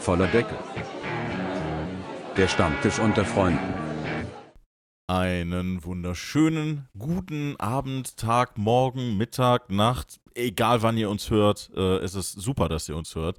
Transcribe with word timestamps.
voller 0.00 0.26
Deckel. 0.28 0.56
Der 2.36 2.48
Stammtisch 2.48 2.98
unter 2.98 3.24
Freunden. 3.24 3.74
Einen 5.06 5.84
wunderschönen 5.84 6.88
guten 6.96 7.56
Abend, 7.58 8.16
Tag, 8.16 8.56
Morgen, 8.56 9.16
Mittag, 9.18 9.70
Nacht, 9.70 10.20
egal 10.34 10.82
wann 10.82 10.96
ihr 10.96 11.10
uns 11.10 11.30
hört. 11.30 11.70
Äh, 11.76 11.98
es 11.98 12.14
ist 12.14 12.32
super, 12.32 12.68
dass 12.68 12.88
ihr 12.88 12.96
uns 12.96 13.14
hört. 13.14 13.36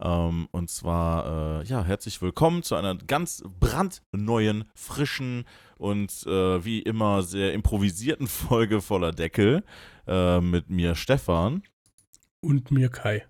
Ähm, 0.00 0.48
und 0.50 0.70
zwar, 0.70 1.60
äh, 1.60 1.64
ja, 1.66 1.84
herzlich 1.84 2.20
willkommen 2.20 2.64
zu 2.64 2.74
einer 2.74 2.96
ganz 2.96 3.44
brandneuen, 3.60 4.64
frischen 4.74 5.44
und 5.76 6.26
äh, 6.26 6.64
wie 6.64 6.80
immer 6.80 7.22
sehr 7.22 7.52
improvisierten 7.52 8.26
Folge 8.26 8.80
voller 8.80 9.12
Deckel 9.12 9.62
äh, 10.08 10.40
mit 10.40 10.68
mir 10.68 10.96
Stefan. 10.96 11.62
Und 12.40 12.72
mir 12.72 12.88
Kai. 12.88 13.24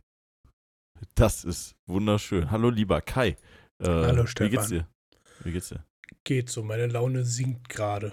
Das 1.14 1.44
ist 1.44 1.74
wunderschön. 1.86 2.50
Hallo 2.50 2.70
lieber 2.70 3.00
Kai. 3.00 3.36
Äh, 3.78 3.86
Hallo 3.86 4.26
Stefan. 4.26 4.52
Wie 4.52 4.56
geht's 4.56 4.68
dir? 4.68 4.88
Wie 5.44 5.52
geht's 5.52 5.68
dir? 5.68 5.84
Geht 6.24 6.50
so, 6.50 6.62
meine 6.62 6.86
Laune 6.86 7.24
sinkt 7.24 7.68
gerade. 7.68 8.12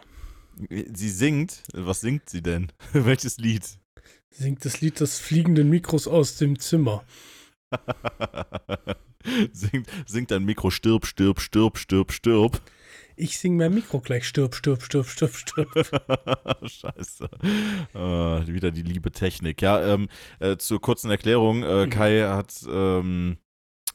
Sie 0.69 1.09
singt. 1.09 1.63
Was 1.73 2.01
singt 2.01 2.29
sie 2.29 2.41
denn? 2.41 2.71
Welches 2.93 3.37
Lied? 3.37 3.63
Singt 4.31 4.65
das 4.65 4.81
Lied 4.81 4.99
des 4.99 5.19
fliegenden 5.19 5.69
Mikros 5.69 6.07
aus 6.07 6.37
dem 6.37 6.59
Zimmer. 6.59 7.03
singt, 9.51 9.87
singt 10.07 10.31
dein 10.31 10.43
Mikro 10.43 10.69
stirb, 10.69 11.05
stirb, 11.05 11.39
stirb, 11.39 11.77
stirb, 11.77 12.11
stirb. 12.11 12.61
Ich 13.21 13.37
sing 13.37 13.57
mein 13.57 13.73
Mikro 13.73 13.99
gleich 13.99 14.25
stirb, 14.25 14.55
stirb, 14.55 14.81
stirb, 14.81 15.05
stirb, 15.05 15.35
stirb. 15.35 15.69
Scheiße. 16.63 17.29
Äh, 17.93 18.47
wieder 18.47 18.71
die 18.71 18.81
liebe 18.81 19.11
Technik. 19.11 19.61
Ja, 19.61 19.83
ähm, 19.83 20.07
äh, 20.39 20.55
zur 20.55 20.79
kurzen 20.79 21.11
Erklärung. 21.11 21.63
Äh, 21.63 21.85
Mhm. 21.85 21.89
Kai 21.89 22.21
hat 22.21 22.53
ähm, 22.69 23.37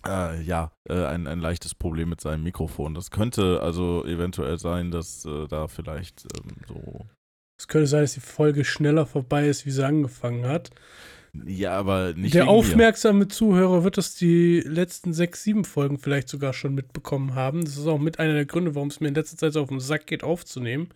äh, 0.06 0.42
ja 0.42 0.72
äh, 0.86 1.06
ein, 1.06 1.26
ein 1.26 1.40
leichtes 1.40 1.74
Problem 1.74 2.10
mit 2.10 2.20
seinem 2.20 2.42
Mikrofon. 2.42 2.94
Das 2.94 3.10
könnte 3.10 3.60
also 3.62 4.04
eventuell 4.04 4.58
sein, 4.58 4.90
dass 4.90 5.24
äh, 5.24 5.48
da 5.48 5.68
vielleicht 5.68 6.26
ähm, 6.36 6.50
so. 6.68 7.06
Es 7.58 7.66
könnte 7.66 7.86
sein, 7.86 8.02
dass 8.02 8.12
die 8.12 8.20
Folge 8.20 8.62
schneller 8.66 9.06
vorbei 9.06 9.48
ist, 9.48 9.64
wie 9.64 9.70
sie 9.70 9.86
angefangen 9.86 10.46
hat. 10.46 10.70
Ja, 11.46 11.72
aber 11.72 12.14
nicht 12.14 12.34
Der 12.34 12.42
wegen 12.42 12.52
mir. 12.52 12.58
aufmerksame 12.58 13.26
Zuhörer 13.28 13.82
wird 13.82 13.98
das 13.98 14.14
die 14.14 14.60
letzten 14.60 15.12
sechs, 15.12 15.42
sieben 15.42 15.64
Folgen 15.64 15.98
vielleicht 15.98 16.28
sogar 16.28 16.52
schon 16.52 16.74
mitbekommen 16.74 17.34
haben. 17.34 17.64
Das 17.64 17.76
ist 17.76 17.86
auch 17.86 17.98
mit 17.98 18.20
einer 18.20 18.34
der 18.34 18.46
Gründe, 18.46 18.74
warum 18.76 18.88
es 18.88 19.00
mir 19.00 19.08
in 19.08 19.14
letzter 19.14 19.36
Zeit 19.36 19.52
so 19.52 19.62
auf 19.62 19.68
den 19.68 19.80
Sack 19.80 20.06
geht, 20.06 20.22
aufzunehmen. 20.22 20.90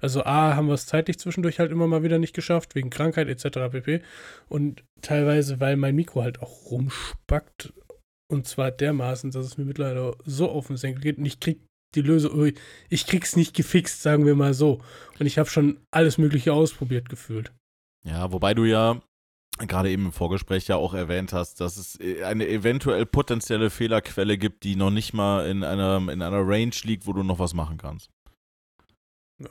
Also 0.00 0.24
A, 0.24 0.56
haben 0.56 0.66
wir 0.66 0.74
es 0.74 0.86
zeitlich 0.86 1.18
zwischendurch 1.18 1.60
halt 1.60 1.70
immer 1.70 1.86
mal 1.86 2.02
wieder 2.02 2.18
nicht 2.18 2.34
geschafft, 2.34 2.74
wegen 2.74 2.90
Krankheit 2.90 3.28
etc. 3.28 3.70
pp. 3.70 4.02
Und 4.48 4.82
teilweise, 5.00 5.60
weil 5.60 5.76
mein 5.76 5.94
Mikro 5.94 6.22
halt 6.22 6.42
auch 6.42 6.70
rumspackt. 6.70 7.72
Und 8.28 8.48
zwar 8.48 8.72
dermaßen, 8.72 9.30
dass 9.30 9.46
es 9.46 9.58
mir 9.58 9.64
mittlerweile 9.64 10.16
so 10.24 10.50
auf 10.50 10.66
den 10.66 10.76
Senkel 10.76 11.02
geht 11.02 11.18
und 11.18 11.26
ich 11.26 11.38
krieg 11.38 11.60
die 11.94 12.02
Lösung, 12.02 12.50
ich 12.88 13.06
krieg's 13.06 13.36
nicht 13.36 13.54
gefixt, 13.54 14.02
sagen 14.02 14.26
wir 14.26 14.34
mal 14.34 14.54
so. 14.54 14.80
Und 15.20 15.26
ich 15.26 15.38
habe 15.38 15.48
schon 15.48 15.78
alles 15.92 16.18
Mögliche 16.18 16.52
ausprobiert 16.52 17.08
gefühlt. 17.08 17.52
Ja, 18.04 18.32
wobei 18.32 18.54
du 18.54 18.64
ja 18.64 19.00
gerade 19.58 19.90
eben 19.90 20.06
im 20.06 20.12
Vorgespräch 20.12 20.68
ja 20.68 20.76
auch 20.76 20.94
erwähnt 20.94 21.32
hast, 21.32 21.60
dass 21.60 21.76
es 21.76 21.98
äh, 22.00 22.24
eine 22.24 22.48
eventuell 22.48 23.06
potenzielle 23.06 23.70
Fehlerquelle 23.70 24.38
gibt, 24.38 24.64
die 24.64 24.76
noch 24.76 24.90
nicht 24.90 25.14
mal 25.14 25.46
in 25.46 25.64
einer, 25.64 25.96
in 25.96 26.22
einer 26.22 26.46
Range 26.46 26.74
liegt, 26.82 27.06
wo 27.06 27.12
du 27.12 27.22
noch 27.22 27.38
was 27.38 27.54
machen 27.54 27.78
kannst. 27.78 28.10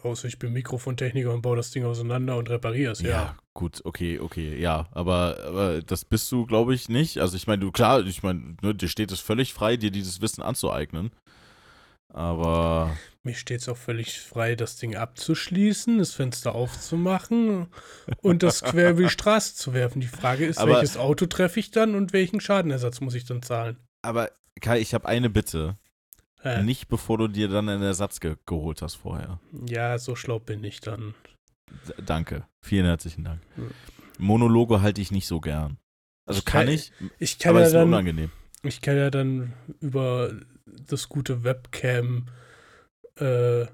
Außer 0.02 0.30
ich 0.30 0.40
bin 0.40 0.54
Mikrofontechniker 0.54 1.34
und 1.34 1.42
baue 1.42 1.58
das 1.58 1.72
Ding 1.72 1.84
auseinander 1.84 2.38
und 2.38 2.50
repariere 2.50 2.94
es, 2.94 3.02
ja. 3.02 3.36
gut, 3.54 3.82
okay, 3.84 4.18
okay, 4.18 4.58
ja, 4.58 4.88
aber, 4.92 5.38
aber 5.46 5.82
das 5.82 6.06
bist 6.06 6.32
du, 6.32 6.46
glaube 6.46 6.74
ich, 6.74 6.88
nicht. 6.88 7.18
Also 7.18 7.36
ich 7.36 7.48
meine, 7.48 7.60
du, 7.60 7.72
klar, 7.72 8.00
ich 8.06 8.24
meine, 8.24 8.56
ne, 8.62 8.74
dir 8.74 8.88
steht 8.88 9.12
es 9.12 9.20
völlig 9.20 9.54
frei, 9.54 9.76
dir 9.76 9.92
dieses 9.92 10.22
Wissen 10.22 10.42
anzueignen. 10.42 11.12
Aber 12.14 12.96
Mir 13.24 13.34
steht 13.36 13.62
es 13.62 13.70
auch 13.70 13.78
völlig 13.78 14.20
frei, 14.20 14.56
das 14.56 14.78
Ding 14.78 14.96
abzuschließen, 14.96 15.98
das 15.98 16.14
Fenster 16.14 16.54
aufzumachen 16.56 17.68
und 18.22 18.44
das 18.44 18.62
quer 18.64 18.92
über 18.92 19.02
die 19.04 19.10
Straße 19.10 19.56
zu 19.56 19.74
werfen. 19.74 20.00
Die 20.00 20.08
Frage 20.08 20.46
ist, 20.46 20.58
Aber- 20.60 20.74
welches 20.76 20.96
Auto 20.98 21.26
treffe 21.26 21.60
ich 21.60 21.72
dann 21.72 21.96
und 21.96 22.14
welchen 22.14 22.40
Schadenersatz 22.40 23.02
muss 23.02 23.16
ich 23.16 23.26
dann 23.26 23.42
zahlen? 23.42 23.78
Aber 24.04 24.30
Kai, 24.62 24.80
ich 24.80 24.94
habe 24.94 25.08
eine 25.08 25.30
Bitte. 25.30 25.78
Äh, 26.44 26.62
Nicht 26.62 26.88
bevor 26.90 27.18
du 27.18 27.28
dir 27.30 27.48
dann 27.48 27.68
einen 27.70 27.82
Ersatz 27.84 28.20
ge 28.20 28.36
geholt 28.46 28.82
hast 28.82 28.96
vorher. 28.96 29.40
ja, 29.66 29.98
so 29.98 30.16
schlau 30.16 30.40
bin 30.40 30.64
ich 30.64 30.82
dann. 30.82 31.16
D 31.88 31.94
danke. 32.06 32.46
Vielen 32.62 32.86
herzlichen 32.86 33.24
Dank. 33.24 33.42
Ja. 33.58 33.64
Monologe 34.20 34.82
halte 34.82 35.02
ich 35.02 35.10
nicht 35.12 35.26
so 35.26 35.40
gern. 35.40 35.78
Also 36.26 36.40
Ich 36.40 36.46
kann 36.46 36.66
kann- 36.66 36.74
ich, 36.76 36.92
Ich 37.18 37.40
kann, 37.40 37.52
aber 37.52 37.60
ja 37.62 37.66
es 37.66 37.70
ist 37.70 37.74
dann, 37.76 37.88
unangenehm. 37.88 38.32
ich 38.62 38.82
kann 38.82 38.96
ja 38.98 39.10
dann 39.10 39.54
über 39.80 40.32
das 40.88 41.10
gute 41.10 41.44
Webcam 41.44 42.28
äh, 43.20 43.66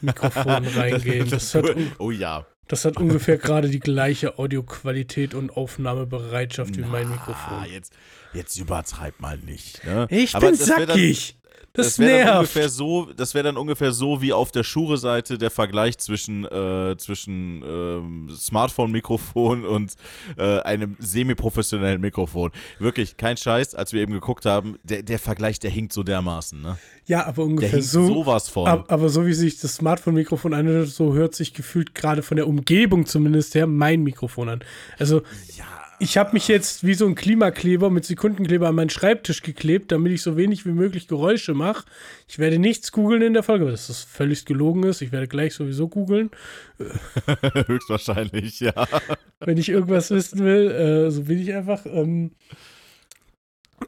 Mikrofon 0.00 0.66
reingehen. 0.76 1.28
Das 1.30 1.54
hat, 1.54 1.64
oh 1.98 2.10
ja. 2.10 2.46
das 2.66 2.84
hat 2.84 2.96
ungefähr 2.96 3.38
gerade 3.38 3.68
die 3.68 3.80
gleiche 3.80 4.38
Audioqualität 4.38 5.34
und 5.34 5.50
Aufnahmebereitschaft 5.50 6.76
wie 6.76 6.82
mein 6.82 7.08
Na, 7.08 7.14
Mikrofon. 7.14 7.64
Jetzt, 7.70 7.92
jetzt 8.32 8.56
übertreib 8.56 9.20
mal 9.20 9.38
nicht. 9.38 9.84
Ne? 9.84 10.06
Ich 10.10 10.34
Aber 10.34 10.46
bin 10.46 10.56
sackig. 10.56 11.36
Das, 11.78 11.96
Das 11.96 11.98
wäre 11.98 12.24
dann 12.24 12.36
ungefähr 12.38 12.68
so, 12.68 13.08
das 13.16 13.34
wäre 13.34 13.44
dann 13.44 13.56
ungefähr 13.56 13.92
so 13.92 14.20
wie 14.20 14.32
auf 14.32 14.50
der 14.52 14.64
Schure-Seite 14.64 15.38
der 15.38 15.50
Vergleich 15.50 15.96
zwischen, 15.98 16.44
äh, 16.44 16.96
zwischen 16.98 17.62
ähm, 17.64 18.28
Smartphone-Mikrofon 18.36 19.64
und 19.64 19.94
äh, 20.36 20.60
einem 20.60 20.96
semi-professionellen 20.98 22.00
Mikrofon. 22.00 22.50
Wirklich, 22.78 23.16
kein 23.16 23.36
Scheiß, 23.36 23.74
als 23.74 23.92
wir 23.92 24.02
eben 24.02 24.12
geguckt 24.12 24.44
haben, 24.44 24.78
der, 24.82 25.02
der 25.02 25.18
Vergleich, 25.18 25.58
der 25.58 25.70
hinkt 25.70 25.92
so 25.92 26.02
dermaßen, 26.02 26.60
ne? 26.60 26.78
Ja, 27.06 27.26
aber 27.26 27.36
Der 27.36 27.44
ungefähr 27.44 27.70
hinkt 27.70 27.86
so. 27.86 28.06
sowas 28.06 28.48
von. 28.48 28.66
Ab, 28.66 28.86
aber 28.88 29.08
so 29.08 29.24
wie 29.24 29.32
sich 29.32 29.58
das 29.60 29.76
Smartphone-Mikrofon 29.76 30.52
anhört, 30.52 30.88
so 30.88 31.14
hört 31.14 31.34
sich 31.34 31.54
gefühlt 31.54 31.94
gerade 31.94 32.22
von 32.22 32.36
der 32.36 32.46
Umgebung 32.46 33.06
zumindest 33.06 33.54
her 33.54 33.66
mein 33.66 34.02
Mikrofon 34.02 34.48
an. 34.48 34.60
Also 34.98 35.22
ja, 35.56 35.64
ich 36.00 36.16
habe 36.16 36.32
mich 36.32 36.48
jetzt 36.48 36.84
wie 36.84 36.94
so 36.94 37.06
ein 37.06 37.14
Klimakleber 37.14 37.90
mit 37.90 38.04
Sekundenkleber 38.04 38.68
an 38.68 38.74
meinen 38.74 38.90
Schreibtisch 38.90 39.42
geklebt, 39.42 39.92
damit 39.92 40.12
ich 40.12 40.22
so 40.22 40.36
wenig 40.36 40.66
wie 40.66 40.72
möglich 40.72 41.08
Geräusche 41.08 41.54
mache. 41.54 41.84
Ich 42.26 42.38
werde 42.38 42.58
nichts 42.58 42.92
googeln 42.92 43.22
in 43.22 43.34
der 43.34 43.42
Folge, 43.42 43.64
weil 43.64 43.72
das 43.72 44.04
völlig 44.04 44.44
gelogen 44.44 44.84
ist. 44.84 45.02
Ich 45.02 45.12
werde 45.12 45.28
gleich 45.28 45.54
sowieso 45.54 45.88
googeln, 45.88 46.30
höchstwahrscheinlich, 47.66 48.60
ja. 48.60 48.74
wenn 49.40 49.58
ich 49.58 49.68
irgendwas 49.68 50.10
wissen 50.10 50.44
will. 50.44 50.70
Äh, 50.70 51.10
so 51.10 51.24
bin 51.24 51.38
ich 51.38 51.54
einfach. 51.54 51.84
Ähm, 51.86 52.32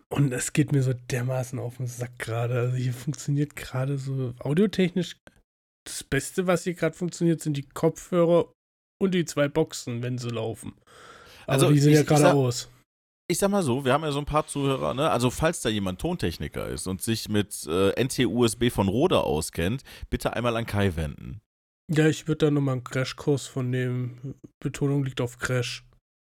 und 0.09 0.33
es 0.33 0.53
geht 0.53 0.73
mir 0.73 0.83
so 0.83 0.93
dermaßen 0.93 1.59
auf 1.59 1.77
den 1.79 1.87
Sack 1.87 2.19
gerade. 2.19 2.59
Also 2.59 2.77
hier 2.77 2.93
funktioniert 2.93 3.57
gerade 3.57 3.99
so 3.99 4.35
audiotechnisch 4.39 5.17
das 5.85 6.05
Beste, 6.05 6.47
was 6.47 6.65
hier 6.65 6.75
gerade 6.75 6.97
funktioniert, 6.97 7.41
sind 7.41 7.57
die 7.57 7.69
Kopfhörer 7.69 8.53
und 9.01 9.15
die 9.15 9.25
zwei 9.25 9.49
Boxen, 9.49 10.03
wenn 10.03 10.19
sie 10.19 10.29
laufen. 10.29 10.75
Aber 11.47 11.53
Also 11.53 11.71
die 11.73 11.79
sind 11.81 11.91
ich- 11.91 11.97
ja 11.97 12.01
ich 12.03 12.07
gerade 12.07 12.23
sag- 12.23 12.35
aus. 12.35 12.69
Ich 13.29 13.39
sag 13.39 13.49
mal 13.51 13.63
so, 13.63 13.85
wir 13.85 13.93
haben 13.93 14.03
ja 14.03 14.11
so 14.11 14.19
ein 14.19 14.25
paar 14.25 14.47
Zuhörer, 14.49 14.93
ne? 14.93 15.09
Also 15.09 15.31
falls 15.31 15.61
da 15.63 15.69
jemand 15.69 16.01
Tontechniker 16.01 16.67
ist 16.69 16.89
und 16.89 17.01
sich 17.01 17.29
mit 17.29 17.65
äh, 17.69 17.91
NT-USB 18.03 18.71
von 18.71 18.89
Rode 18.89 19.21
auskennt, 19.21 19.85
bitte 20.11 20.33
einmal 20.33 20.57
an 20.57 20.67
Kai 20.67 20.97
wenden. 20.97 21.41
Ja, 21.93 22.09
ich 22.09 22.27
würde 22.27 22.47
da 22.47 22.51
nochmal 22.51 22.75
einen 22.75 22.85
Crashkurs 22.85 23.47
von 23.47 23.71
nehmen. 23.71 24.35
Betonung 24.61 25.05
liegt 25.05 25.21
auf 25.21 25.39
Crash. 25.39 25.85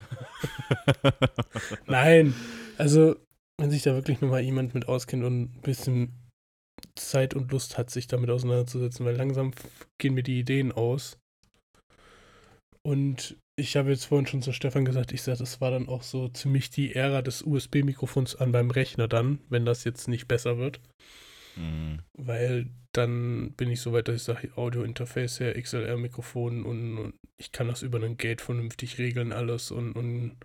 Nein, 1.87 2.35
also 2.79 3.17
wenn 3.61 3.71
sich 3.71 3.83
da 3.83 3.95
wirklich 3.95 4.21
nochmal 4.21 4.41
jemand 4.41 4.75
mit 4.75 4.89
auskennt 4.89 5.23
und 5.25 5.43
ein 5.43 5.61
bisschen 5.63 6.13
Zeit 6.97 7.35
und 7.35 7.53
Lust 7.53 7.79
hat, 7.79 7.91
sich 7.91 8.07
damit 8.07 8.31
auseinanderzusetzen, 8.31 9.05
weil 9.07 9.17
langsam 9.17 9.53
gehen 9.99 10.15
mir 10.15 10.23
die 10.23 10.41
Ideen 10.41 10.73
aus. 10.73 11.19
Und 12.83 13.37
ich 13.61 13.77
habe 13.77 13.91
jetzt 13.91 14.07
vorhin 14.07 14.27
schon 14.27 14.43
zu 14.43 14.53
Stefan 14.53 14.85
gesagt, 14.85 15.13
ich 15.13 15.23
sage, 15.23 15.39
das 15.39 15.61
war 15.61 15.71
dann 15.71 15.89
auch 15.89 16.03
so 16.03 16.29
ziemlich 16.29 16.71
die 16.71 16.95
Ära 16.95 17.23
des 17.23 17.43
USB-Mikrofons 17.43 18.37
an 18.37 18.53
beim 18.53 18.71
Rechner 18.71 19.07
dann, 19.07 19.41
wenn 19.49 19.65
das 19.65 19.85
jetzt 19.85 20.09
nicht 20.09 20.27
besser 20.27 20.59
wird. 20.59 20.81
Mhm. 21.57 22.01
Weil 22.15 22.71
dann 22.93 23.53
bin 23.53 23.71
ich 23.71 23.81
so 23.81 23.93
weit, 23.93 24.09
dass 24.09 24.17
ich 24.17 24.23
sage, 24.23 24.51
Audio-Interface 24.57 25.41
her, 25.41 25.61
XLR-Mikrofon 25.61 26.65
und, 26.65 26.99
und 26.99 27.15
ich 27.37 27.53
kann 27.53 27.69
das 27.69 27.83
über 27.83 27.99
einen 27.99 28.17
Gate 28.17 28.41
vernünftig 28.41 28.99
regeln 28.99 29.33
alles 29.33 29.71
und, 29.71 29.93
und 29.93 30.37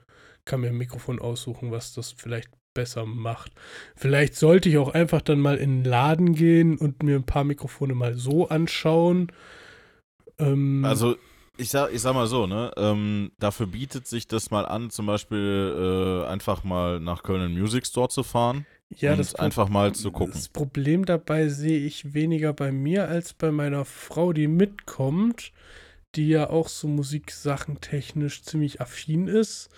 kann 0.46 0.62
mir 0.62 0.68
ein 0.68 0.78
Mikrofon 0.78 1.20
aussuchen, 1.20 1.72
was 1.72 1.94
das 1.94 2.12
vielleicht 2.12 2.50
besser 2.74 3.06
macht. 3.06 3.54
Vielleicht 3.96 4.36
sollte 4.36 4.70
ich 4.70 4.78
auch 4.78 4.94
einfach 4.94 5.22
dann 5.22 5.40
mal 5.40 5.58
in 5.58 5.84
den 5.84 5.90
Laden 5.90 6.36
gehen 6.36 6.78
und 6.78 7.02
mir 7.02 7.16
ein 7.16 7.26
paar 7.26 7.46
Mikrofone 7.46 7.96
mal 7.96 8.16
so 8.16 8.50
anschauen. 8.50 9.32
Ähm, 10.38 10.84
Also, 10.86 11.16
ich 11.58 11.70
sag, 11.70 11.92
ich 11.94 12.02
sag 12.02 12.14
mal 12.14 12.28
so, 12.28 12.48
ne? 12.48 12.72
Ähm, 12.78 13.32
dafür 13.40 13.68
bietet 13.68 14.08
sich 14.08 14.28
das 14.28 14.52
mal 14.52 14.66
an, 14.66 14.90
zum 14.90 15.06
Beispiel 15.06 16.24
äh, 16.26 16.28
einfach 16.28 16.64
mal 16.64 17.00
nach 17.00 17.24
Köln 17.24 17.58
Music 17.58 17.86
Store 17.86 18.10
zu 18.10 18.24
fahren 18.24 18.66
ja, 18.90 19.12
und 19.12 19.18
das 19.18 19.36
einfach 19.36 19.70
mal 19.70 19.94
zu 19.94 20.12
gucken. 20.12 20.34
Das 20.34 20.50
Problem 20.50 21.06
dabei 21.06 21.48
sehe 21.50 21.80
ich 21.80 22.14
weniger 22.14 22.54
bei 22.54 22.72
mir 22.72 23.08
als 23.08 23.34
bei 23.34 23.52
meiner 23.52 23.86
Frau, 23.86 24.34
die 24.34 24.48
mitkommt, 24.48 25.52
die 26.16 26.30
ja 26.30 26.50
auch 26.50 26.68
so 26.68 26.88
Musiksachen 26.88 27.82
technisch 27.82 28.44
ziemlich 28.44 28.82
affin 28.82 29.28
ist. 29.28 29.70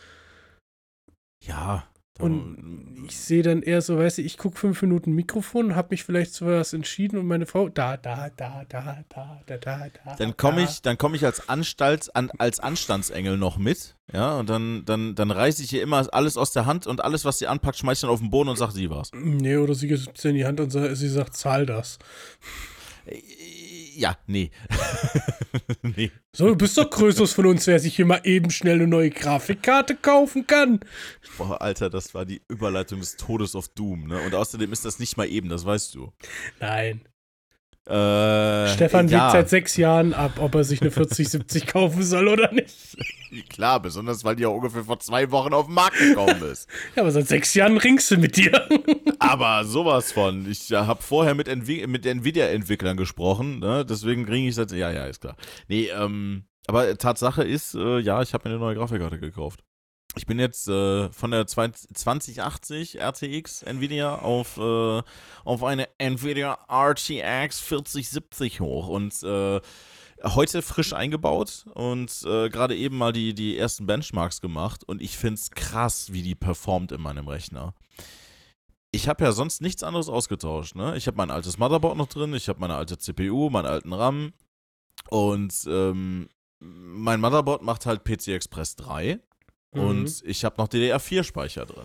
Ja, 1.43 1.87
Und 2.19 3.05
ich 3.07 3.17
sehe 3.17 3.43
dann 3.43 3.61
eher 3.61 3.81
so, 3.81 3.97
weißt 3.97 4.17
du, 4.17 4.21
ich 4.21 4.37
gucke 4.37 4.57
fünf 4.57 4.81
Minuten 4.81 5.11
Mikrofon, 5.13 5.75
habe 5.75 5.89
mich 5.91 6.03
vielleicht 6.03 6.33
zu 6.33 6.45
was 6.45 6.73
entschieden 6.73 7.17
und 7.17 7.27
meine 7.27 7.45
Frau 7.45 7.69
da, 7.69 7.97
da, 7.97 8.29
da, 8.35 8.65
da, 8.67 9.03
da, 9.09 9.41
da, 9.45 9.57
da, 9.57 9.87
da. 9.87 10.15
Dann 10.17 10.35
komme 10.35 10.63
ich, 10.63 10.81
dann 10.81 10.97
komme 10.97 11.15
ich 11.15 11.25
als 11.25 11.47
Anstalt, 11.47 12.13
an, 12.15 12.31
als 12.37 12.59
Anstandsengel 12.59 13.37
noch 13.37 13.57
mit, 13.57 13.95
ja, 14.11 14.37
und 14.39 14.49
dann, 14.49 14.83
dann, 14.85 15.15
dann 15.15 15.31
reiße 15.31 15.63
ich 15.63 15.73
ihr 15.73 15.81
immer 15.81 16.07
alles 16.11 16.37
aus 16.37 16.51
der 16.51 16.65
Hand 16.65 16.87
und 16.87 17.03
alles, 17.03 17.25
was 17.25 17.39
sie 17.39 17.47
anpackt, 17.47 17.77
schmeißt 17.77 18.03
dann 18.03 18.09
auf 18.09 18.19
den 18.19 18.29
Boden 18.29 18.49
und 18.49 18.57
sagt, 18.57 18.73
sie 18.73 18.89
war's. 18.89 19.11
Nee, 19.13 19.57
oder 19.57 19.73
sie 19.73 19.87
gibt 19.87 20.17
es 20.17 20.25
in 20.25 20.35
die 20.35 20.45
Hand 20.45 20.59
und 20.59 20.71
sie 20.71 21.09
sagt, 21.09 21.35
zahl 21.35 21.65
das. 21.65 21.99
Ja, 23.97 24.15
nee. 24.27 24.51
nee. 25.81 26.11
So, 26.31 26.49
du 26.49 26.55
bist 26.55 26.77
doch 26.77 26.87
Größeres 26.87 27.33
von 27.33 27.47
uns, 27.47 27.65
wer 27.65 27.79
sich 27.79 27.95
hier 27.95 28.05
mal 28.05 28.21
eben 28.25 28.51
schnell 28.51 28.75
eine 28.75 28.85
neue 28.85 29.09
Grafikkarte 29.09 29.95
kaufen 29.95 30.45
kann. 30.45 30.81
Boah, 31.39 31.59
Alter, 31.59 31.89
das 31.89 32.13
war 32.13 32.23
die 32.23 32.43
Überleitung 32.47 32.99
des 32.99 33.17
Todes 33.17 33.55
auf 33.55 33.69
Doom, 33.69 34.05
ne? 34.05 34.21
Und 34.21 34.35
außerdem 34.35 34.71
ist 34.71 34.85
das 34.85 34.99
nicht 34.99 35.17
mal 35.17 35.27
eben, 35.27 35.49
das 35.49 35.65
weißt 35.65 35.95
du. 35.95 36.13
Nein. 36.59 37.01
Äh, 37.87 38.67
Stefan 38.67 39.07
ja, 39.07 39.23
wägt 39.23 39.31
seit 39.31 39.49
sechs 39.49 39.77
Jahren 39.77 40.13
ab, 40.13 40.33
ob 40.37 40.53
er 40.53 40.63
sich 40.63 40.81
eine 40.81 40.91
4070 40.91 41.65
kaufen 41.65 42.03
soll 42.03 42.27
oder 42.27 42.51
nicht. 42.51 42.97
Klar, 43.49 43.81
besonders 43.81 44.23
weil 44.23 44.35
die 44.35 44.43
ja 44.43 44.49
ungefähr 44.49 44.83
vor 44.83 44.99
zwei 44.99 45.31
Wochen 45.31 45.53
auf 45.53 45.65
den 45.65 45.75
Markt 45.75 45.97
gekommen 45.97 46.41
ist. 46.43 46.67
Ja, 46.95 47.03
aber 47.03 47.11
seit 47.11 47.27
sechs 47.27 47.53
Jahren 47.53 47.77
ringst 47.77 48.09
du 48.11 48.17
mit 48.17 48.37
dir. 48.37 48.67
Aber 49.19 49.65
sowas 49.65 50.11
von. 50.11 50.49
Ich 50.49 50.69
ja, 50.69 50.87
habe 50.87 51.01
vorher 51.01 51.35
mit, 51.35 51.47
mit 51.47 52.05
Nvidia-Entwicklern 52.05 52.97
gesprochen, 52.97 53.59
ne? 53.59 53.85
deswegen 53.85 54.25
kriege 54.25 54.47
ich 54.47 54.55
das. 54.55 54.71
Ja, 54.71 54.91
ja, 54.91 55.05
ist 55.05 55.21
klar. 55.21 55.35
Nee, 55.67 55.89
ähm, 55.89 56.45
aber 56.67 56.97
Tatsache 56.97 57.43
ist, 57.43 57.75
äh, 57.75 57.99
ja, 57.99 58.21
ich 58.21 58.33
habe 58.33 58.47
mir 58.47 58.55
eine 58.55 58.63
neue 58.63 58.75
Grafikkarte 58.75 59.19
gekauft. 59.19 59.63
Ich 60.17 60.25
bin 60.25 60.39
jetzt 60.39 60.67
äh, 60.67 61.09
von 61.11 61.31
der 61.31 61.45
20 61.45 61.95
2080 61.95 62.99
RTX 62.99 63.63
Nvidia 63.63 64.15
auf, 64.15 64.57
äh, 64.57 65.01
auf 65.43 65.63
eine 65.63 65.87
Nvidia 65.97 66.57
RTX 66.67 67.59
4070 67.59 68.59
hoch 68.59 68.87
und 68.87 69.13
äh, 69.23 69.61
heute 70.23 70.61
frisch 70.61 70.93
eingebaut 70.93 71.65
und 71.73 72.11
äh, 72.25 72.49
gerade 72.49 72.75
eben 72.75 72.97
mal 72.97 73.13
die, 73.13 73.33
die 73.33 73.57
ersten 73.57 73.85
Benchmarks 73.85 74.41
gemacht 74.41 74.83
und 74.83 75.01
ich 75.01 75.17
finde 75.17 75.35
es 75.35 75.51
krass, 75.51 76.11
wie 76.13 76.21
die 76.23 76.35
performt 76.35 76.91
in 76.91 77.01
meinem 77.01 77.27
Rechner. 77.27 77.73
Ich 78.91 79.07
habe 79.07 79.23
ja 79.23 79.31
sonst 79.31 79.61
nichts 79.61 79.83
anderes 79.83 80.09
ausgetauscht. 80.09 80.75
Ne? 80.75 80.95
Ich 80.97 81.07
habe 81.07 81.17
mein 81.17 81.29
altes 81.31 81.57
Motherboard 81.57 81.97
noch 81.97 82.07
drin, 82.07 82.33
ich 82.33 82.49
habe 82.49 82.59
meine 82.59 82.75
alte 82.75 82.97
CPU, 82.97 83.49
meinen 83.49 83.67
alten 83.67 83.93
RAM 83.93 84.33
und 85.09 85.53
ähm, 85.67 86.29
mein 86.59 87.19
Motherboard 87.21 87.61
macht 87.61 87.85
halt 87.85 88.03
PC 88.03 88.29
Express 88.29 88.75
3 88.75 89.19
Mhm. 89.73 89.81
und 89.81 90.23
ich 90.25 90.45
habe 90.45 90.55
noch 90.57 90.69
DDR4-Speicher 90.69 91.65
drin. 91.65 91.83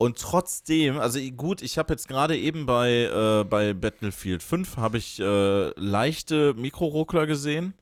Und 0.00 0.18
trotzdem, 0.18 0.98
also 0.98 1.20
gut, 1.32 1.60
ich 1.60 1.76
habe 1.76 1.92
jetzt 1.92 2.08
gerade 2.08 2.34
eben 2.38 2.64
bei, 2.64 2.90
äh, 3.04 3.44
bei 3.44 3.74
Battlefield 3.74 4.42
5 4.42 4.78
habe 4.78 4.96
ich 4.96 5.20
äh, 5.20 5.78
leichte 5.78 6.54
Mikroruckler 6.54 7.26
gesehen. 7.26 7.74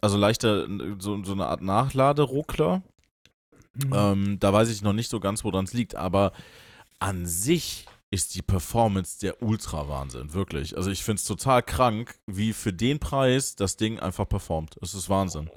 Also 0.00 0.16
leichte, 0.16 0.68
so, 1.00 1.24
so 1.24 1.32
eine 1.32 1.46
Art 1.46 1.62
Nachladeruckler. 1.62 2.84
Mhm. 3.74 3.92
Ähm, 3.92 4.38
da 4.38 4.52
weiß 4.52 4.70
ich 4.70 4.82
noch 4.82 4.92
nicht 4.92 5.10
so 5.10 5.18
ganz, 5.18 5.42
woran 5.42 5.64
es 5.64 5.72
liegt, 5.72 5.96
aber 5.96 6.32
an 7.00 7.26
sich 7.26 7.86
ist 8.12 8.36
die 8.36 8.42
Performance 8.42 9.18
der 9.18 9.42
Ultra-Wahnsinn, 9.42 10.32
wirklich. 10.32 10.76
Also 10.76 10.92
ich 10.92 11.02
finde 11.02 11.18
es 11.18 11.24
total 11.24 11.64
krank, 11.64 12.14
wie 12.26 12.52
für 12.52 12.72
den 12.72 13.00
Preis 13.00 13.56
das 13.56 13.76
Ding 13.76 13.98
einfach 13.98 14.28
performt. 14.28 14.76
Es 14.80 14.94
ist 14.94 15.08
Wahnsinn. 15.10 15.50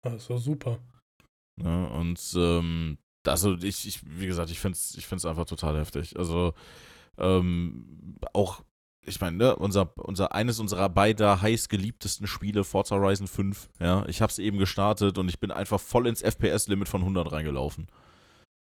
Das 0.00 0.30
war 0.30 0.38
super. 0.38 0.78
Ne? 1.56 1.90
Und 1.90 2.18
ähm, 2.34 2.96
also 3.26 3.54
ich, 3.54 3.86
ich, 3.86 4.00
wie 4.04 4.26
gesagt, 4.26 4.50
ich 4.50 4.60
finde 4.60 4.76
es 4.76 4.94
ich 4.96 5.06
find's 5.06 5.24
einfach 5.24 5.46
total 5.46 5.78
heftig. 5.78 6.18
Also 6.18 6.54
ähm, 7.18 8.16
auch, 8.32 8.62
ich 9.06 9.20
meine, 9.20 9.36
ne, 9.36 9.56
unser, 9.56 9.96
unser, 9.98 10.34
eines 10.34 10.60
unserer 10.60 10.88
beider 10.88 11.42
heiß 11.42 11.68
geliebtesten 11.68 12.26
Spiele, 12.26 12.64
Forza 12.64 12.96
Horizon 12.96 13.26
5, 13.26 13.68
ja, 13.80 14.04
ich 14.08 14.22
habe 14.22 14.30
es 14.30 14.38
eben 14.38 14.58
gestartet 14.58 15.18
und 15.18 15.28
ich 15.28 15.40
bin 15.40 15.50
einfach 15.50 15.80
voll 15.80 16.06
ins 16.06 16.22
FPS-Limit 16.22 16.88
von 16.88 17.02
100 17.02 17.30
reingelaufen. 17.30 17.86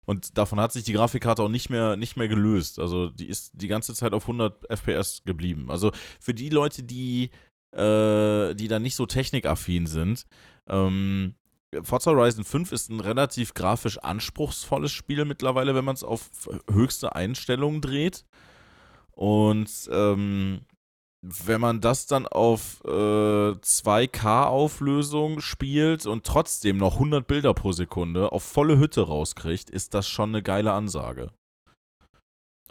Und 0.07 0.37
davon 0.37 0.61
hat 0.61 0.73
sich 0.73 0.85
die 0.85 0.93
Grafikkarte 0.93 1.43
auch 1.43 1.49
nicht 1.49 1.71
mehr, 1.71 1.97
nicht 1.97 2.17
mehr 2.17 2.29
gelöst. 2.29 2.79
Also 2.79 3.09
die 3.09 3.27
ist 3.27 3.53
die 3.55 3.69
ganze 3.69 3.95
Zeit 3.95 4.13
auf 4.13 4.25
100 4.25 4.71
FPS 4.71 5.23
geblieben. 5.25 5.71
Also 5.71 5.93
für 6.21 6.35
die 6.35 6.51
Leute, 6.51 6.83
die, 6.83 7.31
äh, 7.73 8.55
die 8.55 8.69
da 8.69 8.79
nicht 8.79 8.97
so 8.97 9.07
technikaffin 9.07 9.87
sind, 9.87 10.27
ähm, 10.69 11.35
Forza 11.83 12.11
Horizon 12.11 12.45
5 12.45 12.73
ist 12.73 12.91
ein 12.91 13.01
relativ 13.01 13.55
grafisch 13.55 13.99
anspruchsvolles 13.99 14.93
Spiel 14.93 15.25
mittlerweile, 15.25 15.75
wenn 15.75 15.85
man 15.85 15.95
es 15.95 16.05
auf 16.05 16.29
höchste 16.71 17.15
Einstellungen 17.15 17.81
dreht. 17.81 18.25
Und 19.13 19.71
ähm, 19.91 20.63
wenn 21.23 21.61
man 21.61 21.81
das 21.81 22.07
dann 22.07 22.27
auf 22.27 22.83
äh, 22.85 22.89
2K-Auflösung 22.89 25.41
spielt 25.41 26.07
und 26.07 26.25
trotzdem 26.25 26.77
noch 26.77 26.95
100 26.95 27.27
Bilder 27.27 27.55
pro 27.55 27.73
Sekunde 27.73 28.33
auf 28.33 28.43
volle 28.43 28.79
Hütte 28.79 29.03
rauskriegt, 29.03 29.71
ist 29.71 29.95
das 29.95 30.07
schon 30.07 30.31
eine 30.31 30.43
geile 30.43 30.73
Ansage. 30.73 31.31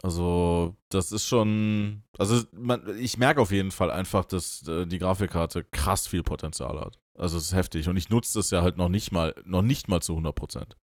Also, 0.02 0.76
das 0.90 1.12
ist 1.12 1.26
schon. 1.26 2.02
Also, 2.18 2.44
man, 2.52 2.98
ich 2.98 3.16
merke 3.16 3.40
auf 3.40 3.50
jeden 3.50 3.70
Fall 3.70 3.90
einfach, 3.90 4.26
dass 4.26 4.68
äh, 4.68 4.86
die 4.86 4.98
Grafikkarte 4.98 5.64
krass 5.64 6.06
viel 6.06 6.22
Potenzial 6.22 6.78
hat. 6.78 6.98
Also, 7.18 7.38
es 7.38 7.44
ist 7.44 7.52
heftig. 7.54 7.88
Und 7.88 7.96
ich 7.96 8.08
nutze 8.08 8.38
das 8.38 8.50
ja 8.50 8.62
halt 8.62 8.76
noch 8.76 8.88
nicht 8.88 9.12
mal, 9.12 9.34
noch 9.44 9.62
nicht 9.62 9.88
mal 9.88 10.00
zu 10.00 10.12
100 10.14 10.34
Prozent. 10.34 10.76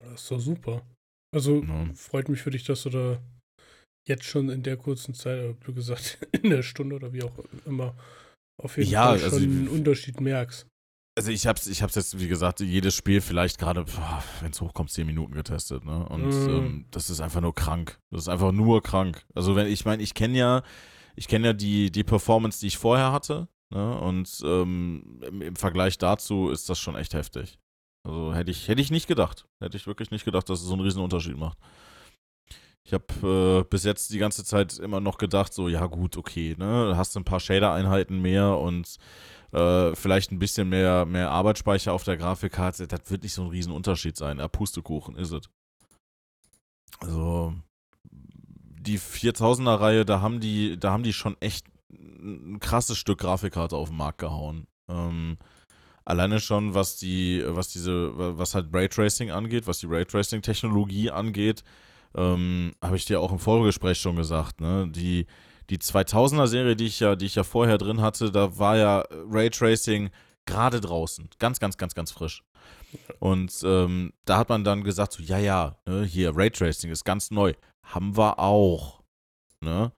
Das 0.00 0.22
ist 0.22 0.30
doch 0.30 0.40
super. 0.40 0.82
Also 1.34 1.62
Ja. 1.62 1.86
freut 1.94 2.28
mich 2.28 2.40
für 2.40 2.50
dich, 2.50 2.64
dass 2.64 2.84
du 2.84 2.90
da 2.90 3.20
jetzt 4.08 4.24
schon 4.24 4.48
in 4.48 4.62
der 4.62 4.76
kurzen 4.76 5.12
Zeit, 5.14 5.38
äh, 5.38 5.54
wie 5.66 5.74
gesagt, 5.74 6.18
in 6.32 6.50
der 6.50 6.62
Stunde 6.62 6.96
oder 6.96 7.12
wie 7.12 7.22
auch 7.22 7.32
immer, 7.66 7.94
auf 8.62 8.76
jeden 8.78 8.90
Ja, 8.90 9.08
Fall 9.08 9.18
schon 9.18 9.24
also- 9.24 9.36
einen 9.38 9.68
Unterschied 9.68 10.20
merkst. 10.20 10.66
Also 11.18 11.32
ich 11.32 11.48
hab's, 11.48 11.66
ich 11.66 11.82
hab's 11.82 11.96
jetzt, 11.96 12.20
wie 12.20 12.28
gesagt, 12.28 12.60
jedes 12.60 12.94
Spiel 12.94 13.20
vielleicht 13.20 13.58
gerade, 13.58 13.84
wenn 14.40 14.52
es 14.52 14.60
hochkommt, 14.60 14.88
10 14.92 15.04
Minuten 15.04 15.34
getestet, 15.34 15.84
ne? 15.84 16.08
Und 16.08 16.26
Mhm. 16.32 16.48
ähm, 16.48 16.86
das 16.92 17.10
ist 17.10 17.20
einfach 17.20 17.40
nur 17.40 17.56
krank. 17.56 17.98
Das 18.12 18.20
ist 18.22 18.28
einfach 18.28 18.52
nur 18.52 18.84
krank. 18.84 19.26
Also 19.34 19.56
wenn, 19.56 19.66
ich 19.66 19.84
meine, 19.84 20.00
ich 20.00 20.14
kenne 20.14 20.38
ja, 20.38 20.62
ich 21.16 21.26
kenne 21.26 21.48
ja 21.48 21.52
die, 21.54 21.90
die 21.90 22.04
Performance, 22.04 22.60
die 22.60 22.68
ich 22.68 22.78
vorher 22.78 23.10
hatte, 23.10 23.48
ne? 23.70 23.98
Und 24.00 24.40
ähm, 24.44 25.20
im, 25.26 25.42
im 25.42 25.56
Vergleich 25.56 25.98
dazu 25.98 26.50
ist 26.50 26.68
das 26.68 26.78
schon 26.78 26.96
echt 26.96 27.14
heftig. 27.14 27.58
Also 28.04 28.34
hätte 28.34 28.50
ich, 28.50 28.68
hätte 28.68 28.80
ich 28.80 28.90
nicht 28.90 29.06
gedacht. 29.06 29.46
Hätte 29.60 29.76
ich 29.76 29.86
wirklich 29.86 30.10
nicht 30.10 30.24
gedacht, 30.24 30.48
dass 30.48 30.60
es 30.60 30.66
so 30.66 30.72
einen 30.72 30.82
riesen 30.82 31.02
Unterschied 31.02 31.36
macht. 31.36 31.58
Ich 32.84 32.94
habe 32.94 33.60
äh, 33.60 33.68
bis 33.68 33.84
jetzt 33.84 34.10
die 34.12 34.18
ganze 34.18 34.44
Zeit 34.44 34.78
immer 34.78 35.00
noch 35.00 35.18
gedacht, 35.18 35.52
so, 35.52 35.68
ja 35.68 35.84
gut, 35.86 36.16
okay, 36.16 36.54
ne? 36.56 36.94
Hast 36.96 37.14
ein 37.16 37.24
paar 37.24 37.40
Shader-Einheiten 37.40 38.22
mehr 38.22 38.56
und 38.56 38.96
äh, 39.52 39.94
vielleicht 39.94 40.32
ein 40.32 40.38
bisschen 40.38 40.70
mehr, 40.70 41.04
mehr 41.04 41.30
Arbeitsspeicher 41.30 41.92
auf 41.92 42.04
der 42.04 42.16
Grafikkarte, 42.16 42.88
das 42.88 43.10
wird 43.10 43.24
nicht 43.24 43.34
so 43.34 43.42
ein 43.42 43.50
Riesenunterschied 43.50 44.16
sein. 44.16 44.38
Ja, 44.38 44.48
Pustekuchen, 44.48 45.16
ist 45.16 45.32
es. 45.32 45.50
Also, 47.00 47.54
die 48.10 48.98
4000er-Reihe, 48.98 50.06
da 50.06 50.14
da 50.16 50.92
haben 50.92 51.02
die 51.02 51.12
schon 51.12 51.36
echt 51.40 51.66
ein 51.90 52.60
krasses 52.60 52.98
Stück 52.98 53.20
Grafikkarte 53.20 53.76
auf 53.76 53.88
den 53.88 53.96
Markt 53.96 54.18
gehauen. 54.18 54.66
Ähm, 54.88 55.38
alleine 56.04 56.40
schon, 56.40 56.74
was 56.74 56.96
die, 56.96 57.42
was 57.46 57.68
diese, 57.68 58.12
was 58.16 58.54
halt 58.54 58.68
Raytracing 58.72 59.30
angeht, 59.30 59.66
was 59.66 59.78
die 59.78 59.86
Raytracing-Technologie 59.86 61.10
angeht, 61.10 61.64
ähm, 62.14 62.72
habe 62.82 62.96
ich 62.96 63.04
dir 63.04 63.20
auch 63.20 63.32
im 63.32 63.38
Vorgespräch 63.38 63.98
schon 63.98 64.16
gesagt, 64.16 64.60
ne? 64.60 64.88
Die, 64.88 65.26
die 65.70 65.78
2000er-Serie, 65.78 66.76
die 66.76 66.86
ich 66.86 67.00
ja, 67.00 67.14
die 67.14 67.26
ich 67.26 67.34
ja 67.34 67.44
vorher 67.44 67.78
drin 67.78 68.00
hatte, 68.00 68.30
da 68.32 68.58
war 68.58 68.76
ja 68.76 69.04
Raytracing 69.10 70.10
gerade 70.46 70.80
draußen, 70.80 71.28
ganz, 71.38 71.60
ganz, 71.60 71.76
ganz, 71.76 71.94
ganz 71.94 72.10
frisch. 72.10 72.42
Und 73.18 73.52
ähm, 73.64 74.12
da 74.24 74.38
hat 74.38 74.48
man 74.48 74.64
dann 74.64 74.82
gesagt, 74.82 75.12
so, 75.12 75.22
ja, 75.22 75.38
ja, 75.38 75.76
ne, 75.86 76.04
hier, 76.04 76.34
Raytracing 76.34 76.90
ist 76.90 77.04
ganz 77.04 77.30
neu. 77.30 77.52
Haben 77.82 78.16
wir 78.16 78.38
auch. 78.38 79.02
Ne? 79.60 79.92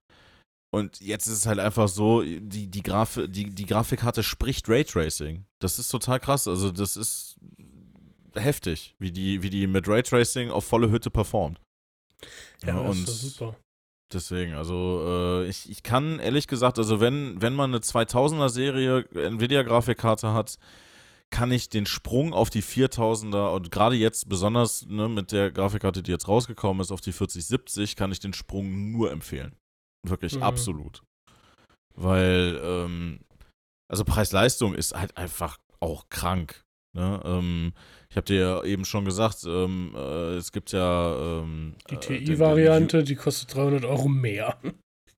Und 0.70 1.00
jetzt 1.00 1.26
ist 1.26 1.38
es 1.38 1.46
halt 1.46 1.58
einfach 1.58 1.88
so, 1.88 2.22
die, 2.22 2.68
die, 2.68 2.82
Graf 2.82 3.18
die, 3.26 3.50
die 3.50 3.66
Grafikkarte 3.66 4.22
spricht 4.22 4.68
Raytracing. 4.68 5.44
Das 5.58 5.78
ist 5.78 5.88
total 5.88 6.20
krass. 6.20 6.46
Also, 6.46 6.70
das 6.70 6.96
ist 6.96 7.36
heftig, 8.34 8.94
wie 8.98 9.10
die, 9.10 9.42
wie 9.42 9.50
die 9.50 9.66
mit 9.66 9.88
Raytracing 9.88 10.50
auf 10.50 10.64
volle 10.64 10.90
Hütte 10.90 11.10
performt. 11.10 11.60
Ja, 12.62 12.68
Ja, 12.68 12.82
das 12.82 12.96
und 12.96 13.08
ist 13.08 13.08
doch 13.08 13.14
super. 13.14 13.56
Deswegen, 14.12 14.54
also 14.54 15.04
äh, 15.06 15.48
ich, 15.48 15.70
ich 15.70 15.84
kann 15.84 16.18
ehrlich 16.18 16.48
gesagt, 16.48 16.78
also 16.78 17.00
wenn, 17.00 17.40
wenn 17.40 17.54
man 17.54 17.70
eine 17.70 17.78
2000er 17.78 18.48
Serie 18.48 19.04
Nvidia-Grafikkarte 19.14 20.32
hat, 20.32 20.58
kann 21.30 21.52
ich 21.52 21.68
den 21.68 21.86
Sprung 21.86 22.34
auf 22.34 22.50
die 22.50 22.62
4000er 22.62 23.54
und 23.54 23.70
gerade 23.70 23.94
jetzt 23.94 24.28
besonders 24.28 24.84
ne, 24.86 25.08
mit 25.08 25.30
der 25.30 25.52
Grafikkarte, 25.52 26.02
die 26.02 26.10
jetzt 26.10 26.26
rausgekommen 26.26 26.80
ist, 26.80 26.90
auf 26.90 27.00
die 27.00 27.12
4070, 27.12 27.94
kann 27.94 28.10
ich 28.10 28.18
den 28.18 28.32
Sprung 28.32 28.90
nur 28.90 29.12
empfehlen. 29.12 29.54
Wirklich, 30.06 30.36
Mhm. 30.36 30.42
absolut. 30.42 31.02
Weil, 31.94 32.60
ähm, 32.62 33.20
also 33.88 34.04
Preis-Leistung 34.04 34.74
ist 34.74 34.94
halt 34.94 35.16
einfach 35.16 35.58
auch 35.80 36.08
krank. 36.08 36.62
Ne? 36.96 37.20
Ähm, 37.24 37.72
ich 38.08 38.16
habe 38.16 38.24
dir 38.26 38.40
ja 38.40 38.64
eben 38.64 38.84
schon 38.84 39.04
gesagt, 39.04 39.44
ähm, 39.46 39.94
äh, 39.94 40.34
es 40.36 40.50
gibt 40.52 40.72
ja 40.72 41.40
ähm, 41.40 41.74
Die 41.90 41.94
äh, 41.94 41.98
TI-Variante, 41.98 43.04
die 43.04 43.14
kostet 43.14 43.54
300 43.54 43.84
Euro 43.84 44.08
mehr. 44.08 44.58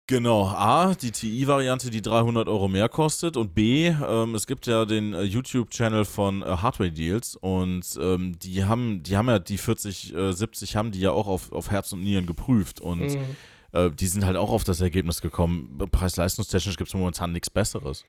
Genau, 0.08 0.46
A, 0.48 0.94
die 0.94 1.12
TI-Variante, 1.12 1.88
die 1.88 2.02
300 2.02 2.48
Euro 2.48 2.68
mehr 2.68 2.88
kostet 2.88 3.36
und 3.36 3.54
B, 3.54 3.86
ähm, 3.88 4.34
es 4.34 4.46
gibt 4.46 4.66
ja 4.66 4.84
den 4.84 5.14
äh, 5.14 5.22
YouTube-Channel 5.22 6.04
von 6.04 6.42
äh, 6.42 6.46
Hardware 6.46 6.90
Deals 6.90 7.36
und 7.36 7.86
ähm, 7.98 8.38
die 8.38 8.64
haben, 8.64 9.02
die 9.02 9.16
haben 9.16 9.28
ja 9.28 9.38
die 9.38 9.56
40, 9.58 10.14
äh, 10.14 10.32
70 10.32 10.76
haben 10.76 10.90
die 10.90 11.00
ja 11.00 11.12
auch 11.12 11.28
auf, 11.28 11.52
auf 11.52 11.70
Herz 11.70 11.92
und 11.92 12.02
Nieren 12.02 12.26
geprüft 12.26 12.80
und 12.80 12.98
Mhm. 13.00 13.36
Äh, 13.72 13.90
die 13.90 14.06
sind 14.06 14.24
halt 14.24 14.36
auch 14.36 14.50
auf 14.50 14.64
das 14.64 14.80
Ergebnis 14.80 15.20
gekommen. 15.20 15.78
Preis-leistungstechnisch 15.90 16.76
gibt 16.76 16.88
es 16.88 16.94
momentan 16.94 17.32
nichts 17.32 17.50
Besseres. 17.50 18.04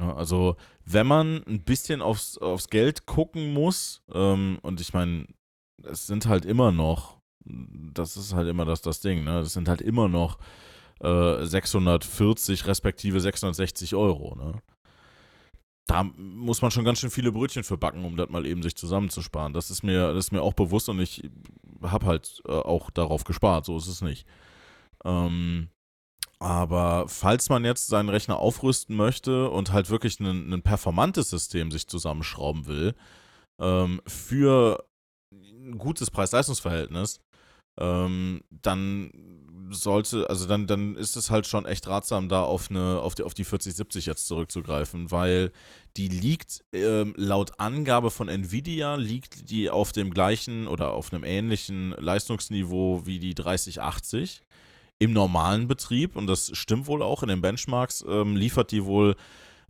Ja, 0.00 0.14
also, 0.16 0.56
wenn 0.84 1.06
man 1.06 1.42
ein 1.46 1.62
bisschen 1.62 2.02
aufs, 2.02 2.38
aufs 2.38 2.68
Geld 2.68 3.06
gucken 3.06 3.52
muss, 3.52 4.02
ähm, 4.12 4.58
und 4.62 4.80
ich 4.80 4.92
meine, 4.92 5.26
es 5.82 6.06
sind 6.06 6.26
halt 6.26 6.44
immer 6.44 6.72
noch, 6.72 7.18
das 7.44 8.16
ist 8.16 8.34
halt 8.34 8.48
immer 8.48 8.64
das, 8.64 8.80
das 8.82 9.00
Ding, 9.00 9.24
ne? 9.24 9.40
Das 9.40 9.52
sind 9.52 9.68
halt 9.68 9.82
immer 9.82 10.08
noch 10.08 10.38
äh, 11.00 11.44
640 11.44 12.66
respektive 12.66 13.20
660 13.20 13.94
Euro, 13.94 14.34
ne? 14.36 14.62
Da 15.86 16.02
muss 16.02 16.62
man 16.62 16.70
schon 16.70 16.84
ganz 16.84 17.00
schön 17.00 17.10
viele 17.10 17.30
Brötchen 17.30 17.62
für 17.62 17.76
backen, 17.76 18.06
um 18.06 18.16
das 18.16 18.30
mal 18.30 18.46
eben 18.46 18.62
sich 18.62 18.74
zusammenzusparen. 18.74 19.52
Das 19.52 19.70
ist 19.70 19.82
mir, 19.82 20.14
das 20.14 20.26
ist 20.26 20.32
mir 20.32 20.40
auch 20.40 20.54
bewusst 20.54 20.88
und 20.88 20.98
ich 20.98 21.28
habe 21.82 22.06
halt 22.06 22.42
äh, 22.48 22.52
auch 22.52 22.88
darauf 22.88 23.24
gespart, 23.24 23.66
so 23.66 23.76
ist 23.76 23.88
es 23.88 24.00
nicht. 24.00 24.26
Ähm, 25.04 25.68
aber 26.38 27.08
falls 27.08 27.48
man 27.48 27.64
jetzt 27.64 27.86
seinen 27.86 28.08
Rechner 28.08 28.38
aufrüsten 28.38 28.96
möchte 28.96 29.48
und 29.50 29.72
halt 29.72 29.88
wirklich 29.88 30.20
ein, 30.20 30.62
performantes 30.62 31.30
System 31.30 31.70
sich 31.70 31.86
zusammenschrauben 31.86 32.66
will, 32.66 32.94
ähm, 33.58 34.00
für 34.06 34.84
ein 35.32 35.78
gutes 35.78 36.10
Preis-Leistungs-Verhältnis, 36.10 37.20
ähm, 37.78 38.42
dann 38.50 39.10
sollte, 39.70 40.28
also 40.28 40.46
dann, 40.46 40.66
dann 40.66 40.96
ist 40.96 41.16
es 41.16 41.30
halt 41.30 41.46
schon 41.46 41.64
echt 41.64 41.88
ratsam, 41.88 42.28
da 42.28 42.42
auf 42.42 42.70
eine, 42.70 43.00
auf 43.00 43.14
die, 43.14 43.22
auf 43.22 43.34
die 43.34 43.44
4070 43.44 44.06
jetzt 44.06 44.26
zurückzugreifen, 44.26 45.10
weil 45.10 45.50
die 45.96 46.08
liegt 46.08 46.64
ähm, 46.72 47.14
laut 47.16 47.58
Angabe 47.58 48.10
von 48.10 48.28
Nvidia 48.28 48.96
liegt 48.96 49.50
die 49.50 49.70
auf 49.70 49.92
dem 49.92 50.12
gleichen 50.12 50.68
oder 50.68 50.92
auf 50.92 51.12
einem 51.12 51.24
ähnlichen 51.24 51.92
Leistungsniveau 51.92 53.06
wie 53.06 53.18
die 53.18 53.34
3080 53.34 54.42
im 54.98 55.12
normalen 55.12 55.68
Betrieb 55.68 56.16
und 56.16 56.26
das 56.26 56.50
stimmt 56.56 56.86
wohl 56.86 57.02
auch 57.02 57.22
in 57.22 57.28
den 57.28 57.40
Benchmarks 57.40 58.04
ähm, 58.08 58.36
liefert 58.36 58.70
die 58.70 58.84
wohl 58.84 59.16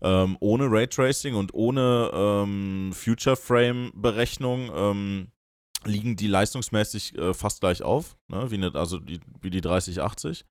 ähm, 0.03 0.37
ohne 0.41 0.71
Raytracing 0.71 1.35
und 1.35 1.55
ohne 1.55 2.11
ähm, 2.13 2.93
Future 2.93 3.37
Frame 3.37 3.91
Berechnung 3.95 4.71
ähm, 4.75 5.29
liegen 5.87 6.17
die 6.17 6.27
leistungsmäßig 6.27 7.17
äh, 7.17 7.35
fast 7.35 7.61
gleich 7.61 7.83
auf, 7.83 8.17
ne, 8.29 8.51
wie, 8.51 8.59
ne, 8.59 8.71
also 8.75 8.99
die, 8.99 9.21
wie 9.41 9.51
die 9.51 9.61
3080. 9.61 10.45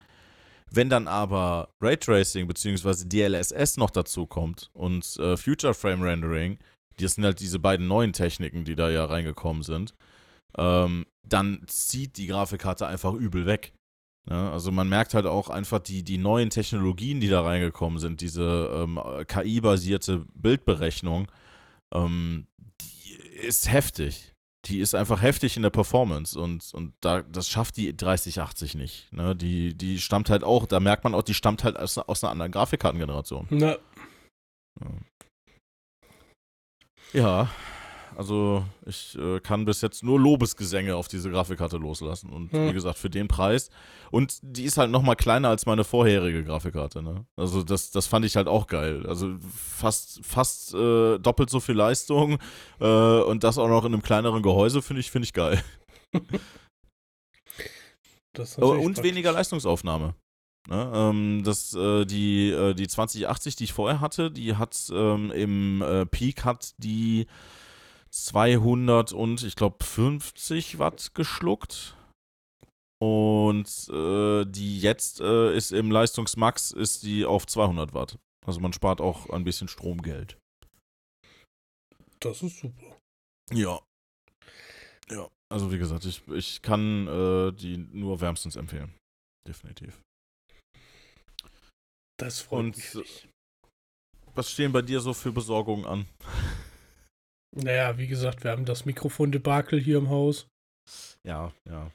Wenn 0.72 0.90
dann 0.90 1.08
aber 1.08 1.70
Raytracing 1.82 2.48
bzw. 2.48 3.06
DLSS 3.06 3.78
noch 3.78 3.92
dazu 3.92 4.26
kommt 4.26 4.72
und 4.74 5.18
äh, 5.18 5.38
Future 5.38 5.74
Frame 5.74 6.02
Rendering, 6.02 6.58
das 6.98 7.14
sind 7.16 7.26
halt 7.26 7.40
diese 7.40 7.60
beiden 7.60 7.88
neuen 7.88 8.14
Techniken, 8.14 8.66
die 8.66 8.76
da 8.76 8.90
ja 8.90 9.06
reingekommen 9.06 9.64
sind, 9.64 9.94
ähm, 10.58 11.06
dann 11.24 11.64
zieht 11.68 12.18
die 12.18 12.28
Grafikkarte 12.28 12.88
einfach 12.88 13.14
übel 13.14 13.46
weg. 13.46 13.74
Ja, 14.30 14.52
also 14.52 14.72
man 14.72 14.88
merkt 14.88 15.14
halt 15.14 15.26
auch 15.26 15.50
einfach 15.50 15.80
die, 15.80 16.04
die 16.04 16.18
neuen 16.18 16.50
Technologien, 16.50 17.20
die 17.20 17.28
da 17.28 17.42
reingekommen 17.42 18.00
sind, 18.00 18.22
diese 18.22 18.70
ähm, 18.74 19.00
KI-basierte 19.28 20.26
Bildberechnung, 20.34 21.30
ähm, 21.94 22.48
die 22.82 23.14
ist 23.46 23.70
heftig. 23.72 24.34
Die 24.66 24.80
ist 24.80 24.96
einfach 24.96 25.22
heftig 25.22 25.58
in 25.58 25.64
der 25.64 25.72
Performance 25.72 26.40
und, 26.40 26.74
und 26.74 26.94
da, 27.02 27.22
das 27.22 27.50
schafft 27.50 27.76
die 27.76 27.98
3080 27.98 28.76
nicht. 28.76 29.12
Ne? 29.12 29.36
Die, 29.36 29.74
die 29.74 30.00
stammt 30.00 30.30
halt 30.30 30.46
auch, 30.46 30.68
da 30.68 30.80
merkt 30.80 31.04
man 31.04 31.14
auch, 31.14 31.24
die 31.24 31.34
stammt 31.34 31.66
halt 31.66 31.78
aus, 31.78 31.98
aus 31.98 32.24
einer 32.24 32.32
anderen 32.32 32.54
Grafikkartengeneration. 32.54 33.48
Na, 33.50 33.76
Ja, 37.12 37.50
also 38.18 38.66
ich 38.86 39.18
äh, 39.18 39.40
kann 39.40 39.66
bis 39.66 39.82
jetzt 39.82 40.04
nur 40.04 40.20
Lobesgesänge 40.20 40.96
auf 40.96 41.08
diese 41.08 41.30
Grafikkarte 41.30 41.78
loslassen. 41.78 42.30
Und 42.30 42.52
Hm. 42.52 42.70
wie 42.70 42.74
gesagt, 42.74 42.98
für 42.98 43.10
den 43.10 43.28
Preis. 43.28 43.70
Und 44.12 44.40
die 44.42 44.64
ist 44.64 44.78
halt 44.78 44.92
noch 44.92 45.02
mal 45.02 45.16
kleiner 45.16 45.50
als 45.50 45.66
meine 45.66 45.84
vorherige 45.84 46.44
Grafikkarte. 46.44 47.02
Ne? 47.02 47.26
Also 47.36 47.64
das, 47.64 47.92
das 47.92 48.08
fand 48.08 48.26
ich 48.26 48.36
halt 48.36 48.48
auch 48.48 48.68
geil. 48.68 49.06
Also 49.08 49.36
fast, 49.56 50.24
fast 50.24 50.74
äh, 50.74 51.20
doppelt 51.20 51.50
so 51.50 51.60
viel 51.60 51.76
Leistung 51.76 52.38
äh, 52.80 52.86
und 52.86 53.44
das 53.44 53.58
auch 53.58 53.68
noch 53.68 53.86
in 53.86 53.94
einem 53.94 54.04
kleineren 54.04 54.44
Gehäuse 54.44 54.82
finde 54.82 55.02
ich, 55.02 55.12
finde 55.12 55.26
ich 55.26 55.34
geil. 55.34 55.64
und 58.78 58.94
praktisch. 58.94 59.04
weniger 59.04 59.32
Leistungsaufnahme. 59.32 60.16
Ne, 60.70 60.92
ähm, 60.96 61.42
das, 61.44 61.74
äh, 61.76 62.06
die, 62.06 62.50
äh, 62.50 62.74
die 62.74 62.88
2080, 62.88 63.58
die 63.58 63.66
ich 63.66 63.74
vorher 63.74 64.00
hatte, 64.00 64.32
die 64.32 64.56
hat 64.56 64.90
ähm, 64.94 65.30
im 65.32 65.82
äh, 65.82 66.06
Peak 66.06 66.46
hat 66.46 66.74
die 66.78 67.28
200 68.14 69.12
und 69.12 69.44
ich 69.44 69.56
glaube 69.56 69.84
50 69.84 70.78
Watt 70.78 71.16
geschluckt. 71.16 71.98
Und 73.02 73.90
äh, 73.90 74.46
die 74.46 74.80
jetzt 74.80 75.20
äh, 75.20 75.56
ist 75.56 75.72
im 75.72 75.92
Leistungsmax 75.92 76.72
ist 76.72 77.04
die 77.04 77.26
auf 77.26 77.46
200 77.46 77.94
Watt. 77.94 78.18
Also 78.46 78.60
man 78.60 78.72
spart 78.72 79.02
auch 79.02 79.30
ein 79.30 79.44
bisschen 79.44 79.68
Stromgeld. 79.68 80.38
Das 82.20 82.42
ist 82.44 82.60
super. 82.60 82.98
Ja. 83.52 83.82
Ja. 85.10 85.28
Also 85.52 85.72
wie 85.72 85.78
gesagt, 85.78 86.06
ich, 86.06 86.26
ich 86.30 86.62
kann 86.62 87.08
äh, 87.08 87.52
die 87.52 87.78
nur 87.78 88.22
wärmstens 88.22 88.56
empfehlen. 88.56 88.94
Definitiv. 89.46 90.02
Das 92.18 92.40
freut 92.40 92.60
Und, 92.60 92.78
mich. 92.96 93.28
Was 94.36 94.50
stehen 94.50 94.72
bei 94.72 94.82
dir 94.82 95.00
so 95.02 95.14
für 95.14 95.32
Besorgungen 95.32 95.86
an? 95.86 96.06
Naja, 97.56 97.98
wie 97.98 98.08
gesagt, 98.08 98.44
wir 98.44 98.52
haben 98.52 98.66
das 98.66 98.86
Mikrofon-Debakel 98.86 99.80
hier 99.80 99.98
im 99.98 100.10
Haus, 100.10 100.48
Ja, 101.24 101.54
ja. 101.66 101.92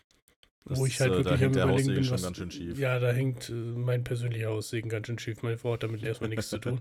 wo 0.64 0.86
ich 0.86 1.00
halt 1.00 1.12
äh, 1.12 1.22
da 1.22 1.40
wirklich 1.40 1.62
am 1.62 1.70
überlegen 1.70 1.94
bin, 1.94 2.10
was. 2.10 2.78
Ja, 2.78 2.98
da 3.00 3.10
hängt 3.12 3.48
äh, 3.48 3.52
mein 3.52 4.04
persönlicher 4.04 4.48
Haussegen 4.48 4.88
ganz 4.88 5.06
schön 5.08 5.18
schief. 5.18 5.42
Meine 5.42 5.58
Frau 5.58 5.72
hat 5.72 5.82
damit 5.82 6.02
erstmal 6.02 6.30
nichts 6.30 6.50
zu 6.50 6.58
tun. 6.58 6.78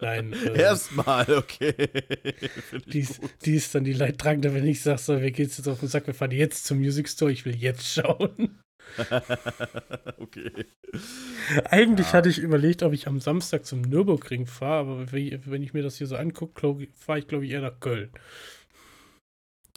Nein, 0.00 0.32
äh, 0.46 0.58
Erstmal, 0.58 1.30
okay. 1.34 1.74
Die 2.86 3.00
ist, 3.00 3.20
die 3.44 3.54
ist 3.54 3.74
dann 3.74 3.84
die 3.84 3.92
Leidtragende, 3.92 4.54
wenn 4.54 4.66
ich 4.66 4.80
sage, 4.82 4.98
so, 4.98 5.14
mir 5.14 5.30
geht's 5.32 5.58
jetzt 5.58 5.68
auf 5.68 5.80
den 5.80 5.88
Sack, 5.88 6.06
wir 6.06 6.14
fahren 6.14 6.30
jetzt 6.30 6.64
zum 6.66 6.78
Music 6.78 7.08
Store, 7.08 7.30
ich 7.30 7.44
will 7.44 7.54
jetzt 7.56 7.86
schauen. 7.86 8.58
okay. 10.18 10.50
Eigentlich 11.64 12.08
Ja. 12.08 12.12
hatte 12.14 12.28
ich 12.28 12.38
überlegt, 12.38 12.82
ob 12.82 12.92
ich 12.92 13.06
am 13.06 13.20
Samstag 13.20 13.66
zum 13.66 13.82
Nürburgring 13.82 14.46
fahre, 14.46 14.80
aber 14.80 15.12
wenn 15.12 15.62
ich 15.62 15.74
mir 15.74 15.82
das 15.82 15.96
hier 15.96 16.06
so 16.06 16.16
angucke, 16.16 16.88
fahre 16.94 17.18
ich, 17.18 17.28
glaube 17.28 17.44
ich, 17.44 17.52
eher 17.52 17.60
nach 17.60 17.78
Köln. 17.80 18.10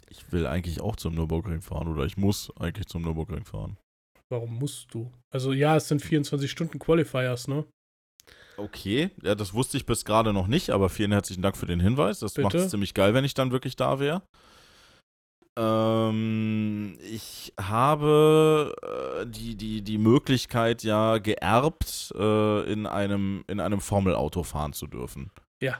Ich 0.08 0.32
will 0.32 0.46
eigentlich 0.46 0.80
auch 0.80 0.96
zum 0.96 1.14
Nürburgring 1.14 1.62
fahren 1.62 1.88
oder 1.88 2.04
ich 2.04 2.16
muss 2.16 2.52
eigentlich 2.58 2.86
zum 2.86 3.02
Nürburgring 3.02 3.44
fahren. 3.44 3.76
Warum 4.28 4.58
musst 4.58 4.94
du? 4.94 5.12
Also 5.32 5.52
ja, 5.52 5.76
es 5.76 5.88
sind 5.88 6.02
24 6.02 6.50
Stunden 6.50 6.78
Qualifiers, 6.78 7.48
ne? 7.48 7.64
Okay, 8.56 9.10
ja, 9.22 9.34
das 9.34 9.54
wusste 9.54 9.76
ich 9.76 9.86
bis 9.86 10.04
gerade 10.04 10.32
noch 10.32 10.46
nicht, 10.46 10.70
aber 10.70 10.88
vielen 10.88 11.12
herzlichen 11.12 11.42
Dank 11.42 11.56
für 11.56 11.66
den 11.66 11.80
Hinweis. 11.80 12.18
Das 12.18 12.36
macht 12.36 12.54
es 12.54 12.70
ziemlich 12.70 12.94
geil, 12.94 13.14
wenn 13.14 13.24
ich 13.24 13.34
dann 13.34 13.52
wirklich 13.52 13.74
da 13.74 13.98
wäre. 13.98 14.22
Ähm, 15.58 16.96
ich 17.02 17.52
habe 17.60 18.74
äh, 18.82 19.26
die, 19.26 19.56
die, 19.56 19.82
die 19.82 19.98
Möglichkeit 19.98 20.82
ja 20.82 21.18
geerbt, 21.18 22.12
äh, 22.16 22.72
in 22.72 22.86
einem, 22.86 23.44
in 23.48 23.60
einem 23.60 23.80
Formelauto 23.80 24.42
fahren 24.42 24.72
zu 24.72 24.86
dürfen. 24.86 25.30
Ja. 25.60 25.78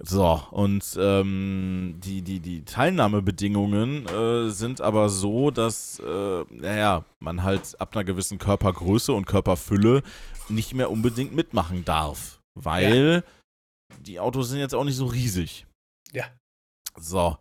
So, 0.00 0.40
und 0.52 0.96
ähm, 1.00 1.96
die, 1.98 2.22
die, 2.22 2.38
die 2.38 2.64
Teilnahmebedingungen 2.64 4.06
äh, 4.06 4.48
sind 4.48 4.80
aber 4.80 5.08
so, 5.08 5.50
dass, 5.50 5.98
äh, 5.98 6.44
naja, 6.50 7.04
man 7.18 7.42
halt 7.42 7.80
ab 7.80 7.96
einer 7.96 8.04
gewissen 8.04 8.38
Körpergröße 8.38 9.12
und 9.12 9.26
Körperfülle 9.26 10.02
nicht 10.48 10.72
mehr 10.72 10.92
unbedingt 10.92 11.34
mitmachen 11.34 11.84
darf. 11.84 12.40
Weil 12.54 13.24
die 14.00 14.20
Autos 14.20 14.50
sind 14.50 14.60
jetzt 14.60 14.74
auch 14.74 14.84
nicht 14.84 14.96
so 14.96 15.06
riesig. 15.06 15.66
Ja. 16.12 16.26
So. 16.96 17.36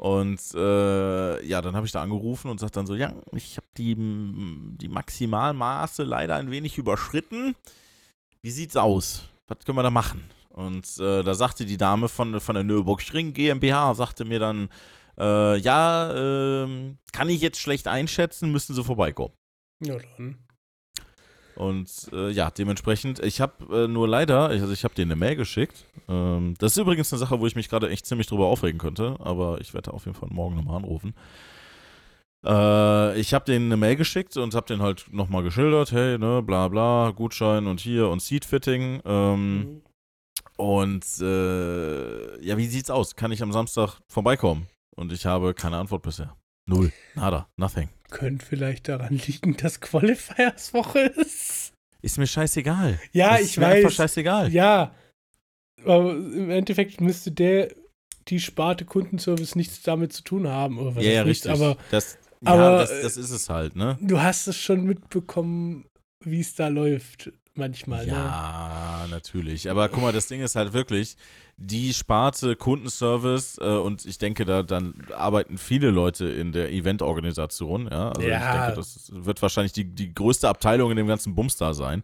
Und 0.00 0.40
äh, 0.54 1.44
ja, 1.44 1.60
dann 1.60 1.76
habe 1.76 1.84
ich 1.84 1.92
da 1.92 2.00
angerufen 2.00 2.50
und 2.50 2.58
sagt 2.58 2.74
dann 2.74 2.86
so, 2.86 2.94
ja, 2.94 3.12
ich 3.34 3.58
habe 3.58 3.66
die, 3.76 3.94
die 3.94 4.88
Maximalmaße 4.88 6.04
leider 6.04 6.36
ein 6.36 6.50
wenig 6.50 6.78
überschritten. 6.78 7.54
Wie 8.40 8.50
sieht's 8.50 8.78
aus? 8.78 9.28
Was 9.46 9.58
können 9.58 9.76
wir 9.76 9.82
da 9.82 9.90
machen? 9.90 10.24
Und 10.48 10.86
äh, 11.00 11.22
da 11.22 11.34
sagte 11.34 11.66
die 11.66 11.76
Dame 11.76 12.08
von, 12.08 12.40
von 12.40 12.54
der 12.54 12.64
Nürburgring 12.64 13.34
GmbH, 13.34 13.92
sagte 13.92 14.24
mir 14.24 14.38
dann, 14.38 14.70
äh, 15.18 15.58
ja, 15.58 16.14
ähm, 16.14 16.96
kann 17.12 17.28
ich 17.28 17.42
jetzt 17.42 17.60
schlecht 17.60 17.86
einschätzen, 17.86 18.50
müssen 18.50 18.74
Sie 18.74 18.82
vorbeikommen. 18.82 19.34
Ja, 19.80 19.98
dann. 20.16 20.38
Und 21.60 22.08
äh, 22.14 22.30
ja, 22.30 22.50
dementsprechend, 22.50 23.18
ich 23.18 23.42
habe 23.42 23.84
äh, 23.84 23.86
nur 23.86 24.08
leider, 24.08 24.46
also 24.48 24.72
ich 24.72 24.82
habe 24.82 24.94
dir 24.94 25.02
eine 25.02 25.14
Mail 25.14 25.36
geschickt. 25.36 25.84
Ähm, 26.08 26.54
das 26.58 26.72
ist 26.72 26.78
übrigens 26.78 27.12
eine 27.12 27.18
Sache, 27.18 27.38
wo 27.38 27.46
ich 27.46 27.54
mich 27.54 27.68
gerade 27.68 27.90
echt 27.90 28.06
ziemlich 28.06 28.28
drüber 28.28 28.46
aufregen 28.46 28.78
könnte, 28.78 29.16
aber 29.18 29.60
ich 29.60 29.74
werde 29.74 29.92
auf 29.92 30.06
jeden 30.06 30.16
Fall 30.16 30.30
morgen 30.32 30.56
nochmal 30.56 30.76
anrufen. 30.76 31.12
Äh, 32.46 33.20
ich 33.20 33.34
habe 33.34 33.44
denen 33.44 33.66
eine 33.66 33.76
Mail 33.76 33.96
geschickt 33.96 34.38
und 34.38 34.54
habe 34.54 34.66
den 34.68 34.80
halt 34.80 35.06
nochmal 35.12 35.42
geschildert, 35.42 35.92
hey, 35.92 36.16
ne, 36.18 36.42
bla 36.42 36.68
bla, 36.68 37.10
Gutschein 37.10 37.66
und 37.66 37.80
hier 37.80 38.08
und 38.08 38.22
Seatfitting. 38.22 39.02
Ähm, 39.04 39.58
Mhm. 39.58 39.82
und 40.56 41.04
äh, 41.20 42.42
ja, 42.42 42.56
wie 42.56 42.66
sieht's 42.68 42.88
aus? 42.90 43.16
Kann 43.16 43.32
ich 43.32 43.42
am 43.42 43.52
Samstag 43.52 43.98
vorbeikommen? 44.08 44.66
Und 44.96 45.12
ich 45.12 45.26
habe 45.26 45.52
keine 45.52 45.76
Antwort 45.76 46.02
bisher. 46.02 46.34
Null. 46.66 46.90
Nada. 47.14 47.48
Nothing. 47.56 47.88
Könnte 48.10 48.44
vielleicht 48.44 48.88
daran 48.88 49.14
liegen, 49.26 49.56
dass 49.56 49.80
Qualifiers-Woche 49.80 51.00
ist. 51.00 51.72
Ist 52.02 52.18
mir 52.18 52.26
scheißegal. 52.26 52.98
Ja, 53.12 53.32
Das 53.32 53.40
ich 53.42 53.46
ist 53.50 53.56
mir 53.58 53.66
einfach 53.66 53.88
weiß. 53.88 53.94
scheißegal. 53.94 54.52
Ja. 54.52 54.94
Aber 55.84 56.12
im 56.12 56.50
Endeffekt 56.50 57.00
müsste 57.00 57.30
der, 57.32 57.74
die 58.28 58.40
Sparte 58.40 58.84
Kundenservice 58.84 59.54
nichts 59.56 59.82
damit 59.82 60.12
zu 60.12 60.22
tun 60.22 60.48
haben. 60.48 60.78
Oder 60.78 60.96
was 60.96 61.04
Ja, 61.04 61.10
ja, 61.12 61.22
richtig. 61.22 61.50
Aber 61.50 61.76
das, 61.90 62.18
ja, 62.42 62.52
aber, 62.52 62.78
das, 62.78 62.90
äh, 62.90 63.02
das 63.02 63.16
ist 63.16 63.30
es 63.30 63.48
halt, 63.48 63.76
ne? 63.76 63.98
du 64.00 64.20
hast 64.20 64.46
es 64.46 64.56
schon 64.56 64.84
mitbekommen, 64.84 65.86
wie 66.24 66.40
es 66.40 66.54
da 66.54 66.68
läuft. 66.68 67.32
Manchmal. 67.54 68.06
Ne? 68.06 68.12
Ja, 68.12 69.06
natürlich. 69.10 69.68
Aber 69.68 69.88
guck 69.88 70.02
mal, 70.02 70.12
das 70.12 70.28
Ding 70.28 70.40
ist 70.40 70.54
halt 70.54 70.72
wirklich, 70.72 71.16
die 71.62 71.92
Sparte 71.92 72.56
Kundenservice 72.56 73.58
äh, 73.60 73.76
und 73.76 74.06
ich 74.06 74.16
denke, 74.16 74.46
da 74.46 74.62
dann 74.62 74.94
arbeiten 75.14 75.58
viele 75.58 75.90
Leute 75.90 76.26
in 76.26 76.52
der 76.52 76.72
Eventorganisation. 76.72 77.86
Ja, 77.90 78.08
also 78.08 78.22
ich 78.22 78.28
Ja. 78.28 78.52
denke, 78.64 78.76
das 78.76 79.10
wird 79.12 79.42
wahrscheinlich 79.42 79.72
die, 79.72 79.84
die 79.84 80.14
größte 80.14 80.48
Abteilung 80.48 80.90
in 80.90 80.96
dem 80.96 81.06
ganzen 81.06 81.34
Bums 81.34 81.56
da 81.56 81.74
sein. 81.74 82.02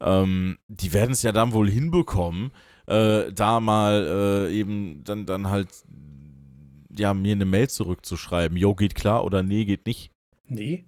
Ähm, 0.00 0.58
die 0.66 0.92
werden 0.92 1.12
es 1.12 1.22
ja 1.22 1.30
dann 1.30 1.52
wohl 1.52 1.70
hinbekommen, 1.70 2.50
äh, 2.86 3.32
da 3.32 3.60
mal 3.60 4.48
äh, 4.50 4.52
eben 4.52 5.04
dann, 5.04 5.26
dann 5.26 5.48
halt 5.48 5.68
ja, 6.98 7.14
mir 7.14 7.32
eine 7.32 7.44
Mail 7.44 7.70
zurückzuschreiben. 7.70 8.56
Jo, 8.58 8.74
geht 8.74 8.96
klar 8.96 9.24
oder 9.24 9.44
nee, 9.44 9.64
geht 9.64 9.86
nicht. 9.86 10.10
Nee. 10.48 10.86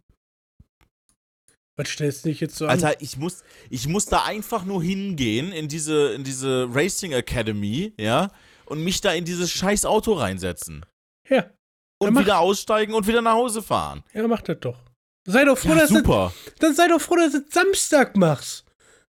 Was 1.76 1.88
stellst 1.88 2.25
du 2.25 2.28
dich 2.28 2.40
jetzt 2.40 2.57
so 2.57 2.66
an? 2.66 2.71
Alter, 2.71 3.00
ich 3.00 3.16
muss, 3.16 3.43
ich 3.71 3.88
muss 3.88 4.07
da 4.07 4.25
einfach 4.25 4.64
nur 4.64 4.83
hingehen 4.83 5.50
in 5.52 5.69
diese, 5.69 6.12
in 6.12 6.23
diese 6.25 6.69
Racing 6.71 7.12
Academy, 7.12 7.93
ja, 7.99 8.31
und 8.66 8.83
mich 8.85 9.00
da 9.00 9.12
in 9.12 9.25
dieses 9.25 9.50
scheiß 9.50 9.85
Auto 9.85 10.12
reinsetzen. 10.12 10.87
Ja, 11.28 11.50
Und 11.99 12.19
wieder 12.19 12.38
aussteigen 12.38 12.95
und 12.95 13.07
wieder 13.07 13.23
nach 13.23 13.33
Hause 13.35 13.62
fahren. 13.62 14.04
ja, 14.12 14.26
mach 14.28 14.43
das 14.43 14.59
doch. 14.61 14.78
Sei 15.26 15.45
doch 15.45 15.57
froh, 15.59 15.71
Ja, 15.71 15.76
dass 15.76 15.88
du, 15.88 15.97
super. 15.97 16.33
dann 16.61 16.75
sei 16.75 16.87
doch 16.88 17.00
froh, 17.00 17.16
dass 17.16 17.33
du 17.33 17.40
das 17.40 17.52
Samstag 17.54 18.14
machst. 18.16 18.64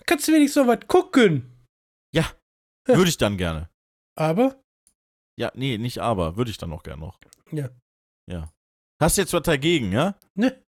Kannst 0.06 0.28
du 0.28 0.32
wenigstens 0.34 0.64
noch 0.64 0.68
was 0.72 0.88
gucken. 0.88 1.52
Ja. 2.14 2.32
Würde 2.86 3.10
ich 3.10 3.18
dann 3.18 3.38
gerne. 3.38 3.70
Aber, 4.16 4.62
Ja, 5.40 5.52
nee, 5.56 5.78
nicht 5.80 5.98
aber. 6.00 6.38
Würde 6.38 6.52
ich 6.52 6.58
dann 6.58 6.70
noch 6.70 6.84
gerne 6.84 7.02
noch. 7.02 7.18
Ja. 7.52 7.70
Ja. 8.32 8.52
Hast 9.02 9.18
jetzt 9.18 9.34
was 9.34 9.42
dagegen, 9.42 9.92
ja? 9.92 10.16
ne? 10.36 10.63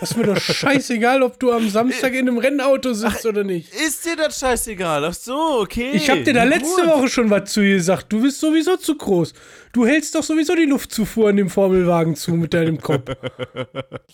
Ist 0.00 0.16
mir 0.16 0.24
doch 0.24 0.40
scheißegal, 0.40 1.22
ob 1.22 1.38
du 1.40 1.52
am 1.52 1.68
Samstag 1.68 2.12
in 2.12 2.28
einem 2.28 2.38
Rennauto 2.38 2.92
sitzt 2.92 3.26
oder 3.26 3.44
nicht. 3.44 3.72
Ist 3.74 4.06
dir 4.06 4.16
das 4.16 4.38
scheißegal? 4.38 5.04
Ach 5.04 5.14
so, 5.14 5.60
okay. 5.60 5.90
Ich 5.92 6.08
hab 6.08 6.24
dir 6.24 6.34
da 6.34 6.44
letzte 6.44 6.82
gut. 6.82 6.90
Woche 6.90 7.08
schon 7.08 7.30
was 7.30 7.52
zu 7.52 7.60
ihr 7.60 7.76
gesagt. 7.76 8.12
Du 8.12 8.22
bist 8.22 8.40
sowieso 8.40 8.76
zu 8.76 8.96
groß. 8.96 9.34
Du 9.72 9.86
hältst 9.86 10.14
doch 10.14 10.22
sowieso 10.22 10.54
die 10.54 10.64
Luftzufuhr 10.64 11.28
an 11.28 11.36
dem 11.36 11.50
Formelwagen 11.50 12.16
zu 12.16 12.32
mit 12.32 12.54
deinem 12.54 12.80
Kopf. 12.80 13.04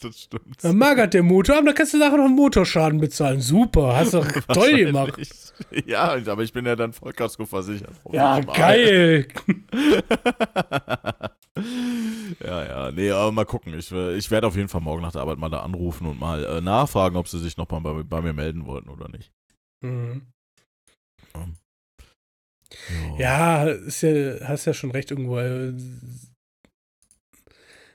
das 0.02 0.20
stimmt. 0.20 0.62
Dann 0.62 0.76
magert 0.76 1.14
der 1.14 1.22
Motor, 1.22 1.56
aber 1.56 1.66
dann 1.66 1.74
kannst 1.74 1.94
du 1.94 1.98
nachher 1.98 2.16
noch 2.16 2.24
einen 2.24 2.34
Motorschaden 2.34 3.00
bezahlen. 3.00 3.40
Super, 3.40 3.96
hast 3.96 4.14
doch 4.14 4.26
toll 4.52 4.76
gemacht. 4.76 5.14
Ja, 5.86 6.16
aber 6.26 6.42
ich 6.42 6.52
bin 6.52 6.66
ja 6.66 6.76
dann 6.76 6.92
Vollkasko 6.92 7.46
versichert. 7.46 7.92
Ja, 8.10 8.40
geil. 8.40 9.28
Ja, 11.56 12.64
ja, 12.64 12.90
nee, 12.90 13.10
aber 13.10 13.30
mal 13.30 13.44
gucken. 13.44 13.78
Ich, 13.78 13.92
ich 13.92 14.30
werde 14.30 14.46
auf 14.46 14.56
jeden 14.56 14.68
Fall 14.68 14.80
morgen 14.80 15.02
nach 15.02 15.12
der 15.12 15.20
Arbeit 15.20 15.38
mal 15.38 15.50
da 15.50 15.60
anrufen 15.60 16.06
und 16.06 16.18
mal 16.18 16.44
äh, 16.44 16.60
nachfragen, 16.60 17.16
ob 17.16 17.28
sie 17.28 17.38
sich 17.38 17.56
noch 17.56 17.70
mal 17.70 17.80
bei, 17.80 18.02
bei 18.02 18.22
mir 18.22 18.32
melden 18.32 18.66
wollten 18.66 18.88
oder 18.88 19.08
nicht. 19.08 19.32
Mhm. 19.82 20.22
Jo. 22.90 23.16
Ja, 23.18 23.64
ist 23.68 24.02
ja, 24.02 24.40
hast 24.48 24.64
ja 24.64 24.74
schon 24.74 24.90
recht 24.90 25.10
irgendwo. 25.10 25.38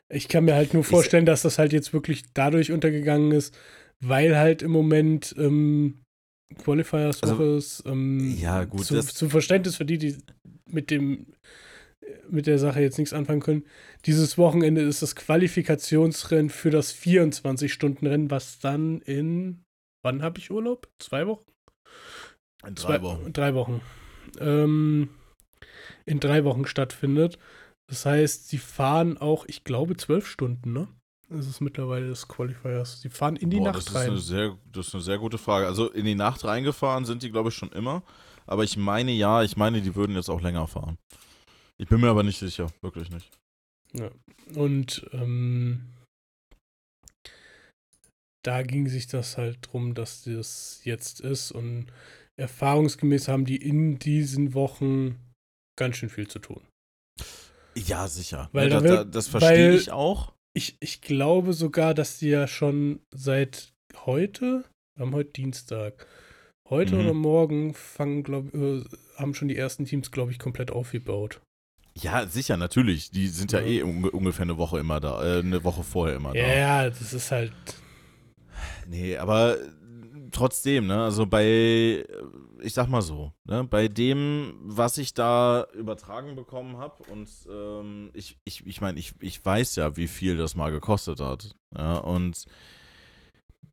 Ich 0.08 0.28
kann 0.28 0.46
mir 0.46 0.56
halt 0.56 0.74
nur 0.74 0.84
vorstellen, 0.84 1.26
dass 1.26 1.42
das 1.42 1.60
halt 1.60 1.74
jetzt 1.74 1.94
wirklich 1.94 2.24
dadurch 2.34 2.72
untergegangen 2.72 3.32
ist, 3.32 3.58
weil 4.00 4.38
halt 4.38 4.62
im 4.62 4.72
Moment 4.72 5.36
ähm, 5.38 6.02
Qualifiers 6.64 7.22
Also, 7.22 7.58
ist. 7.58 7.84
Ähm, 7.86 8.36
ja, 8.40 8.64
gut, 8.64 8.86
Zu, 8.86 9.02
zum 9.02 9.30
Verständnis 9.30 9.76
für 9.76 9.86
die, 9.86 9.98
die 9.98 10.18
mit 10.66 10.90
dem 10.90 11.28
mit 12.30 12.48
der 12.48 12.60
Sache 12.60 12.82
jetzt 12.82 12.98
nichts 12.98 13.14
anfangen 13.14 13.42
können. 13.42 13.64
Dieses 14.06 14.38
Wochenende 14.38 14.82
ist 14.82 15.02
das 15.02 15.16
Qualifikationsrennen 15.16 16.50
für 16.50 16.70
das 16.70 16.94
24-Stunden-Rennen, 16.96 18.32
was 18.32 18.60
dann 18.60 19.02
in 19.02 19.64
wann 20.02 20.22
habe 20.22 20.40
ich 20.40 20.50
Urlaub? 20.52 20.88
Zwei 21.00 21.28
Wochen? 21.28 21.46
In 22.66 22.76
Zwei- 22.76 22.98
drei 22.98 23.02
Wochen. 23.04 23.34
Drei 23.34 23.54
Wochen. 23.54 23.82
Ähm, 24.40 25.10
in 26.06 26.20
drei 26.20 26.44
Wochen 26.44 26.66
stattfindet. 26.66 27.38
Das 27.88 28.06
heißt, 28.06 28.48
sie 28.50 28.58
fahren 28.60 29.18
auch, 29.18 29.46
ich 29.48 29.64
glaube, 29.64 29.98
zwölf 29.98 30.28
Stunden, 30.28 30.74
ne? 30.74 30.88
Das 31.30 31.48
ist 31.48 31.62
mittlerweile 31.62 32.08
des 32.08 32.28
Qualifiers. 32.28 33.02
Sie 33.02 33.10
fahren 33.10 33.36
in 33.36 33.50
die 33.52 33.58
Boah, 33.58 33.66
Nacht 33.66 33.78
das 33.78 33.88
ist, 33.88 33.96
rein. 33.96 34.10
eine 34.10 34.18
sehr, 34.18 34.58
das 34.72 34.88
ist 34.88 34.94
eine 34.96 35.04
sehr 35.04 35.18
gute 35.20 35.38
Frage. 35.38 35.68
Also 35.68 35.90
in 35.90 36.06
die 36.06 36.16
Nacht 36.16 36.44
reingefahren 36.44 37.06
sind 37.06 37.22
die, 37.24 37.30
glaube 37.32 37.50
ich, 37.50 37.56
schon 37.56 37.72
immer. 37.72 38.04
Aber 38.48 38.64
ich 38.64 38.78
meine 38.78 39.12
ja, 39.12 39.44
ich 39.44 39.56
meine, 39.56 39.82
die 39.82 39.96
würden 39.96 40.16
jetzt 40.16 40.30
auch 40.30 40.42
länger 40.42 40.66
fahren. 40.68 40.98
Ich 41.82 41.88
bin 41.88 42.02
mir 42.02 42.10
aber 42.10 42.24
nicht 42.24 42.40
sicher, 42.40 42.72
wirklich 42.82 43.10
nicht. 43.10 43.30
Ja. 43.94 44.12
Und 44.56 45.08
ähm, 45.14 45.94
da 48.44 48.62
ging 48.64 48.88
sich 48.88 49.08
das 49.08 49.38
halt 49.38 49.60
drum, 49.62 49.94
dass 49.94 50.24
das 50.24 50.82
jetzt 50.84 51.20
ist. 51.22 51.52
Und 51.52 51.88
erfahrungsgemäß 52.38 53.28
haben 53.28 53.46
die 53.46 53.58
in 53.58 54.00
diesen 54.00 54.54
Wochen 54.54 55.18
ganz 55.78 55.98
schön 55.98 56.10
viel 56.10 56.28
zu 56.28 56.40
tun. 56.40 56.62
Ja, 57.76 58.08
sicher. 58.08 58.50
Weil 58.52 58.70
Ne, 58.70 58.76
da 58.76 58.82
da, 58.82 59.04
das 59.06 59.28
verstehe 59.28 59.70
weil- 59.72 59.76
ich 59.76 59.92
auch. 59.92 60.34
Ich, 60.56 60.76
ich 60.82 61.02
glaube 61.02 61.54
sogar, 61.54 61.94
dass 61.94 62.18
die 62.18 62.30
ja 62.30 62.48
schon 62.48 63.02
seit 63.16 63.72
heute, 64.06 64.66
wir 64.98 65.06
haben 65.06 65.14
heute 65.14 65.30
Dienstag, 65.32 66.08
heute 66.70 66.96
Mhm. 66.96 67.02
oder 67.02 67.14
morgen 67.14 67.74
fangen, 67.76 68.24
glaube 68.24 68.58
äh, 68.90 69.20
haben 69.20 69.36
schon 69.36 69.48
die 69.48 69.56
ersten 69.56 69.86
Teams, 69.86 70.12
glaube 70.12 70.32
ich, 70.32 70.40
komplett 70.40 70.72
aufgebaut. 70.72 71.40
Ja, 72.02 72.26
sicher, 72.28 72.58
natürlich. 72.58 73.12
Die 73.12 73.28
sind 73.28 73.52
ja, 73.52 73.60
Ja. 73.60 73.66
eh 73.68 73.82
unge 73.84 74.12
ungefähr 74.12 74.44
eine 74.44 74.58
Woche 74.58 74.80
immer 74.80 75.00
da, 75.00 75.24
äh, 75.24 75.40
eine 75.40 75.64
Woche 75.64 75.84
vorher 75.84 76.16
immer 76.16 76.36
Ja, 76.36 76.44
da. 76.48 76.56
ja, 76.56 76.90
das 76.90 77.14
ist 77.14 77.32
halt. 77.32 77.54
Nee, 78.88 79.18
aber 79.18 79.58
trotzdem, 80.32 80.88
ne, 80.88 81.04
also 81.04 81.26
bei, 81.26 82.06
ich 82.62 82.74
sag 82.74 82.88
mal 82.88 83.02
so, 83.02 83.32
ne, 83.46 83.64
bei 83.64 83.88
dem, 83.88 84.54
was 84.64 84.98
ich 84.98 85.14
da 85.14 85.66
übertragen 85.74 86.36
bekommen 86.36 86.78
habe 86.78 87.04
und 87.12 87.30
ähm, 87.52 88.10
ich, 88.14 88.38
ich, 88.46 88.66
ich 88.66 88.82
meine, 88.82 89.00
ich, 89.00 89.14
ich 89.22 89.44
weiß 89.44 89.76
ja, 89.78 89.96
wie 89.98 90.08
viel 90.08 90.38
das 90.38 90.56
mal 90.56 90.72
gekostet 90.72 91.20
hat. 91.20 91.56
Ja, 91.76 91.98
und 91.98 92.46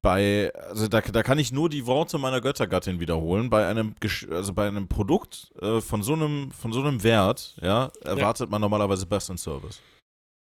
bei, 0.07 0.53
also 0.69 0.87
da, 0.87 1.01
da 1.01 1.25
kann 1.25 1.41
ich 1.41 1.51
nur 1.51 1.69
die 1.69 1.85
Worte 1.85 2.17
meiner 2.19 2.41
Göttergattin 2.41 3.01
wiederholen. 3.01 3.51
Bei 3.51 3.67
einem, 3.67 3.97
also 4.31 4.53
bei 4.55 4.69
einem 4.69 4.87
Produkt 4.87 5.51
äh, 5.61 5.81
von 5.81 6.05
so 6.05 6.13
einem, 6.13 6.53
von 6.53 6.73
so 6.73 6.81
einem 6.81 7.03
Wert, 7.03 7.57
ja, 7.61 7.91
erwartet 8.05 8.49
man 8.49 8.61
normalerweise 8.61 9.05
Best 9.05 9.31
in 9.31 9.37
Service. 9.37 9.81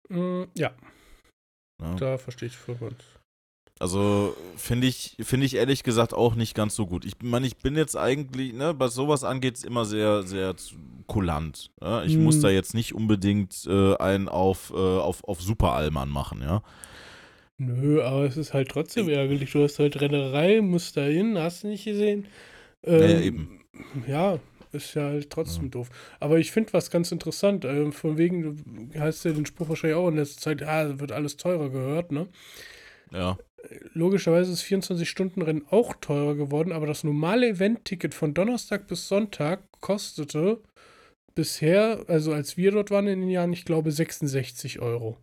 mm, 0.09 0.43
ja, 0.57 0.71
Ja. 1.81 1.95
da 1.95 2.17
verstehe 2.17 2.49
ich 2.49 2.57
voll. 2.57 2.75
Also 3.79 4.35
finde 4.57 4.87
ich, 4.87 5.15
finde 5.21 5.45
ich 5.45 5.55
ehrlich 5.55 5.83
gesagt 5.83 6.13
auch 6.13 6.35
nicht 6.35 6.55
ganz 6.55 6.75
so 6.75 6.85
gut. 6.85 7.05
Ich 7.05 7.13
meine, 7.23 7.47
ich 7.47 7.55
bin 7.55 7.77
jetzt 7.77 7.95
eigentlich, 7.95 8.51
ne, 8.51 8.75
was 8.77 8.93
sowas 8.95 9.23
angeht, 9.23 9.63
immer 9.63 9.85
sehr, 9.85 10.23
sehr 10.23 10.55
kulant. 11.07 11.71
Ja? 11.81 12.03
Ich 12.03 12.17
Mhm. 12.17 12.23
muss 12.25 12.41
da 12.41 12.49
jetzt 12.49 12.73
nicht 12.73 12.93
unbedingt 12.93 13.65
äh, 13.65 13.95
einen 13.95 14.27
auf, 14.27 14.71
äh, 14.75 14.75
auf, 14.77 15.23
auf 15.23 15.41
Super-Allmann 15.41 16.09
machen, 16.09 16.41
ja. 16.41 16.61
Nö, 17.65 18.03
aber 18.03 18.25
es 18.25 18.37
ist 18.37 18.53
halt 18.53 18.69
trotzdem 18.69 19.09
ärgerlich. 19.09 19.51
Du 19.51 19.63
hast 19.63 19.79
halt 19.79 19.99
Rennerei, 19.99 20.61
musst 20.61 20.97
da 20.97 21.03
hin, 21.03 21.37
hast 21.37 21.63
du 21.63 21.67
nicht 21.67 21.85
gesehen. 21.85 22.25
Ähm, 22.83 23.01
Ja, 23.01 23.07
ja, 23.07 23.19
eben. 23.21 23.59
Ja, 24.07 24.39
ist 24.71 24.95
ja 24.95 25.03
halt 25.03 25.29
trotzdem 25.29 25.71
doof. 25.71 25.89
Aber 26.19 26.39
ich 26.39 26.51
finde 26.51 26.73
was 26.73 26.89
ganz 26.89 27.11
interessant. 27.11 27.65
Ähm, 27.65 27.91
von 27.91 28.17
wegen, 28.17 28.89
du 28.91 28.99
hast 28.99 29.23
ja 29.23 29.31
den 29.31 29.45
Spruch 29.45 29.69
wahrscheinlich 29.69 29.97
auch 29.97 30.09
in 30.09 30.15
letzter 30.15 30.41
Zeit, 30.41 30.63
ah, 30.63 30.99
wird 30.99 31.11
alles 31.11 31.37
teurer 31.37 31.69
gehört, 31.69 32.11
ne? 32.11 32.27
Ja. 33.11 33.37
Logischerweise 33.93 34.51
ist 34.51 34.63
24-Stunden-Rennen 34.63 35.67
auch 35.69 35.93
teurer 36.01 36.35
geworden, 36.35 36.71
aber 36.73 36.87
das 36.87 37.03
normale 37.03 37.47
Event-Ticket 37.47 38.13
von 38.13 38.33
Donnerstag 38.33 38.87
bis 38.87 39.07
Sonntag 39.07 39.63
kostete 39.79 40.61
bisher, 41.35 42.03
also 42.07 42.33
als 42.33 42.57
wir 42.57 42.71
dort 42.71 42.91
waren 42.91 43.07
in 43.07 43.21
den 43.21 43.29
Jahren, 43.29 43.53
ich 43.53 43.65
glaube 43.65 43.91
66 43.91 44.79
Euro. 44.79 45.17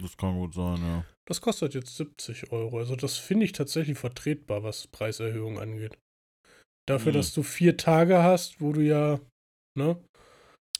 Das 0.00 0.16
kann 0.16 0.38
gut 0.38 0.54
sein, 0.54 0.78
ja. 0.78 1.04
Das 1.30 1.40
kostet 1.40 1.74
jetzt 1.74 1.96
70 1.96 2.50
Euro. 2.50 2.78
Also 2.78 2.96
das 2.96 3.16
finde 3.16 3.44
ich 3.44 3.52
tatsächlich 3.52 3.96
vertretbar, 3.96 4.64
was 4.64 4.88
Preiserhöhungen 4.88 5.60
angeht. 5.60 5.96
Dafür, 6.88 7.12
Hm. 7.12 7.18
dass 7.18 7.32
du 7.32 7.44
vier 7.44 7.76
Tage 7.76 8.20
hast, 8.20 8.60
wo 8.60 8.72
du 8.72 8.80
ja, 8.80 9.20
ne? 9.78 9.96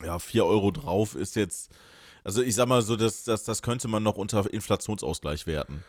Ja, 0.02 0.18
4 0.18 0.44
Euro 0.44 0.72
drauf 0.72 1.14
ist 1.14 1.36
jetzt, 1.36 1.70
also 2.24 2.42
ich 2.42 2.56
sag 2.56 2.66
mal 2.66 2.82
so, 2.82 2.96
das, 2.96 3.22
das, 3.22 3.44
das 3.44 3.62
könnte 3.62 3.86
man 3.86 4.02
noch 4.02 4.16
unter 4.16 4.52
Inflationsausgleich 4.52 5.46
werten. 5.46 5.84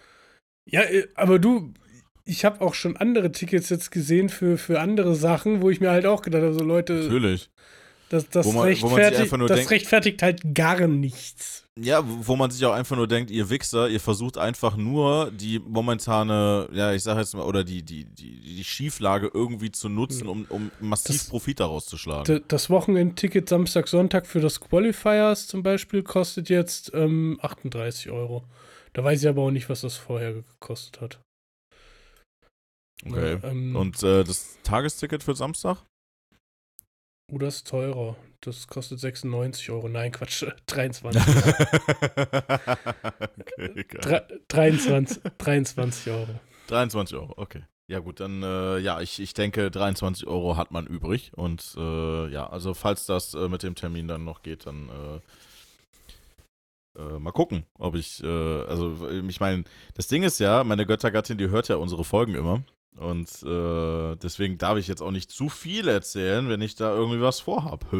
Ja, 0.70 0.82
äh, 0.82 1.08
aber 1.16 1.40
du, 1.40 1.74
ich 2.24 2.46
habe 2.46 2.62
auch 2.62 2.76
schon 2.76 2.98
andere 2.98 3.32
Tickets 3.32 3.70
jetzt 3.70 3.90
gesehen 3.90 4.30
für, 4.30 4.60
für 4.60 4.80
andere 4.80 5.16
Sachen, 5.16 5.64
wo 5.64 5.72
ich 5.72 5.80
mir 5.80 5.90
halt 5.90 6.06
auch 6.06 6.22
gedacht 6.22 6.44
habe, 6.44 6.54
so 6.54 6.64
Leute, 6.64 6.94
Natürlich. 6.94 7.50
Das, 8.12 8.28
das, 8.30 8.46
Wo 8.46 8.52
man- 8.52 8.58
wo 8.58 8.64
man 8.64 8.68
rechtfertigt, 8.96 9.22
einfach 9.22 9.38
nur 9.38 9.48
das 9.48 9.58
denkt- 9.58 9.72
rechtfertigt 9.72 10.22
halt 10.22 10.42
gar 10.54 10.88
nichts. 10.88 11.66
Ja, 11.80 12.06
wo 12.08 12.28
wo 12.28 12.36
man 12.36 12.52
sich 12.52 12.66
auch 12.66 12.74
einfach 12.74 12.98
nur 12.98 13.08
denkt, 13.08 13.32
ihr 13.32 13.50
Wichser, 13.50 13.88
ihr 13.88 14.02
versucht 14.02 14.38
einfach 14.38 14.76
nur 14.76 15.32
die 15.32 15.60
momentane, 15.60 16.68
ja, 16.74 16.92
ich 16.94 17.04
sag 17.04 17.18
jetzt 17.18 17.34
mal, 17.34 17.44
oder 17.46 17.64
die, 17.64 17.82
die, 17.84 18.04
die, 18.04 18.42
die 18.42 18.64
Schieflage 18.66 19.32
irgendwie 19.34 19.72
zu 19.72 19.88
nutzen, 19.88 20.28
um, 20.28 20.46
um 20.50 20.70
massiv 20.82 21.16
Das- 21.22 21.30
Profit 21.30 21.62
daraus 21.62 21.86
zu 21.86 21.98
schlagen. 21.98 22.44
Das 22.50 22.70
Wochenendticket 22.70 23.48
Samstag, 23.48 23.88
Sonntag 23.88 24.28
für 24.28 24.42
das 24.42 24.60
Qualifiers 24.60 25.48
zum 25.48 25.64
Beispiel 25.64 26.04
kostet 26.04 26.50
jetzt 26.50 26.92
ähm, 26.94 27.40
38 27.42 28.12
Euro. 28.12 28.44
Da 28.94 29.04
weiß 29.06 29.22
ich 29.24 29.30
aber 29.30 29.44
auch 29.44 29.52
nicht, 29.52 29.70
was 29.70 29.82
das 29.82 29.96
vorher 29.96 30.34
gekostet 30.34 31.00
hat. 31.00 31.20
Okay. 33.06 33.40
Ja, 33.42 33.50
ähm, 33.50 33.76
Und 33.76 34.04
äh, 34.04 34.24
das 34.24 34.58
Tagesticket 34.64 35.24
für 35.24 35.36
Samstag? 35.36 35.78
Oh, 37.32 37.38
das 37.38 37.56
ist 37.58 37.68
teurer. 37.68 38.16
Das 38.42 38.68
kostet 38.68 39.00
96 39.00 39.70
Euro. 39.72 39.88
Nein, 39.88 40.12
Quatsch, 40.12 40.44
23. 40.68 41.22
okay, 43.40 43.84
geil. 43.88 44.02
Dre- 44.02 44.40
23, 44.50 45.22
23 45.38 46.12
Euro. 46.14 46.28
23 46.68 47.18
Euro, 47.18 47.34
okay. 47.38 47.64
Ja 47.88 48.00
gut, 48.00 48.20
dann 48.20 48.42
äh, 48.44 48.80
ja, 48.80 49.02
ich, 49.02 49.20
ich 49.22 49.34
denke, 49.34 49.70
23 49.70 50.28
Euro 50.28 50.56
hat 50.58 50.72
man 50.72 50.88
übrig. 50.88 51.32
Und 51.36 51.74
äh, 51.78 52.28
ja, 52.30 52.48
also 52.50 52.74
falls 52.74 53.06
das 53.06 53.34
äh, 53.34 53.48
mit 53.50 53.64
dem 53.64 53.76
Termin 53.76 54.08
dann 54.08 54.24
noch 54.24 54.42
geht, 54.44 54.66
dann 54.66 54.90
äh, 56.98 57.00
äh, 57.02 57.20
mal 57.20 57.32
gucken, 57.32 57.66
ob 57.78 57.96
ich, 57.96 58.24
äh, 58.24 58.28
also 58.28 59.10
ich 59.10 59.40
meine, 59.40 59.64
das 59.96 60.08
Ding 60.08 60.24
ist 60.24 60.40
ja, 60.40 60.64
meine 60.64 60.86
Göttergattin, 60.86 61.38
die 61.38 61.50
hört 61.50 61.68
ja 61.68 61.76
unsere 61.78 62.04
Folgen 62.04 62.36
immer. 62.36 62.64
Und 62.98 63.30
äh, 63.44 64.16
deswegen 64.18 64.58
darf 64.58 64.78
ich 64.78 64.88
jetzt 64.88 65.02
auch 65.02 65.12
nicht 65.12 65.32
zu 65.32 65.50
viel 65.50 65.88
erzählen, 65.88 66.50
wenn 66.50 66.62
ich 66.62 66.76
da 66.76 66.94
irgendwie 66.94 67.22
was 67.22 67.40
vorhab. 67.40 67.86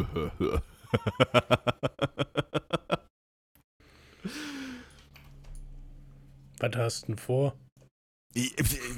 Was 6.58 6.76
hast 6.76 7.02
du 7.02 7.06
denn 7.06 7.18
vor? 7.18 7.56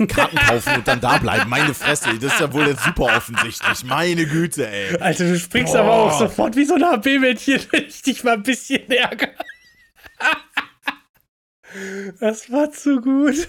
Karten 0.08 0.36
kaufen 0.36 0.74
und 0.76 0.86
dann 0.86 1.00
da 1.00 1.18
bleiben. 1.18 1.50
Meine 1.50 1.74
Fresse, 1.74 2.16
das 2.18 2.34
ist 2.34 2.40
ja 2.40 2.52
wohl 2.52 2.68
jetzt 2.68 2.84
super 2.84 3.16
offensichtlich. 3.16 3.84
Meine 3.84 4.26
Güte, 4.26 4.68
ey. 4.68 4.96
Alter, 4.98 5.24
du 5.24 5.38
springst 5.38 5.72
Boah. 5.72 5.80
aber 5.80 5.92
auch 5.92 6.18
sofort 6.18 6.54
wie 6.54 6.64
so 6.64 6.74
ein 6.74 6.84
HB-Männchen, 6.84 7.60
wenn 7.72 7.84
ich 7.84 8.02
dich 8.02 8.22
mal 8.22 8.34
ein 8.34 8.42
bisschen 8.42 8.88
ärgere. 8.90 9.30
Das 12.20 12.52
war 12.52 12.70
zu 12.70 13.00
gut. 13.00 13.48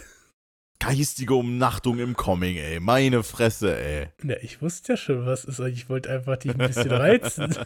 Geistige 0.87 1.33
Umnachtung 1.33 1.97
im 1.99 2.15
Comic, 2.15 2.57
ey. 2.57 2.79
Meine 2.79 3.23
Fresse, 3.23 3.75
ey. 3.75 4.09
Na, 4.21 4.35
ich 4.41 4.61
wusste 4.61 4.93
ja 4.93 4.97
schon, 4.97 5.25
was 5.25 5.43
ist. 5.43 5.59
Ich 5.59 5.89
wollte 5.89 6.11
einfach 6.11 6.37
dich 6.37 6.51
ein 6.51 6.59
bisschen 6.59 6.91
reizen. 6.91 7.55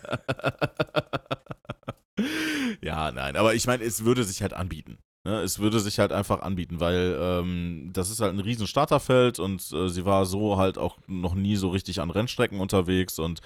ja, 2.81 3.11
nein, 3.11 3.35
aber 3.35 3.55
ich 3.55 3.67
meine, 3.67 3.83
es 3.83 4.05
würde 4.05 4.23
sich 4.23 4.41
halt 4.41 4.53
anbieten. 4.53 4.99
Ne? 5.25 5.41
Es 5.41 5.59
würde 5.59 5.81
sich 5.81 5.99
halt 5.99 6.13
einfach 6.13 6.41
anbieten, 6.41 6.79
weil 6.79 7.17
ähm, 7.19 7.89
das 7.91 8.09
ist 8.09 8.21
halt 8.21 8.33
ein 8.33 8.39
riesen 8.39 8.67
Starterfeld 8.67 9.37
und 9.37 9.69
äh, 9.73 9.89
sie 9.89 10.05
war 10.05 10.25
so 10.25 10.55
halt 10.55 10.77
auch 10.77 10.97
noch 11.07 11.35
nie 11.35 11.57
so 11.57 11.67
richtig 11.69 11.99
an 11.99 12.09
Rennstrecken 12.09 12.61
unterwegs 12.61 13.19
und 13.19 13.41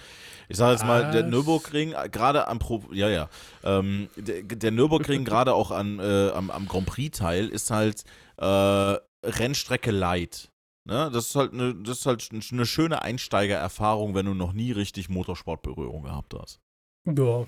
ich 0.49 0.57
sage 0.57 0.73
jetzt 0.73 0.85
mal, 0.85 1.09
der 1.11 1.23
Was? 1.23 1.31
Nürburgring, 1.31 1.95
gerade 2.11 2.47
am 2.47 2.59
Pro, 2.59 2.83
ja, 2.91 3.09
ja, 3.09 3.27
ähm, 3.63 4.07
der, 4.17 4.43
der 4.43 4.69
Nürburgring 4.69 5.25
gerade 5.25 5.55
auch 5.55 5.71
an, 5.71 5.99
äh, 5.99 6.29
am, 6.29 6.51
am 6.51 6.67
Grand 6.67 6.85
Prix-Teil 6.85 7.47
ist 7.47 7.71
halt 7.71 8.03
äh, 8.37 8.97
Rennstrecke 9.23 9.91
light. 9.91 10.49
Ne? 10.85 11.09
Das 11.11 11.27
ist 11.27 11.35
halt 11.35 11.53
eine, 11.53 11.75
das 11.75 11.99
ist 11.99 12.05
halt 12.05 12.29
eine 12.51 12.65
schöne 12.65 13.01
Einsteigererfahrung, 13.01 14.15
wenn 14.15 14.25
du 14.25 14.33
noch 14.33 14.53
nie 14.53 14.71
richtig 14.71 15.09
Motorsportberührung 15.09 16.03
gehabt 16.03 16.33
hast. 16.33 16.59
Ja. 17.05 17.45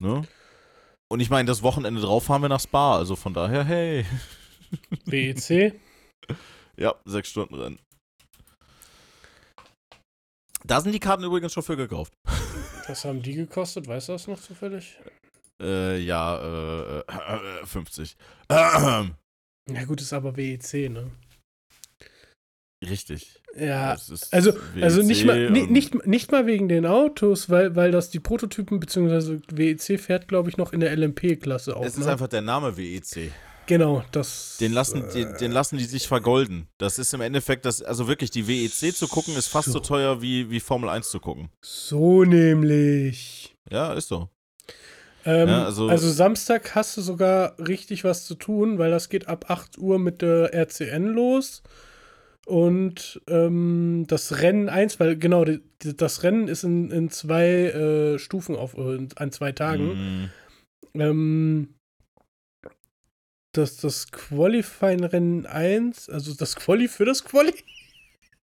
Ne? 0.00 0.26
Und 1.10 1.20
ich 1.20 1.30
meine, 1.30 1.46
das 1.46 1.62
Wochenende 1.62 2.00
drauf 2.00 2.24
fahren 2.24 2.42
wir 2.42 2.48
nach 2.48 2.60
Spa, 2.60 2.96
also 2.96 3.16
von 3.16 3.34
daher, 3.34 3.64
hey. 3.64 4.04
WEC. 5.04 5.80
Ja, 6.76 6.92
sechs 7.04 7.28
Stunden 7.28 7.54
Rennen. 7.54 7.78
Da 10.64 10.80
sind 10.80 10.90
die 10.90 10.98
Karten 10.98 11.22
übrigens 11.22 11.52
schon 11.52 11.62
für 11.62 11.76
gekauft. 11.76 12.12
Was 12.88 13.04
haben 13.04 13.22
die 13.22 13.34
gekostet? 13.34 13.86
Weißt 13.86 14.08
du 14.08 14.12
das 14.14 14.26
noch 14.26 14.40
zufällig? 14.40 14.98
Äh, 15.62 15.98
ja, 16.00 16.36
äh, 16.38 16.98
äh, 17.00 17.64
50. 17.64 18.16
Ja, 19.70 19.84
gut, 19.84 20.00
ist 20.00 20.12
aber 20.12 20.36
WEC, 20.36 20.90
ne? 20.90 21.10
Richtig. 22.88 23.40
Ja. 23.56 23.92
Also, 24.30 24.52
also 24.80 24.98
WEC 25.00 25.06
nicht, 25.06 25.24
mal, 25.24 25.50
nicht, 25.50 26.06
nicht 26.06 26.32
mal 26.32 26.46
wegen 26.46 26.68
den 26.68 26.84
Autos, 26.86 27.48
weil, 27.48 27.74
weil 27.76 27.90
das 27.90 28.10
die 28.10 28.20
Prototypen, 28.20 28.78
beziehungsweise 28.80 29.40
WEC 29.50 29.98
fährt, 29.98 30.28
glaube 30.28 30.50
ich, 30.50 30.56
noch 30.56 30.72
in 30.72 30.80
der 30.80 30.94
LMP-Klasse 30.96 31.76
auch. 31.76 31.84
Es 31.84 31.96
ist 31.96 32.04
ne? 32.04 32.12
einfach 32.12 32.28
der 32.28 32.42
Name 32.42 32.76
WEC. 32.76 33.32
Genau, 33.66 34.04
das. 34.12 34.58
Den 34.60 34.72
lassen, 34.72 35.04
äh, 35.04 35.12
den, 35.12 35.36
den 35.38 35.52
lassen 35.52 35.78
die 35.78 35.84
sich 35.84 36.06
vergolden. 36.06 36.68
Das 36.76 36.98
ist 36.98 37.14
im 37.14 37.22
Endeffekt, 37.22 37.64
das, 37.64 37.80
also 37.80 38.06
wirklich, 38.08 38.30
die 38.30 38.46
WEC 38.46 38.94
zu 38.94 39.08
gucken, 39.08 39.34
ist 39.36 39.48
fast 39.48 39.68
so, 39.68 39.74
So. 39.74 39.80
teuer 39.80 40.20
wie, 40.20 40.50
wie 40.50 40.60
Formel 40.60 40.90
1 40.90 41.08
zu 41.08 41.20
gucken. 41.20 41.48
So 41.62 42.24
nämlich. 42.24 43.56
Ja, 43.70 43.94
ist 43.94 44.08
so. 44.08 44.28
Ähm, 45.24 45.48
Ja, 45.48 45.64
also, 45.64 45.88
also- 45.88 46.10
Samstag 46.10 46.74
hast 46.74 46.96
du 46.96 47.00
sogar 47.02 47.58
richtig 47.58 48.04
was 48.04 48.24
zu 48.26 48.34
tun, 48.34 48.78
weil 48.78 48.90
das 48.90 49.08
geht 49.08 49.28
ab 49.28 49.46
8 49.48 49.78
Uhr 49.78 49.98
mit 49.98 50.22
der 50.22 50.52
RCN 50.54 51.06
los. 51.06 51.62
Und 52.46 53.22
ähm, 53.26 54.04
das 54.06 54.40
Rennen 54.42 54.68
1, 54.68 55.00
weil 55.00 55.16
genau, 55.16 55.46
die, 55.46 55.62
die, 55.82 55.96
das 55.96 56.22
Rennen 56.22 56.46
ist 56.46 56.62
in, 56.62 56.90
in 56.90 57.08
zwei 57.08 57.46
äh, 57.46 58.18
Stufen 58.18 58.54
auf, 58.54 58.76
äh, 58.76 59.08
an 59.16 59.32
zwei 59.32 59.52
Tagen. 59.52 60.30
Mhm. 60.94 61.00
Ähm, 61.00 61.68
das, 63.52 63.78
das 63.78 64.10
Qualifying-Rennen 64.10 65.46
1, 65.46 66.10
also 66.10 66.34
das 66.34 66.56
Quali 66.56 66.88
für 66.88 67.04
das 67.06 67.24
Quali. 67.24 67.54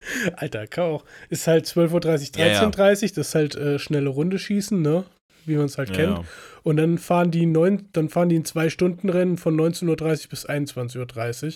Alter, 0.35 0.67
kann 0.67 0.85
auch. 0.85 1.05
Ist 1.29 1.47
halt 1.47 1.65
12.30 1.65 1.91
Uhr, 1.93 1.99
13.30 2.01 2.37
Ja, 2.39 2.47
ja. 2.47 2.69
das 2.69 3.01
ist 3.01 3.35
halt 3.35 3.55
äh, 3.55 3.79
schnelle 3.79 4.09
Runde 4.09 4.39
schießen, 4.39 4.81
ne? 4.81 5.05
Wie 5.45 5.55
man 5.55 5.65
es 5.65 5.77
halt 5.77 5.89
Ja, 5.89 5.95
kennt. 5.95 6.25
Und 6.63 6.77
dann 6.77 6.97
fahren 6.97 7.31
die 7.31 7.45
neun, 7.45 7.89
dann 7.93 8.09
fahren 8.09 8.29
die 8.29 8.39
ein 8.39 8.45
Zwei-Stunden-Rennen 8.45 9.37
von 9.37 9.59
19.30 9.59 9.89
Uhr 10.23 10.29
bis 10.29 10.47
21.30 10.47 11.45
Uhr 11.45 11.53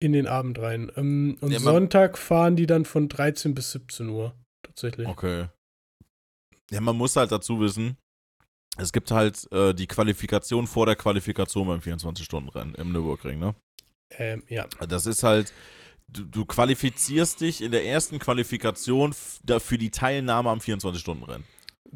in 0.00 0.12
den 0.12 0.26
Abend 0.26 0.58
rein. 0.58 0.90
Ähm, 0.96 1.36
und 1.40 1.50
Ja, 1.50 1.58
Sonntag 1.58 2.18
fahren 2.18 2.56
die 2.56 2.66
dann 2.66 2.84
von 2.84 3.08
13 3.08 3.54
bis 3.54 3.72
17 3.72 4.08
Uhr. 4.08 4.34
Tatsächlich. 4.62 5.08
Okay. 5.08 5.46
Ja, 6.70 6.80
man 6.80 6.96
muss 6.96 7.16
halt 7.16 7.32
dazu 7.32 7.60
wissen, 7.60 7.96
es 8.76 8.92
gibt 8.92 9.10
halt 9.10 9.50
äh, 9.52 9.74
die 9.74 9.86
Qualifikation 9.86 10.66
vor 10.66 10.86
der 10.86 10.96
Qualifikation 10.96 11.66
beim 11.66 11.80
24-Stunden-Rennen 11.80 12.74
im 12.76 12.92
Nürburgring, 12.92 13.38
ne? 13.38 13.54
Ähm, 14.10 14.42
ja. 14.48 14.66
Das 14.88 15.06
ist 15.06 15.22
halt, 15.22 15.52
du, 16.08 16.24
du 16.24 16.44
qualifizierst 16.44 17.40
dich 17.40 17.62
in 17.62 17.72
der 17.72 17.84
ersten 17.84 18.18
Qualifikation 18.18 19.12
für 19.12 19.78
die 19.78 19.90
Teilnahme 19.90 20.50
am 20.50 20.58
24-Stunden-Rennen. 20.58 21.44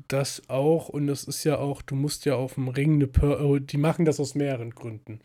Das 0.08 0.48
auch, 0.48 0.88
und 0.88 1.06
das 1.06 1.24
ist 1.24 1.44
ja 1.44 1.58
auch, 1.58 1.82
du 1.82 1.94
musst 1.94 2.24
ja 2.24 2.36
auf 2.36 2.54
dem 2.54 2.68
Ring 2.68 2.94
eine 2.94 3.06
per 3.06 3.44
oh, 3.44 3.58
die 3.58 3.76
machen 3.76 4.04
das 4.04 4.20
aus 4.20 4.34
mehreren 4.34 4.70
Gründen. 4.70 5.20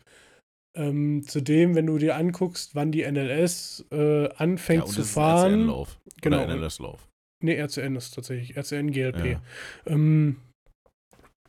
Ähm, 0.74 1.24
zudem, 1.26 1.74
wenn 1.74 1.86
du 1.86 1.98
dir 1.98 2.16
anguckst, 2.16 2.74
wann 2.74 2.92
die 2.92 3.10
NLS 3.10 3.86
äh, 3.90 4.28
anfängt 4.36 4.86
zu 4.88 5.00
es 5.00 5.08
ist 5.08 5.14
fahren. 5.14 5.52
RCN-Lauf. 5.52 5.98
Genau. 6.20 6.46
NLS-Lauf. 6.46 7.08
Nee, 7.40 7.60
RCN 7.60 7.96
ist 7.96 8.14
tatsächlich, 8.14 8.56
RCN 8.56 8.90
GLP. 8.90 9.24
Ja. 9.24 9.42
Ähm, 9.86 10.36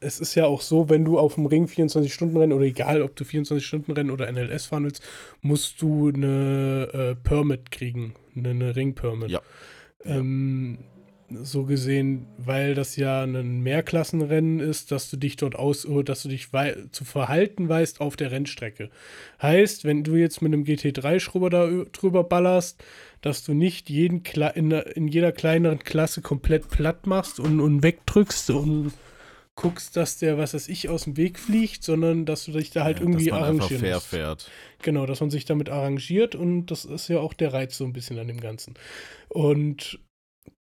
es 0.02 0.20
ist 0.20 0.36
ja 0.36 0.46
auch 0.46 0.62
so, 0.62 0.90
wenn 0.90 1.04
du 1.04 1.20
auf 1.20 1.36
dem 1.36 1.46
Ring 1.46 1.66
24-Stunden-Rennen 1.66 2.54
oder 2.54 2.66
egal, 2.66 3.02
ob 3.02 3.16
du 3.16 3.24
24-Stunden-Rennen 3.24 4.12
oder 4.12 4.32
NLS 4.32 4.68
fahren 4.68 4.86
willst, 4.86 5.04
musst 5.42 5.82
du 5.82 6.10
eine 6.10 6.90
äh, 6.94 7.16
Permit 7.16 7.72
kriegen, 7.72 8.16
eine, 8.36 8.52
eine 8.52 8.76
Ring-Permit. 8.76 9.30
Ja. 9.30 9.42
Ähm, 10.06 10.80
so 11.44 11.66
gesehen, 11.66 12.28
weil 12.38 12.76
das 12.76 12.96
ja 12.96 13.24
ein 13.24 13.62
Mehrklassenrennen 13.62 14.60
ist, 14.60 14.92
dass 14.92 15.10
du 15.10 15.18
dich 15.18 15.36
dort 15.36 15.56
aus, 15.56 15.88
dass 16.06 16.24
du 16.24 16.30
dich 16.30 16.50
zu 16.92 17.06
verhalten 17.06 17.70
weißt 17.70 18.02
auf 18.02 18.16
der 18.16 18.32
Rennstrecke. 18.32 18.90
Heißt, 19.42 19.86
wenn 19.86 20.04
du 20.04 20.16
jetzt 20.16 20.42
mit 20.42 20.54
einem 20.54 20.64
GT3-Schrubber 20.64 21.50
da 21.50 21.68
drüber 21.92 22.24
ballerst, 22.24 22.84
dass 23.22 23.44
du 23.44 23.54
nicht 23.54 23.90
jeden 23.90 24.24
Kle 24.24 24.52
in, 24.56 24.72
in 24.72 25.08
jeder 25.08 25.32
kleineren 25.32 25.80
Klasse 25.80 26.22
komplett 26.22 26.70
platt 26.70 27.06
machst 27.06 27.40
und, 27.40 27.60
und 27.60 27.84
wegdrückst 27.84 28.50
und 28.52 28.94
guckst, 29.56 29.98
dass 29.98 30.18
der, 30.18 30.38
was 30.38 30.54
weiß 30.54 30.70
ich, 30.70 30.88
aus 30.88 31.04
dem 31.04 31.18
Weg 31.18 31.38
fliegt, 31.38 31.84
sondern 31.84 32.26
dass 32.26 32.46
du 32.46 32.54
dich 32.54 32.72
da 32.72 32.86
halt 32.86 33.00
Ja, 33.00 33.04
irgendwie 33.04 33.26
dass 33.26 33.34
man 33.34 33.44
arrangieren 33.44 33.80
fair 33.82 33.96
musst. 33.96 34.08
fährt. 34.08 34.52
Genau, 34.82 35.06
dass 35.06 35.20
man 35.20 35.30
sich 35.30 35.44
damit 35.44 35.70
arrangiert 35.70 36.34
und 36.34 36.68
das 36.68 36.86
ist 36.86 37.10
ja 37.10 37.20
auch 37.20 37.34
der 37.34 37.54
Reiz 37.54 37.78
so 37.78 37.84
ein 37.84 37.92
bisschen 37.92 38.18
an 38.20 38.28
dem 38.30 38.40
Ganzen. 38.40 38.76
Und 39.28 40.00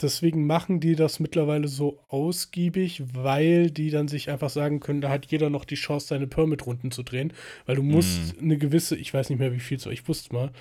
deswegen 0.01 0.45
machen 0.45 0.79
die 0.79 0.95
das 0.95 1.19
mittlerweile 1.19 1.67
so 1.67 2.03
ausgiebig, 2.07 3.03
weil 3.13 3.71
die 3.71 3.89
dann 3.89 4.07
sich 4.07 4.29
einfach 4.29 4.49
sagen 4.49 4.79
können, 4.79 5.01
da 5.01 5.09
hat 5.09 5.27
jeder 5.27 5.49
noch 5.49 5.65
die 5.65 5.75
Chance, 5.75 6.07
seine 6.07 6.27
Permit-Runden 6.27 6.91
zu 6.91 7.03
drehen, 7.03 7.33
weil 7.65 7.75
du 7.75 7.83
musst 7.83 8.39
eine 8.39 8.57
gewisse, 8.57 8.95
ich 8.95 9.13
weiß 9.13 9.29
nicht 9.29 9.39
mehr 9.39 9.53
wie 9.53 9.59
viel, 9.59 9.79
so 9.79 9.89
ich 9.89 10.07
wusste 10.07 10.33
mal, 10.33 10.51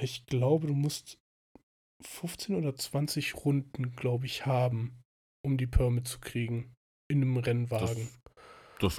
ich 0.00 0.26
glaube, 0.26 0.66
du 0.66 0.74
musst 0.74 1.18
15 2.02 2.56
oder 2.56 2.74
20 2.74 3.44
Runden, 3.44 3.94
glaube 3.96 4.26
ich, 4.26 4.46
haben, 4.46 5.02
um 5.44 5.56
die 5.56 5.66
Permit 5.66 6.08
zu 6.08 6.20
kriegen 6.20 6.74
in 7.08 7.22
einem 7.22 7.36
Rennwagen. 7.36 8.08
Das 8.33 8.33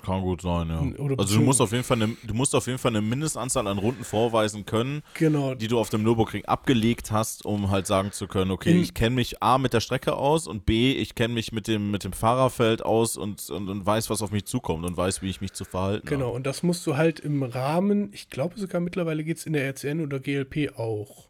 kann 0.01 0.21
gut 0.21 0.41
sein, 0.41 0.69
ja. 0.69 0.81
Oder 0.99 1.19
also 1.19 1.35
du 1.35 1.41
musst 1.41 1.61
auf 1.61 1.71
jeden 1.71 1.83
Fall 1.83 2.01
eine, 2.01 2.17
du 2.23 2.33
musst 2.33 2.55
auf 2.55 2.65
jeden 2.67 2.79
Fall 2.79 2.91
eine 2.91 3.01
Mindestanzahl 3.01 3.67
an 3.67 3.77
Runden 3.77 4.03
vorweisen 4.03 4.65
können, 4.65 5.01
Genau, 5.13 5.53
die 5.53 5.67
du 5.67 5.77
auf 5.79 5.89
dem 5.89 6.01
Nürburgring 6.03 6.45
abgelegt 6.45 7.11
hast, 7.11 7.45
um 7.45 7.69
halt 7.69 7.85
sagen 7.85 8.11
zu 8.11 8.27
können, 8.27 8.51
okay, 8.51 8.71
In- 8.77 8.81
ich 8.83 8.93
kenne 8.93 9.15
mich 9.15 9.43
A 9.43 9.57
mit 9.57 9.73
der 9.73 9.81
Strecke 9.81 10.15
aus 10.15 10.47
und 10.47 10.65
B, 10.65 10.93
ich 10.93 11.13
kenne 11.15 11.33
mich 11.35 11.51
mit 11.51 11.67
dem, 11.67 11.91
mit 11.91 12.03
dem 12.03 12.13
Fahrerfeld 12.13 12.83
aus 12.83 13.15
und, 13.17 13.47
und, 13.49 13.69
und 13.69 13.85
weiß, 13.85 14.09
was 14.09 14.21
auf 14.21 14.31
mich 14.31 14.45
zukommt 14.45 14.85
und 14.85 14.97
weiß, 14.97 15.21
wie 15.21 15.29
ich 15.29 15.41
mich 15.41 15.53
zu 15.53 15.65
verhalten 15.65 16.07
Genau, 16.07 16.27
habe. 16.27 16.35
und 16.35 16.47
das 16.47 16.63
musst 16.63 16.85
du 16.87 16.97
halt 16.97 17.19
im 17.19 17.43
Rahmen, 17.43 18.11
ich 18.13 18.29
glaube 18.29 18.57
sogar 18.59 18.81
mittlerweile 18.81 19.23
geht 19.23 19.37
es 19.37 19.45
in 19.45 19.53
der 19.53 19.65
RCN 19.67 20.01
oder 20.01 20.19
GLP 20.19 20.71
auch, 20.77 21.29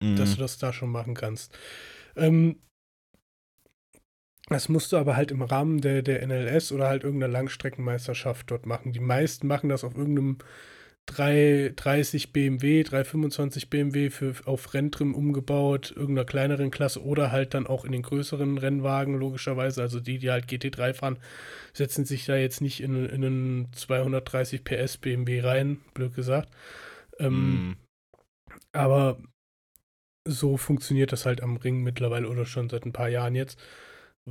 dass 0.00 0.30
Mhm. 0.30 0.34
du 0.34 0.40
das 0.40 0.58
da 0.58 0.72
schon 0.72 0.90
machen 0.90 1.14
kannst. 1.14 1.52
Ähm, 2.16 2.56
das 4.48 4.68
musst 4.68 4.92
du 4.92 4.96
aber 4.96 5.16
halt 5.16 5.30
im 5.30 5.42
Rahmen 5.42 5.80
der, 5.80 6.02
der 6.02 6.22
NLS 6.22 6.72
oder 6.72 6.88
halt 6.88 7.04
irgendeiner 7.04 7.32
Langstreckenmeisterschaft 7.32 8.50
dort 8.50 8.66
machen. 8.66 8.92
Die 8.92 9.00
meisten 9.00 9.46
machen 9.46 9.68
das 9.68 9.84
auf 9.84 9.94
irgendeinem 9.96 10.38
330 11.06 12.32
BMW, 12.32 12.82
325 12.82 13.70
BMW 13.70 14.10
für, 14.10 14.34
auf 14.44 14.74
Renntrim 14.74 15.14
umgebaut, 15.14 15.92
irgendeiner 15.96 16.26
kleineren 16.26 16.70
Klasse 16.70 17.02
oder 17.02 17.32
halt 17.32 17.54
dann 17.54 17.66
auch 17.66 17.84
in 17.84 17.92
den 17.92 18.02
größeren 18.02 18.58
Rennwagen, 18.58 19.14
logischerweise. 19.18 19.82
Also 19.82 20.00
die, 20.00 20.18
die 20.18 20.30
halt 20.30 20.46
GT3 20.48 20.94
fahren, 20.94 21.18
setzen 21.72 22.04
sich 22.04 22.26
da 22.26 22.36
jetzt 22.36 22.60
nicht 22.60 22.82
in, 22.82 23.06
in 23.06 23.24
einen 23.24 23.72
230 23.72 24.64
PS 24.64 24.98
BMW 24.98 25.40
rein, 25.40 25.80
blöd 25.94 26.14
gesagt. 26.14 26.50
Ähm, 27.18 27.62
Mhm. 27.62 27.76
aber 28.72 29.18
so 30.26 30.56
funktioniert 30.56 31.12
das 31.12 31.26
halt 31.26 31.42
am 31.42 31.56
Ring 31.56 31.82
mittlerweile 31.82 32.28
oder 32.28 32.46
schon 32.46 32.68
seit 32.68 32.84
ein 32.84 32.92
paar 32.92 33.08
Jahren 33.08 33.34
jetzt, 33.34 33.58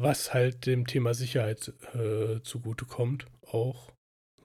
was 0.02 0.34
halt 0.34 0.66
dem 0.66 0.86
Thema 0.86 1.14
Sicherheit 1.14 1.74
äh, 1.94 2.42
zugutekommt, 2.44 3.26
auch. 3.52 3.92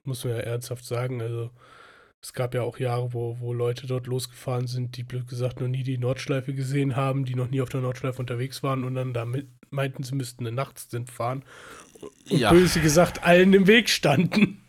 Muss 0.03 0.23
man 0.25 0.33
ja 0.33 0.39
ernsthaft 0.39 0.85
sagen. 0.85 1.21
Also 1.21 1.51
es 2.21 2.33
gab 2.33 2.55
ja 2.55 2.63
auch 2.63 2.79
Jahre, 2.79 3.13
wo, 3.13 3.37
wo 3.39 3.53
Leute 3.53 3.85
dort 3.85 4.07
losgefahren 4.07 4.67
sind, 4.67 4.97
die 4.97 5.03
blöd 5.03 5.27
gesagt 5.27 5.61
noch 5.61 5.67
nie 5.67 5.83
die 5.83 5.97
Nordschleife 5.97 6.53
gesehen 6.53 6.95
haben, 6.95 7.25
die 7.25 7.35
noch 7.35 7.49
nie 7.49 7.61
auf 7.61 7.69
der 7.69 7.81
Nordschleife 7.81 8.19
unterwegs 8.19 8.63
waren 8.63 8.83
und 8.83 8.95
dann 8.95 9.13
damit 9.13 9.47
meinten, 9.69 10.03
sie 10.03 10.15
müssten 10.15 10.45
eine 10.45 10.55
Nachtstint 10.55 11.11
fahren. 11.11 11.43
Und 12.29 12.39
Ja. 12.39 12.51
böse 12.51 12.81
gesagt 12.81 13.23
allen 13.23 13.53
im 13.53 13.67
Weg 13.67 13.89
standen. 13.89 14.65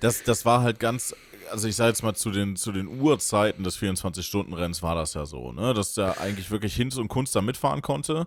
Das, 0.00 0.22
das 0.22 0.44
war 0.44 0.62
halt 0.62 0.78
ganz, 0.78 1.14
also 1.50 1.68
ich 1.68 1.76
sage 1.76 1.88
jetzt 1.90 2.02
mal 2.02 2.14
zu 2.14 2.30
den, 2.30 2.56
zu 2.56 2.72
den 2.72 2.86
Uhrzeiten 2.86 3.64
des 3.64 3.78
24-Stunden-Rennens 3.78 4.82
war 4.82 4.94
das 4.94 5.14
ja 5.14 5.26
so, 5.26 5.52
ne? 5.52 5.74
Dass 5.74 5.94
der 5.94 6.20
eigentlich 6.20 6.50
wirklich 6.50 6.74
Hinz 6.74 6.96
und 6.96 7.08
Kunst 7.08 7.34
da 7.34 7.42
mitfahren 7.42 7.82
konnte. 7.82 8.26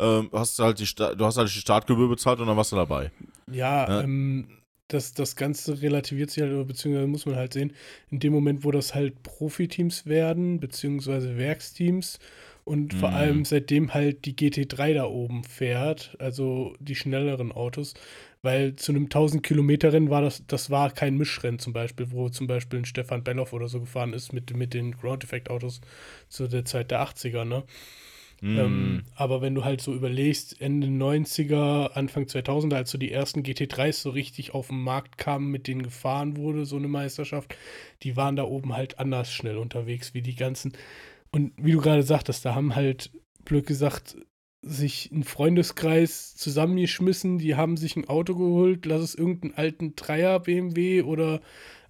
Ähm, 0.00 0.30
hast 0.32 0.58
halt 0.60 0.78
die 0.78 0.86
Sta 0.86 1.14
du 1.14 1.24
hast 1.24 1.36
halt 1.38 1.48
die 1.48 1.58
Startgebühr 1.58 2.08
bezahlt 2.08 2.40
und 2.40 2.46
dann 2.46 2.56
warst 2.56 2.72
du 2.72 2.76
dabei. 2.76 3.10
Ja, 3.50 3.88
Ja. 3.88 4.00
ähm, 4.02 4.48
das, 4.88 5.12
das 5.12 5.36
Ganze 5.36 5.82
relativiert 5.82 6.30
sich 6.30 6.42
halt, 6.42 6.52
oder 6.52 6.64
beziehungsweise 6.64 7.06
muss 7.06 7.26
man 7.26 7.36
halt 7.36 7.52
sehen, 7.52 7.72
in 8.10 8.20
dem 8.20 8.32
Moment, 8.32 8.64
wo 8.64 8.70
das 8.70 8.94
halt 8.94 9.22
Profiteams 9.22 10.06
werden, 10.06 10.60
beziehungsweise 10.60 11.36
Werksteams 11.36 12.18
und 12.64 12.94
vor 12.94 13.10
Mhm. 13.10 13.16
allem 13.16 13.44
seitdem 13.44 13.92
halt 13.94 14.24
die 14.24 14.34
GT3 14.36 14.94
da 14.94 15.04
oben 15.04 15.44
fährt, 15.44 16.16
also 16.18 16.74
die 16.80 16.94
schnelleren 16.94 17.52
Autos, 17.52 17.94
weil 18.42 18.76
zu 18.76 18.92
einem 18.92 19.08
1000 19.10 19.42
Kilometer 19.42 19.92
Rennen 19.92 20.10
war 20.10 20.22
das, 20.22 20.42
das 20.46 20.70
war 20.70 20.90
kein 20.90 21.16
Mischrennen 21.16 21.58
zum 21.58 21.72
Beispiel, 21.72 22.10
wo 22.12 22.28
zum 22.30 22.46
Beispiel 22.46 22.78
ein 22.80 22.84
Stefan 22.86 23.24
Belloff 23.24 23.52
oder 23.52 23.68
so 23.68 23.80
gefahren 23.80 24.12
ist 24.14 24.32
mit, 24.32 24.54
mit 24.56 24.72
den 24.74 24.92
Ground 24.92 25.24
Effect 25.24 25.50
Autos 25.50 25.80
zu 26.28 26.46
der 26.48 26.64
Zeit 26.64 26.90
der 26.90 27.00
80er, 27.00 27.44
ne? 27.44 27.64
Mhm. 28.40 28.58
Ähm, 28.58 29.02
aber 29.14 29.40
wenn 29.40 29.54
du 29.54 29.64
halt 29.64 29.80
so 29.80 29.94
überlegst, 29.94 30.60
Ende 30.60 30.86
90er, 30.88 31.92
Anfang 31.92 32.24
2000er, 32.24 32.76
als 32.76 32.90
so 32.90 32.98
die 32.98 33.12
ersten 33.12 33.42
GT3s 33.42 34.02
so 34.02 34.10
richtig 34.10 34.54
auf 34.54 34.68
den 34.68 34.82
Markt 34.82 35.18
kamen, 35.18 35.50
mit 35.50 35.66
denen 35.66 35.82
gefahren 35.82 36.36
wurde, 36.36 36.64
so 36.64 36.76
eine 36.76 36.88
Meisterschaft, 36.88 37.56
die 38.02 38.16
waren 38.16 38.36
da 38.36 38.44
oben 38.44 38.74
halt 38.74 38.98
anders 38.98 39.32
schnell 39.32 39.56
unterwegs 39.56 40.14
wie 40.14 40.22
die 40.22 40.36
ganzen. 40.36 40.72
Und 41.30 41.52
wie 41.56 41.72
du 41.72 41.80
gerade 41.80 42.02
sagtest, 42.02 42.44
da 42.44 42.54
haben 42.54 42.74
halt, 42.74 43.10
blöd 43.44 43.66
gesagt, 43.66 44.16
sich 44.62 45.10
ein 45.12 45.24
Freundeskreis 45.24 46.34
zusammengeschmissen, 46.34 47.38
die 47.38 47.54
haben 47.54 47.76
sich 47.76 47.96
ein 47.96 48.08
Auto 48.08 48.34
geholt, 48.34 48.86
lass 48.86 49.02
es 49.02 49.14
irgendeinen 49.14 49.54
alten 49.54 49.96
Dreier 49.96 50.40
BMW 50.40 51.02
oder 51.02 51.40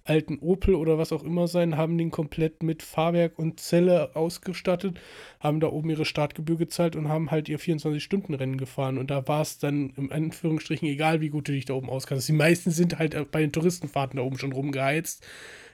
alten 0.09 0.39
Opel 0.39 0.75
oder 0.75 0.97
was 0.97 1.11
auch 1.11 1.23
immer 1.23 1.47
sein, 1.47 1.77
haben 1.77 1.97
den 1.97 2.11
komplett 2.11 2.63
mit 2.63 2.83
Fahrwerk 2.83 3.37
und 3.37 3.59
Zelle 3.59 4.15
ausgestattet, 4.15 4.99
haben 5.39 5.59
da 5.59 5.67
oben 5.67 5.89
ihre 5.89 6.05
Startgebühr 6.05 6.57
gezahlt 6.57 6.95
und 6.95 7.07
haben 7.07 7.31
halt 7.31 7.47
ihr 7.47 7.59
24-Stunden-Rennen 7.59 8.57
gefahren. 8.57 8.97
Und 8.97 9.11
da 9.11 9.27
war 9.27 9.41
es 9.41 9.59
dann 9.59 9.91
im 9.95 10.11
Anführungsstrichen 10.11 10.87
egal, 10.87 11.21
wie 11.21 11.29
gut 11.29 11.47
du 11.47 11.51
dich 11.51 11.65
da 11.65 11.75
oben 11.75 11.89
auskannst. 11.89 12.27
Die 12.27 12.33
meisten 12.33 12.71
sind 12.71 12.97
halt 12.99 13.31
bei 13.31 13.41
den 13.41 13.51
Touristenfahrten 13.51 14.17
da 14.17 14.23
oben 14.23 14.37
schon 14.37 14.51
rumgeheizt. 14.51 15.25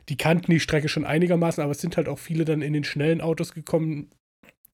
Die 0.10 0.18
kannten 0.18 0.52
die 0.52 0.60
Strecke 0.60 0.90
schon 0.90 1.06
einigermaßen, 1.06 1.64
aber 1.64 1.72
es 1.72 1.82
sind 1.82 1.98
halt 1.98 2.08
auch 2.08 2.20
viele 2.20 2.46
dann 2.46 2.62
in 2.62 2.74
den 2.74 2.84
schnellen 2.84 3.22
Autos 3.22 3.54
gekommen, 3.54 4.12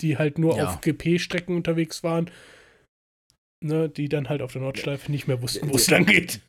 die 0.01 0.17
halt 0.17 0.39
nur 0.39 0.57
Ja. 0.57 0.65
auf 0.67 0.81
GP-Strecken 0.81 1.55
unterwegs 1.55 2.03
waren. 2.03 2.29
Ne, 3.63 3.89
die 3.89 4.09
dann 4.09 4.27
halt 4.27 4.41
auf 4.41 4.53
der 4.53 4.61
Nordschleife 4.63 5.11
nicht 5.11 5.27
mehr 5.27 5.39
wussten, 5.43 5.69
wo 5.69 5.75
es 5.75 5.87
lang 5.89 6.07
geht. 6.07 6.41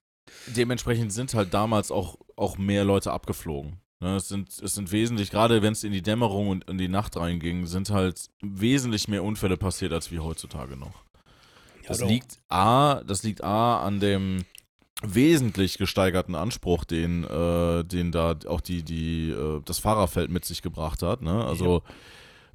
Dementsprechend 0.46 1.12
sind 1.12 1.34
halt 1.34 1.52
damals 1.52 1.90
auch, 1.90 2.16
auch 2.36 2.58
mehr 2.58 2.84
Leute 2.84 3.12
abgeflogen. 3.12 3.78
Ne, 4.00 4.16
es, 4.16 4.28
sind, 4.28 4.48
es 4.48 4.74
sind 4.74 4.90
wesentlich, 4.90 5.30
gerade 5.30 5.62
wenn 5.62 5.72
es 5.72 5.84
in 5.84 5.92
die 5.92 6.02
Dämmerung 6.02 6.48
und 6.48 6.68
in 6.68 6.76
die 6.76 6.88
Nacht 6.88 7.16
reinging, 7.16 7.66
sind 7.66 7.90
halt 7.90 8.30
wesentlich 8.40 9.06
mehr 9.06 9.22
Unfälle 9.22 9.56
passiert 9.56 9.92
als 9.92 10.10
wie 10.10 10.18
heutzutage 10.18 10.76
noch. 10.76 11.04
Das 11.86 11.98
doch. 11.98 12.08
liegt 12.08 12.40
A, 12.48 13.02
das 13.06 13.22
liegt 13.22 13.44
A 13.44 13.80
an 13.84 14.00
dem 14.00 14.44
wesentlich 15.04 15.78
gesteigerten 15.78 16.34
Anspruch, 16.34 16.84
den, 16.84 17.24
äh, 17.24 17.84
den 17.84 18.12
da 18.12 18.36
auch 18.46 18.60
die, 18.60 18.82
die, 18.82 19.30
äh, 19.30 19.60
das 19.64 19.78
Fahrerfeld 19.78 20.30
mit 20.30 20.44
sich 20.44 20.62
gebracht 20.62 21.02
hat. 21.02 21.22
Ne? 21.22 21.44
Also 21.44 21.82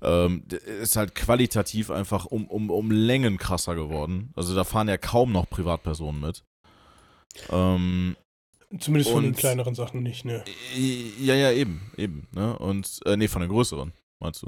ähm, 0.01 0.43
d- 0.45 0.57
ist 0.57 0.95
halt 0.95 1.15
qualitativ 1.15 1.91
einfach 1.91 2.25
um, 2.25 2.47
um, 2.47 2.69
um 2.69 2.91
Längen 2.91 3.37
krasser 3.37 3.75
geworden. 3.75 4.31
Also 4.35 4.55
da 4.55 4.63
fahren 4.63 4.87
ja 4.87 4.97
kaum 4.97 5.31
noch 5.31 5.49
Privatpersonen 5.49 6.21
mit. 6.21 6.43
Ähm, 7.51 8.15
Zumindest 8.79 9.11
von 9.11 9.23
den 9.23 9.31
Und- 9.33 9.37
kleineren 9.37 9.75
Sachen 9.75 10.03
nicht, 10.03 10.25
ne? 10.25 10.43
ja, 11.21 11.35
ja, 11.35 11.51
eben, 11.53 11.89
eben. 11.97 12.27
Ne? 12.33 12.57
Und, 12.59 12.99
äh, 13.05 13.15
nee, 13.15 13.29
von 13.29 13.41
den 13.41 13.49
größeren, 13.49 13.93
meinst 14.19 14.41
du? 14.43 14.47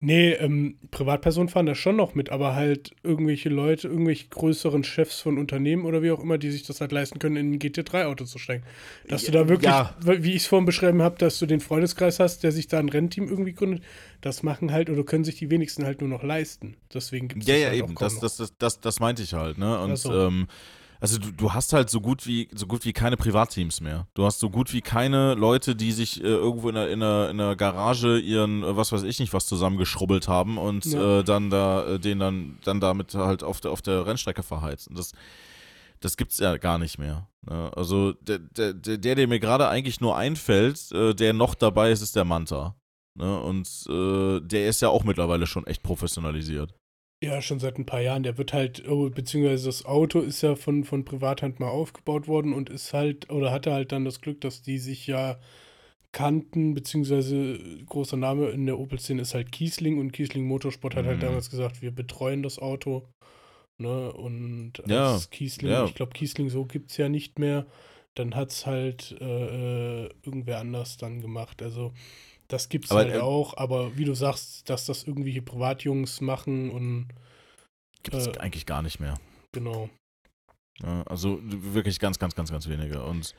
Nee, 0.00 0.32
ähm, 0.32 0.76
Privatpersonen 0.90 1.48
fahren 1.48 1.64
da 1.64 1.74
schon 1.74 1.96
noch 1.96 2.14
mit, 2.14 2.28
aber 2.28 2.54
halt 2.54 2.94
irgendwelche 3.02 3.48
Leute, 3.48 3.88
irgendwelche 3.88 4.28
größeren 4.28 4.84
Chefs 4.84 5.20
von 5.22 5.38
Unternehmen 5.38 5.86
oder 5.86 6.02
wie 6.02 6.10
auch 6.10 6.20
immer, 6.20 6.36
die 6.36 6.50
sich 6.50 6.64
das 6.64 6.82
halt 6.82 6.92
leisten 6.92 7.18
können, 7.18 7.36
in 7.36 7.52
ein 7.52 7.58
GT3-Auto 7.58 8.26
zu 8.26 8.36
steigen. 8.38 8.64
Dass 9.08 9.24
du 9.24 9.32
da 9.32 9.48
wirklich, 9.48 9.70
Ja. 9.70 9.96
wie 10.04 10.32
ich 10.32 10.42
es 10.42 10.46
vorhin 10.46 10.66
beschrieben 10.66 11.00
habe, 11.00 11.16
dass 11.16 11.38
du 11.38 11.46
den 11.46 11.60
Freundeskreis 11.60 12.20
hast, 12.20 12.42
der 12.42 12.52
sich 12.52 12.68
da 12.68 12.80
ein 12.80 12.90
Rennteam 12.90 13.28
irgendwie 13.28 13.54
gründet, 13.54 13.82
das 14.20 14.42
machen 14.42 14.72
halt 14.72 14.90
oder 14.90 15.04
können 15.04 15.24
sich 15.24 15.36
die 15.36 15.48
wenigsten 15.48 15.86
halt 15.86 16.02
nur 16.02 16.10
noch 16.10 16.22
leisten. 16.22 16.76
Deswegen 16.92 17.28
gibt 17.28 17.42
es 17.44 17.48
Ja, 17.48 17.54
das 17.54 17.62
ja, 17.62 17.68
halt 17.70 17.78
eben. 17.78 17.94
Das, 17.94 18.18
das, 18.20 18.36
das, 18.36 18.52
das, 18.58 18.80
das 18.80 19.00
meinte 19.00 19.22
ich 19.22 19.32
halt, 19.32 19.56
ne? 19.56 19.78
Und 19.80 19.92
Ach 19.92 19.96
so. 19.96 20.12
ähm, 20.26 20.48
also 21.00 21.18
du, 21.18 21.30
du 21.32 21.52
hast 21.52 21.72
halt 21.72 21.90
so 21.90 22.00
gut 22.00 22.26
wie 22.26 22.48
so 22.54 22.66
gut 22.66 22.84
wie 22.84 22.92
keine 22.92 23.16
Privatteams 23.16 23.80
mehr. 23.80 24.06
Du 24.14 24.24
hast 24.24 24.40
so 24.40 24.48
gut 24.50 24.72
wie 24.72 24.80
keine 24.80 25.34
Leute, 25.34 25.76
die 25.76 25.92
sich 25.92 26.20
äh, 26.22 26.26
irgendwo 26.26 26.68
in 26.68 26.74
der, 26.74 26.90
in, 26.90 27.00
der, 27.00 27.30
in 27.30 27.38
der 27.38 27.56
Garage 27.56 28.18
ihren, 28.18 28.62
äh, 28.62 28.76
was 28.76 28.92
weiß 28.92 29.02
ich 29.02 29.18
nicht, 29.20 29.32
was 29.32 29.46
zusammengeschrubbelt 29.46 30.28
haben 30.28 30.58
und 30.58 30.84
Ja. 30.86 31.20
äh, 31.20 31.24
dann 31.24 31.50
da, 31.50 31.84
äh, 31.86 31.98
den 31.98 32.18
dann, 32.18 32.58
dann 32.64 32.80
damit 32.80 33.14
halt 33.14 33.42
auf 33.42 33.60
der, 33.60 33.70
auf 33.70 33.82
der 33.82 34.06
Rennstrecke 34.06 34.42
verheizen. 34.42 34.94
Das, 34.94 35.12
das 36.00 36.16
gibt's 36.16 36.38
ja 36.38 36.56
gar 36.56 36.78
nicht 36.78 36.98
mehr. 36.98 37.28
Ne? 37.48 37.70
Also 37.76 38.12
der, 38.12 38.38
der, 38.38 38.72
der, 38.74 38.98
der, 38.98 39.14
der 39.14 39.28
mir 39.28 39.40
gerade 39.40 39.68
eigentlich 39.68 40.00
nur 40.00 40.16
einfällt, 40.16 40.90
äh, 40.92 41.14
der 41.14 41.32
noch 41.32 41.54
dabei 41.54 41.90
ist, 41.92 42.02
ist 42.02 42.16
der 42.16 42.24
Manta. 42.24 42.76
Ne? 43.16 43.40
Und 43.40 43.68
der 43.86 44.68
ist 44.68 44.82
ja 44.82 44.88
auch 44.88 45.04
mittlerweile 45.04 45.46
schon 45.46 45.66
echt 45.68 45.84
professionalisiert. 45.84 46.74
Ja, 47.22 47.40
schon 47.40 47.58
seit 47.58 47.78
ein 47.78 47.86
paar 47.86 48.00
Jahren. 48.00 48.22
Der 48.22 48.36
wird 48.36 48.52
halt, 48.52 48.86
oh, 48.88 49.08
beziehungsweise 49.08 49.66
das 49.66 49.84
Auto 49.86 50.20
ist 50.20 50.42
ja 50.42 50.56
von, 50.56 50.84
von 50.84 51.04
Privathand 51.04 51.58
mal 51.58 51.68
aufgebaut 51.68 52.28
worden 52.28 52.52
und 52.52 52.68
ist 52.68 52.92
halt, 52.92 53.30
oder 53.30 53.50
hatte 53.50 53.72
halt 53.72 53.92
dann 53.92 54.04
das 54.04 54.20
Glück, 54.20 54.40
dass 54.42 54.62
die 54.62 54.78
sich 54.78 55.06
ja 55.06 55.38
kannten, 56.12 56.74
beziehungsweise 56.74 57.58
großer 57.86 58.16
Name 58.16 58.48
in 58.50 58.66
der 58.66 58.78
Opel-Szene 58.78 59.22
ist 59.22 59.34
halt 59.34 59.52
Kiesling 59.52 59.98
und 59.98 60.12
Kiesling 60.12 60.46
Motorsport 60.46 60.96
hat 60.96 61.06
halt 61.06 61.18
Mhm. 61.18 61.22
damals 61.22 61.50
gesagt, 61.50 61.82
wir 61.82 61.90
betreuen 61.92 62.42
das 62.42 62.58
Auto 62.58 63.08
Ne? 63.78 64.12
Und 64.12 64.74
Ja, 64.86 65.20
Kiesling, 65.30 65.70
ja. 65.70 65.84
ich 65.84 65.94
glaube, 65.94 66.12
Kiesling 66.12 66.48
so 66.48 66.64
gibt 66.64 66.90
es 66.92 66.96
ja 66.96 67.08
nicht 67.08 67.38
mehr. 67.38 67.66
Dann 68.14 68.36
hat 68.36 68.50
es 68.50 68.66
halt 68.66 69.16
äh, 69.20 70.04
äh, 70.04 70.10
irgendwer 70.22 70.60
anders 70.60 70.96
dann 70.96 71.20
gemacht. 71.20 71.60
Also 71.62 71.92
das 72.54 72.68
gibt 72.68 72.86
es 72.86 72.90
Aber, 72.92 73.00
halt 73.00 73.14
äh, 73.14 73.18
auch, 73.18 73.56
aber 73.56 73.96
wie 73.98 74.04
du 74.04 74.14
sagst, 74.14 74.70
dass 74.70 74.86
das 74.86 75.04
irgendwelche 75.04 75.42
Privatjungs 75.42 76.20
machen 76.20 76.70
und 76.70 77.08
Gibt 78.02 78.16
es 78.16 78.26
Äh. 78.28 78.38
eigentlich 78.38 78.66
gar 78.66 78.82
nicht 78.82 79.00
mehr. 79.00 79.18
genau. 79.52 79.88
Ja, 80.82 81.02
also 81.04 81.38
wirklich 81.42 81.98
ganz, 82.00 82.18
ganz, 82.18 82.34
ganz, 82.34 82.50
ganz 82.50 82.68
wenige. 82.68 83.04
Und 83.04 83.34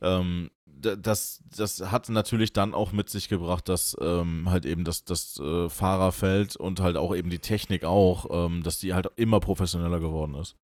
ähm, 0.00 0.50
das, 0.66 1.42
das 1.56 1.80
hat 1.90 2.08
natürlich 2.08 2.52
dann 2.52 2.74
auch 2.74 2.92
mit 2.92 3.08
sich 3.10 3.28
gebracht, 3.28 3.68
dass 3.68 3.96
ähm, 4.00 4.50
halt 4.50 4.64
eben 4.66 4.84
das, 4.84 5.04
das 5.04 5.38
äh, 5.38 5.68
Fahrerfeld 5.68 6.56
und 6.56 6.80
halt 6.80 6.96
auch 6.96 7.14
eben 7.14 7.30
die 7.30 7.38
Technik 7.38 7.84
auch, 7.84 8.26
ähm, 8.30 8.62
dass 8.62 8.78
die 8.78 8.94
halt 8.94 9.06
immer 9.16 9.40
professioneller 9.40 10.00
geworden 10.00 10.34
ist. 10.34 10.56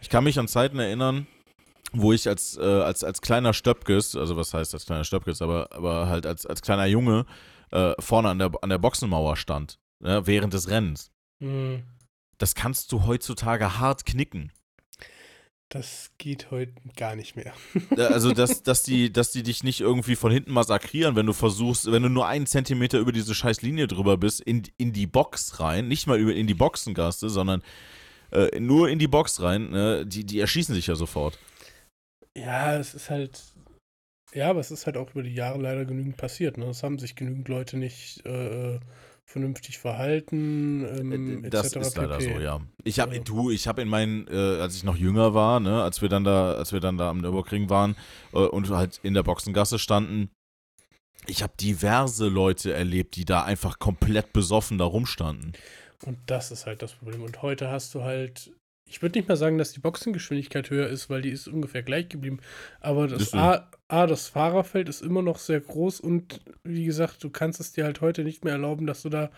Ich 0.00 0.08
kann 0.10 0.24
mich 0.24 0.38
an 0.38 0.48
Zeiten 0.48 0.78
erinnern, 0.78 1.26
wo 1.92 2.12
ich 2.12 2.28
als, 2.28 2.56
äh, 2.56 2.62
als, 2.62 3.04
als 3.04 3.20
kleiner 3.20 3.52
Stöpkes, 3.52 4.16
also 4.16 4.36
was 4.36 4.54
heißt 4.54 4.74
als 4.74 4.86
kleiner 4.86 5.04
Stöpkes, 5.04 5.42
aber, 5.42 5.68
aber 5.72 6.08
halt 6.08 6.26
als, 6.26 6.46
als 6.46 6.62
kleiner 6.62 6.86
Junge 6.86 7.26
äh, 7.70 7.94
vorne 7.98 8.28
an 8.30 8.38
der, 8.38 8.52
an 8.62 8.70
der 8.70 8.78
Boxenmauer 8.78 9.36
stand, 9.36 9.78
ja, 10.02 10.26
während 10.26 10.54
des 10.54 10.68
Rennens. 10.68 11.10
Hm, 11.40 11.82
Das 12.38 12.54
kannst 12.54 12.92
du 12.92 13.06
heutzutage 13.06 13.78
hart 13.78 14.06
knicken. 14.06 14.52
Das 15.68 16.12
geht 16.18 16.52
heute 16.52 16.74
gar 16.94 17.16
nicht 17.16 17.34
mehr. 17.34 17.52
Also, 17.96 18.32
dass, 18.32 18.62
dass, 18.62 18.84
die, 18.84 19.12
dass 19.12 19.32
die 19.32 19.42
dich 19.42 19.64
nicht 19.64 19.80
irgendwie 19.80 20.14
von 20.14 20.30
hinten 20.30 20.52
massakrieren, 20.52 21.16
wenn 21.16 21.26
du 21.26 21.32
versuchst, 21.32 21.90
wenn 21.90 22.04
du 22.04 22.08
nur 22.08 22.28
einen 22.28 22.46
Zentimeter 22.46 22.98
über 23.00 23.10
diese 23.10 23.34
scheiß 23.34 23.62
Linie 23.62 23.88
drüber 23.88 24.16
bist, 24.16 24.40
in, 24.40 24.62
in 24.76 24.92
die 24.92 25.08
Box 25.08 25.58
rein, 25.58 25.88
nicht 25.88 26.06
mal 26.06 26.20
über, 26.20 26.32
in 26.32 26.46
die 26.46 26.54
Boxengasse, 26.54 27.28
sondern 27.28 27.62
äh, 28.30 28.60
nur 28.60 28.88
in 28.88 29.00
die 29.00 29.08
Box 29.08 29.42
rein, 29.42 29.70
ne, 29.70 30.06
die, 30.06 30.24
die 30.24 30.38
erschießen 30.38 30.74
sich 30.74 30.86
ja 30.86 30.94
sofort. 30.94 31.36
Ja, 32.36 32.76
es 32.76 32.94
ist 32.94 33.10
halt. 33.10 33.42
Ja, 34.34 34.50
aber 34.50 34.60
es 34.60 34.70
ist 34.70 34.86
halt 34.86 34.96
auch 34.96 35.10
über 35.12 35.22
die 35.22 35.34
Jahre 35.34 35.58
leider 35.58 35.84
genügend 35.84 36.16
passiert. 36.16 36.58
Ne? 36.58 36.66
Es 36.66 36.82
haben 36.82 36.98
sich 36.98 37.14
genügend 37.14 37.48
Leute 37.48 37.78
nicht 37.78 38.24
äh, 38.26 38.78
vernünftig 39.24 39.78
verhalten. 39.78 40.84
Ähm, 40.84 41.44
Äh, 41.44 41.50
das 41.50 41.72
etc. 41.72 41.86
ist 41.86 41.96
leider 41.96 42.18
pp. 42.18 42.34
so, 42.34 42.40
ja. 42.40 42.60
Ich 42.84 43.00
habe, 43.00 43.18
du, 43.20 43.50
ich 43.50 43.66
habe 43.66 43.82
in 43.82 43.88
meinen, 43.88 44.26
äh, 44.28 44.60
als 44.60 44.76
ich 44.76 44.84
noch 44.84 44.96
jünger 44.96 45.32
war, 45.32 45.60
ne, 45.60 45.82
als 45.82 46.02
wir 46.02 46.08
dann 46.08 46.24
da, 46.24 46.52
als 46.52 46.72
wir 46.72 46.80
dann 46.80 46.98
da 46.98 47.08
am 47.08 47.18
Nürburgring 47.18 47.70
waren 47.70 47.96
äh, 48.32 48.38
und 48.38 48.68
halt 48.70 49.00
in 49.02 49.14
der 49.14 49.22
Boxengasse 49.22 49.78
standen, 49.78 50.30
ich 51.26 51.42
habe 51.42 51.54
diverse 51.58 52.28
Leute 52.28 52.72
erlebt, 52.72 53.16
die 53.16 53.24
da 53.24 53.42
einfach 53.42 53.78
komplett 53.78 54.32
besoffen 54.32 54.78
da 54.78 54.84
rumstanden. 54.84 55.54
Und 56.04 56.18
das 56.26 56.50
ist 56.50 56.66
halt 56.66 56.82
das 56.82 56.92
Problem. 56.92 57.22
Und 57.22 57.42
heute 57.42 57.70
hast 57.70 57.94
du 57.94 58.02
halt. 58.02 58.52
Ich 58.88 59.02
würde 59.02 59.18
nicht 59.18 59.28
mal 59.28 59.36
sagen, 59.36 59.58
dass 59.58 59.72
die 59.72 59.80
Boxengeschwindigkeit 59.80 60.70
höher 60.70 60.88
ist, 60.88 61.10
weil 61.10 61.22
die 61.22 61.30
ist 61.30 61.48
ungefähr 61.48 61.82
gleich 61.82 62.08
geblieben. 62.08 62.38
Aber 62.80 63.08
das. 63.08 63.34
A, 63.34 63.68
A, 63.88 64.06
das 64.06 64.28
Fahrerfeld 64.28 64.88
ist 64.88 65.02
immer 65.02 65.22
noch 65.22 65.38
sehr 65.38 65.60
groß 65.60 66.00
und 66.00 66.40
wie 66.64 66.84
gesagt, 66.84 67.22
du 67.22 67.30
kannst 67.30 67.60
es 67.60 67.72
dir 67.72 67.84
halt 67.84 68.00
heute 68.00 68.24
nicht 68.24 68.44
mehr 68.44 68.54
erlauben, 68.54 68.86
dass 68.86 69.02
du 69.02 69.08
da 69.08 69.30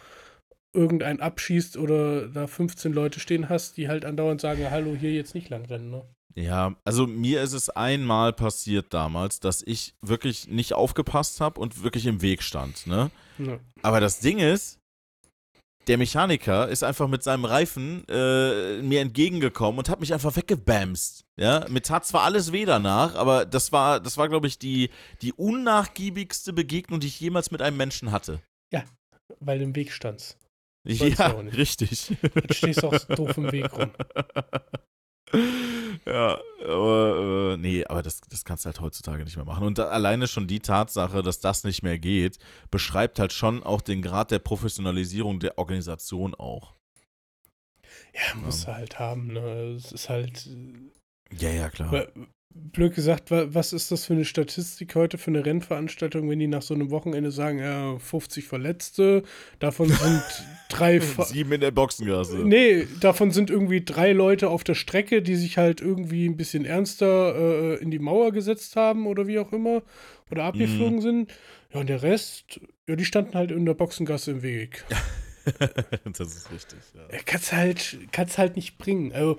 irgendeinen 0.73 1.21
abschießt 1.21 1.77
oder 1.77 2.29
da 2.29 2.47
15 2.47 2.93
Leute 2.93 3.21
stehen 3.21 3.49
hast, 3.49 3.77
die 3.77 3.89
halt 3.89 4.05
andauernd 4.05 4.41
sagen, 4.41 4.71
hallo, 4.71 4.95
hier 4.95 5.13
jetzt 5.13 5.35
nicht 5.35 5.49
lang 5.49 5.65
rennen, 5.67 5.91
ne? 5.91 6.05
Ja, 6.35 6.77
also 6.85 7.07
mir 7.07 7.43
ist 7.43 7.53
es 7.53 7.69
einmal 7.69 8.33
passiert 8.33 8.95
damals, 8.95 9.41
dass 9.41 9.63
ich 9.67 9.95
wirklich 10.03 10.47
nicht 10.47 10.73
aufgepasst 10.73 11.41
habe 11.41 11.61
und 11.61 11.83
wirklich 11.83 12.07
im 12.07 12.23
Weg 12.23 12.43
stand, 12.43 12.87
ne? 12.87 13.11
Ja. 13.39 13.59
Aber 13.83 14.01
das 14.01 14.21
Ding 14.21 14.39
ist, 14.39 14.79
der 15.89 15.99
Mechaniker 15.99 16.69
ist 16.69 16.85
einfach 16.85 17.09
mit 17.09 17.23
seinem 17.23 17.45
Reifen 17.45 18.07
äh, 18.09 18.81
mir 18.83 19.01
entgegengekommen 19.01 19.79
und 19.79 19.89
hat 19.89 20.01
mich 20.01 20.13
einfach 20.13 20.37
weggebamst. 20.37 21.25
Ja, 21.37 21.67
mir 21.69 21.83
tat 21.83 22.07
zwar 22.07 22.23
alles 22.23 22.53
weh 22.53 22.65
danach, 22.65 23.15
aber 23.15 23.47
das 23.47 23.73
war, 23.73 23.99
das 23.99 24.17
war, 24.17 24.29
glaube 24.29 24.47
ich, 24.47 24.59
die, 24.59 24.91
die 25.23 25.33
unnachgiebigste 25.33 26.53
Begegnung, 26.53 27.01
die 27.01 27.07
ich 27.07 27.19
jemals 27.19 27.51
mit 27.51 27.63
einem 27.63 27.77
Menschen 27.77 28.13
hatte. 28.13 28.41
Weil 29.41 29.59
du 29.59 29.65
im 29.65 29.77
Weg 29.77 29.93
standst. 29.93 30.39
Sollst 30.85 31.19
du 31.19 31.23
ja, 31.23 31.35
auch 31.35 31.43
nicht. 31.43 31.57
richtig. 31.57 32.11
Jetzt 32.11 32.55
stehst 32.55 32.83
du 32.83 32.89
auch 32.89 32.99
doof 32.99 33.37
im 33.37 33.53
Weg 33.53 33.73
rum. 33.73 33.91
ja, 36.07 36.39
aber 36.65 37.53
äh, 37.55 37.57
nee, 37.57 37.85
aber 37.85 38.03
das, 38.03 38.21
das 38.29 38.45
kannst 38.45 38.65
du 38.65 38.67
halt 38.67 38.81
heutzutage 38.81 39.25
nicht 39.25 39.37
mehr 39.37 39.45
machen. 39.45 39.67
Und 39.67 39.79
da, 39.79 39.89
alleine 39.89 40.27
schon 40.27 40.47
die 40.47 40.61
Tatsache, 40.61 41.23
dass 41.23 41.41
das 41.41 41.65
nicht 41.65 41.83
mehr 41.83 41.99
geht, 41.99 42.39
beschreibt 42.71 43.19
halt 43.19 43.33
schon 43.33 43.63
auch 43.63 43.81
den 43.81 44.03
Grad 44.03 44.31
der 44.31 44.39
Professionalisierung 44.39 45.41
der 45.41 45.59
Organisation 45.59 46.35
auch. 46.35 46.75
Ja, 48.15 48.35
musst 48.37 48.67
du 48.67 48.75
halt 48.75 48.99
haben, 48.99 49.29
ne? 49.29 49.75
Es 49.77 49.93
ist 49.93 50.09
halt. 50.09 50.47
äh, 50.47 51.37
Ja, 51.37 51.51
ja, 51.51 51.69
klar. 51.69 52.07
Blöd 52.55 52.95
gesagt, 52.95 53.31
wa- 53.31 53.47
was 53.51 53.73
ist 53.73 53.91
das 53.93 54.05
für 54.07 54.15
eine 54.15 54.25
Statistik 54.25 54.95
heute 54.95 55.17
für 55.19 55.31
eine 55.31 55.45
Rennveranstaltung, 55.47 56.29
wenn 56.29 56.39
die 56.39 56.47
nach 56.49 56.63
so 56.63 56.75
einem 56.75 56.91
Wochenende 56.91 57.31
sagen, 57.31 57.59
ja, 57.59 57.99
50 57.99 58.47
Verletzte, 58.47 59.23
davon 59.59 59.89
sind 59.89 60.23
drei. 60.69 60.99
Sieben 60.99 61.53
in 61.53 61.61
der 61.61 61.71
Boxengasse. 61.71 62.39
Nee, 62.39 62.87
davon 63.01 63.31
sind 63.31 63.51
irgendwie 63.51 63.85
drei 63.85 64.13
Leute 64.13 64.49
auf 64.49 64.65
der 64.65 64.75
Strecke, 64.75 65.23
die 65.23 65.37
sich 65.37 65.57
halt 65.59 65.81
irgendwie 65.81 66.27
ein 66.27 66.37
bisschen 66.37 66.65
ernster 66.65 67.35
äh, 67.37 67.75
in 67.83 67.91
die 67.91 67.99
Mauer 68.01 68.33
gesetzt 68.33 68.77
haben 68.77 69.07
oder 69.07 69.27
wie 69.27 69.39
auch 69.39 69.53
immer. 69.53 69.83
Oder 70.31 70.45
abgeflogen 70.45 71.01
sind. 71.01 71.31
Ja, 71.73 71.81
und 71.81 71.89
der 71.89 72.03
Rest, 72.03 72.61
ja, 72.89 72.97
die 72.97 73.05
standen 73.05 73.35
halt 73.35 73.51
in 73.51 73.67
der 73.67 73.75
Boxengasse 73.75 74.31
im 74.33 74.43
Weg. 74.43 74.85
das 76.05 76.21
ist 76.21 76.51
richtig, 76.53 76.79
ja. 76.95 77.03
Ja, 77.13 77.19
kannst 77.25 77.53
halt, 77.53 77.99
kannst 78.13 78.37
halt 78.39 78.57
nicht 78.57 78.79
bringen. 78.79 79.13
Also, 79.13 79.39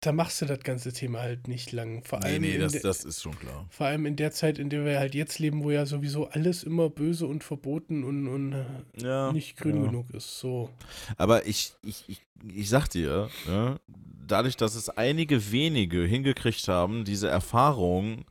da 0.00 0.12
machst 0.12 0.40
du 0.40 0.46
das 0.46 0.60
ganze 0.60 0.92
Thema 0.92 1.20
halt 1.20 1.46
nicht 1.46 1.72
lang. 1.72 2.02
Vor 2.04 2.20
Nee, 2.20 2.24
allem, 2.26 2.42
nee, 2.42 2.54
in 2.54 2.60
das, 2.62 2.72
der- 2.72 2.80
das 2.82 3.04
ist 3.04 3.20
schon 3.22 3.38
klar. 3.38 3.66
vor 3.70 3.86
allem 3.86 4.06
in 4.06 4.16
der 4.16 4.30
Zeit, 4.32 4.58
in 4.58 4.70
der 4.70 4.84
wir 4.84 4.98
halt 4.98 5.14
jetzt 5.14 5.38
leben, 5.38 5.62
wo 5.62 5.70
ja 5.70 5.84
sowieso 5.84 6.28
alles 6.28 6.62
immer 6.64 6.88
böse 6.88 7.26
und 7.26 7.44
verboten 7.44 8.02
und, 8.04 8.26
und 8.28 8.66
Ja. 8.96 9.30
nicht 9.32 9.56
grün 9.58 9.76
ja. 9.76 9.90
genug 9.90 10.10
ist. 10.14 10.38
So. 10.40 10.70
Aber 11.18 11.46
ich, 11.46 11.74
ich, 11.82 12.04
ich, 12.08 12.22
ich 12.54 12.68
sag 12.70 12.88
dir, 12.88 13.28
ne, 13.46 13.78
dadurch, 14.26 14.56
dass 14.56 14.74
es 14.74 14.88
einige 14.88 15.52
wenige 15.52 16.02
hingekriegt 16.04 16.66
haben, 16.68 17.04
diese 17.04 17.28
Erfahrung 17.28 18.24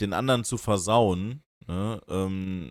den 0.00 0.12
anderen 0.12 0.44
zu 0.44 0.58
versauen, 0.58 1.42
ne, 1.66 2.00
ähm, 2.08 2.70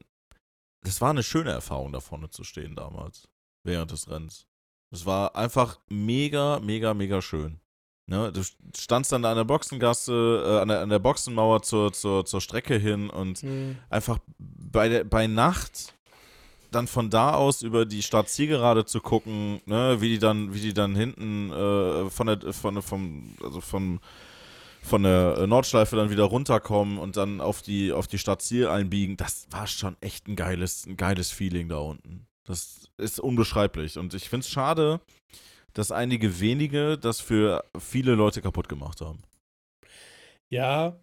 das 0.82 1.02
war 1.02 1.10
eine 1.10 1.24
schöne 1.24 1.52
Erfahrung, 1.52 1.92
da 1.92 2.00
vorne 2.00 2.30
zu 2.30 2.46
stehen 2.46 2.74
damals, 2.76 3.28
während 3.66 3.92
des 3.92 4.10
Rennens. 4.10 4.48
Es 4.92 5.06
war 5.06 5.36
einfach 5.36 5.80
mega, 5.90 6.60
mega, 6.62 6.94
mega 6.94 7.22
schön. 7.22 7.60
Ne, 8.10 8.32
du 8.32 8.42
standst 8.76 9.12
dann 9.12 9.22
da 9.22 9.30
an 9.30 9.38
der 9.38 9.44
Boxengasse, 9.44 10.44
äh, 10.44 10.62
an, 10.62 10.68
der, 10.68 10.82
an 10.82 10.90
der 10.90 10.98
Boxenmauer 10.98 11.62
zur, 11.62 11.94
zur, 11.94 12.26
zur 12.26 12.42
Strecke 12.42 12.76
hin 12.76 13.08
und 13.12 13.44
Hm. 13.44 13.78
einfach 13.92 14.18
bei, 14.40 14.90
der, 14.90 15.04
bei 15.04 15.28
Nacht 15.28 15.94
dann 16.72 16.88
von 16.88 17.12
da 17.12 17.36
aus 17.36 17.62
über 17.62 17.86
die 17.86 18.02
Startzielgerade 18.02 18.86
zu 18.86 19.00
gucken, 19.00 19.62
ne, 19.68 19.98
wie 20.00 20.10
die 20.10 20.18
dann, 20.18 20.56
wie 20.56 20.60
die 20.60 20.74
dann 20.74 20.96
hinten 20.96 21.52
äh, 21.52 22.10
von 22.10 22.26
der, 22.26 22.52
von, 22.52 22.82
vom, 22.82 23.36
also 23.44 23.62
vom, 23.62 24.00
von 24.82 25.04
der 25.04 25.46
Nordschleife 25.46 25.96
dann 25.96 26.10
wieder 26.10 26.24
runterkommen 26.24 26.98
und 26.98 27.16
dann 27.16 27.42
auf 27.42 27.62
die, 27.62 27.92
auf 27.92 28.08
die 28.08 28.18
Startziel 28.18 28.68
einbiegen, 28.70 29.18
das 29.18 29.46
war 29.52 29.68
schon 29.68 29.98
echt 30.02 30.28
ein 30.28 30.36
geiles, 30.36 30.88
ein 30.88 30.98
geiles 30.98 31.30
Feeling 31.30 31.70
da 31.70 31.78
unten. 31.78 32.26
Das 32.46 32.90
ist 32.98 33.20
unbeschreiblich. 33.20 34.00
Und 34.00 34.16
ich 34.16 34.30
finde 34.30 34.46
es 34.46 34.50
schade, 34.50 35.00
dass 35.80 35.92
einige 35.94 36.42
wenige 36.42 36.98
das 36.98 37.22
für 37.22 37.64
viele 37.80 38.14
Leute 38.14 38.42
kaputt 38.42 38.68
gemacht 38.68 39.00
haben. 39.00 39.24
Ja, 40.52 41.00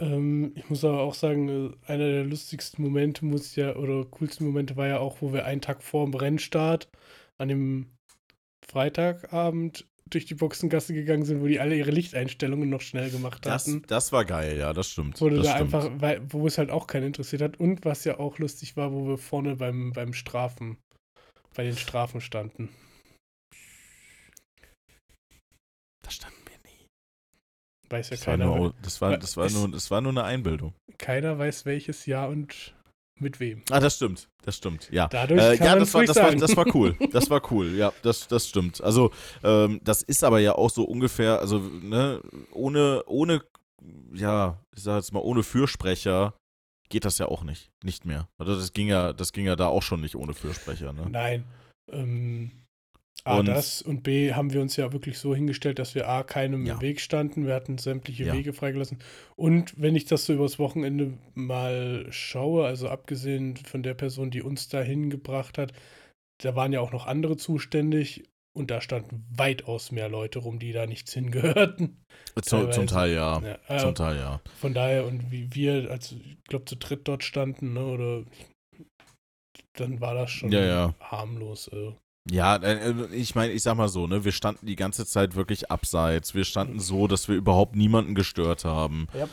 ähm, 0.00 0.52
ich 0.56 0.68
muss 0.68 0.84
aber 0.84 1.00
auch 1.00 1.14
sagen, 1.14 1.48
äh, 1.48 1.92
einer 1.92 2.06
der 2.10 2.24
lustigsten 2.24 2.82
Momente 2.82 3.24
muss 3.24 3.54
ja, 3.54 3.76
oder 3.76 4.04
coolsten 4.06 4.44
Momente 4.46 4.76
war 4.76 4.88
ja 4.88 4.98
auch, 4.98 5.22
wo 5.22 5.32
wir 5.32 5.44
einen 5.44 5.60
Tag 5.60 5.82
vor 5.84 6.06
dem 6.06 6.14
Rennstart 6.14 6.88
an 7.38 7.48
dem 7.48 7.86
Freitagabend 8.68 9.86
durch 10.06 10.26
die 10.26 10.34
Boxengasse 10.34 10.92
gegangen 10.92 11.24
sind, 11.24 11.40
wo 11.40 11.46
die 11.46 11.60
alle 11.60 11.76
ihre 11.76 11.92
Lichteinstellungen 11.92 12.68
noch 12.68 12.80
schnell 12.80 13.10
gemacht 13.10 13.46
Das, 13.46 13.66
hatten. 13.68 13.82
das 13.86 14.10
war 14.10 14.24
geil, 14.24 14.58
ja, 14.58 14.72
das 14.72 14.90
stimmt. 14.90 15.20
Wurde 15.20 15.36
das 15.36 15.46
da 15.46 15.54
stimmt. 15.54 15.74
einfach, 15.74 15.90
weil, 16.00 16.20
wo 16.32 16.48
es 16.48 16.58
halt 16.58 16.70
auch 16.70 16.88
keinen 16.88 17.06
interessiert 17.06 17.42
hat. 17.42 17.60
Und 17.60 17.84
was 17.84 18.02
ja 18.04 18.18
auch 18.18 18.38
lustig 18.38 18.76
war, 18.76 18.92
wo 18.92 19.06
wir 19.06 19.18
vorne 19.18 19.54
beim, 19.54 19.92
beim 19.92 20.14
Strafen, 20.14 20.78
bei 21.54 21.62
den 21.62 21.76
Strafen 21.76 22.20
standen. 22.20 22.70
Da 26.02 26.10
standen 26.10 26.42
wir 26.46 26.58
nie. 26.68 26.86
Weiß 27.90 28.10
ja 28.10 28.16
Das 28.16 28.26
war, 28.26 28.36
keiner. 28.38 28.46
nur, 28.56 28.74
das, 28.82 29.00
war, 29.00 29.16
das, 29.18 29.36
war 29.36 29.46
es- 29.46 29.54
nur, 29.54 29.70
das 29.70 29.90
war 29.90 30.00
nur 30.00 30.12
eine 30.12 30.24
Einbildung. 30.24 30.74
Keiner 30.98 31.38
weiß 31.38 31.66
welches 31.66 32.06
Jahr 32.06 32.28
und 32.28 32.74
mit 33.18 33.38
wem. 33.40 33.62
Ah, 33.70 33.80
das 33.80 33.96
stimmt. 33.96 34.28
Das 34.44 34.56
stimmt, 34.56 34.88
ja. 34.90 35.08
Dadurch 35.08 35.40
Äh, 35.42 35.56
kann 35.58 35.66
ja, 35.66 35.76
das 35.76 35.92
war, 35.92 36.04
das, 36.04 36.16
war, 36.16 36.34
das 36.34 36.56
war 36.56 36.74
cool. 36.74 36.96
Das 37.12 37.28
war 37.28 37.42
cool, 37.52 37.74
ja, 37.76 37.92
das, 38.02 38.26
das 38.28 38.48
stimmt. 38.48 38.80
Also, 38.82 39.10
ähm, 39.42 39.80
das 39.84 40.02
ist 40.02 40.24
aber 40.24 40.38
ja 40.40 40.54
auch 40.54 40.70
so 40.70 40.84
ungefähr, 40.84 41.38
also, 41.40 41.58
ne, 41.58 42.22
ohne, 42.52 43.02
ohne, 43.06 43.42
ja, 44.14 44.58
ich 44.74 44.82
sag 44.82 44.96
jetzt 44.96 45.12
mal, 45.12 45.20
ohne 45.20 45.42
Fürsprecher 45.42 46.34
geht 46.88 47.04
das 47.04 47.18
ja 47.18 47.26
auch 47.26 47.42
nicht. 47.44 47.70
Nicht 47.84 48.06
mehr. 48.06 48.28
Also, 48.38 48.54
das 48.54 48.72
ging 48.72 48.88
ja, 48.88 49.12
das 49.12 49.32
ging 49.32 49.44
ja 49.46 49.56
da 49.56 49.66
auch 49.66 49.82
schon 49.82 50.00
nicht 50.00 50.16
ohne 50.16 50.32
Fürsprecher, 50.32 50.92
ne? 50.92 51.06
Nein. 51.10 51.44
Ähm, 51.92 52.52
A, 53.24 53.38
Und- 53.38 53.46
das 53.46 53.82
und 53.82 54.02
B, 54.02 54.32
haben 54.32 54.52
wir 54.52 54.60
uns 54.62 54.76
ja 54.76 54.92
wirklich 54.92 55.18
so 55.18 55.34
hingestellt, 55.34 55.78
dass 55.78 55.94
wir 55.94 56.08
A, 56.08 56.22
keinem 56.22 56.64
Ja. 56.66 56.74
im 56.74 56.80
Weg 56.80 57.00
standen. 57.00 57.46
Wir 57.46 57.54
hatten 57.54 57.76
sämtliche 57.78 58.24
Ja. 58.24 58.32
Wege 58.32 58.52
freigelassen. 58.52 58.98
Und 59.36 59.74
wenn 59.80 59.94
ich 59.96 60.06
das 60.06 60.24
so 60.26 60.32
übers 60.32 60.58
Wochenende 60.58 61.18
mal 61.34 62.06
schaue, 62.10 62.64
also 62.66 62.88
abgesehen 62.88 63.56
von 63.56 63.82
der 63.82 63.94
Person, 63.94 64.30
die 64.30 64.42
uns 64.42 64.68
da 64.68 64.80
hingebracht 64.80 65.58
hat, 65.58 65.72
da 66.42 66.56
waren 66.56 66.72
ja 66.72 66.80
auch 66.80 66.92
noch 66.92 67.06
andere 67.06 67.36
zuständig 67.36 68.24
und 68.56 68.70
da 68.70 68.80
standen 68.80 69.24
weitaus 69.30 69.92
mehr 69.92 70.08
Leute 70.08 70.38
rum, 70.40 70.58
die 70.58 70.72
da 70.72 70.86
nichts 70.86 71.12
hingehörten. 71.12 72.02
Zum, 72.42 72.72
zum 72.72 72.86
Teilweise. 72.86 72.86
Teil 72.86 73.12
ja. 73.12 73.42
Ja, 73.42 73.58
äh, 73.76 73.78
Zum 73.80 73.94
Teil 73.94 74.16
ja. 74.16 74.40
Von 74.58 74.72
daher, 74.74 75.06
und 75.06 75.30
wie 75.30 75.54
wir, 75.54 75.90
als 75.90 76.12
ich 76.12 76.42
glaube, 76.44 76.64
zu 76.64 76.76
dritt 76.76 77.06
dort 77.06 77.22
standen, 77.22 77.74
ne, 77.74 77.84
oder 77.84 78.24
dann 79.74 80.00
war 80.00 80.14
das 80.14 80.30
schon 80.30 80.50
harmlos. 80.52 81.68
Also. 81.68 81.96
Ja, 82.28 82.56
äh, 82.56 83.06
ich 83.12 83.34
meine, 83.34 83.52
ich 83.52 83.62
sag 83.62 83.76
mal 83.76 83.88
so, 83.88 84.06
ne, 84.06 84.24
wir 84.24 84.32
standen 84.32 84.66
die 84.66 84.76
ganze 84.76 85.06
Zeit 85.06 85.36
wirklich 85.36 85.70
abseits. 85.70 86.34
Wir 86.34 86.44
standen 86.44 86.80
so, 86.80 87.06
dass 87.06 87.28
wir 87.28 87.36
überhaupt 87.36 87.76
niemanden 87.76 88.14
gestört 88.14 88.64
haben. 88.64 89.06
Ja. 89.16 89.28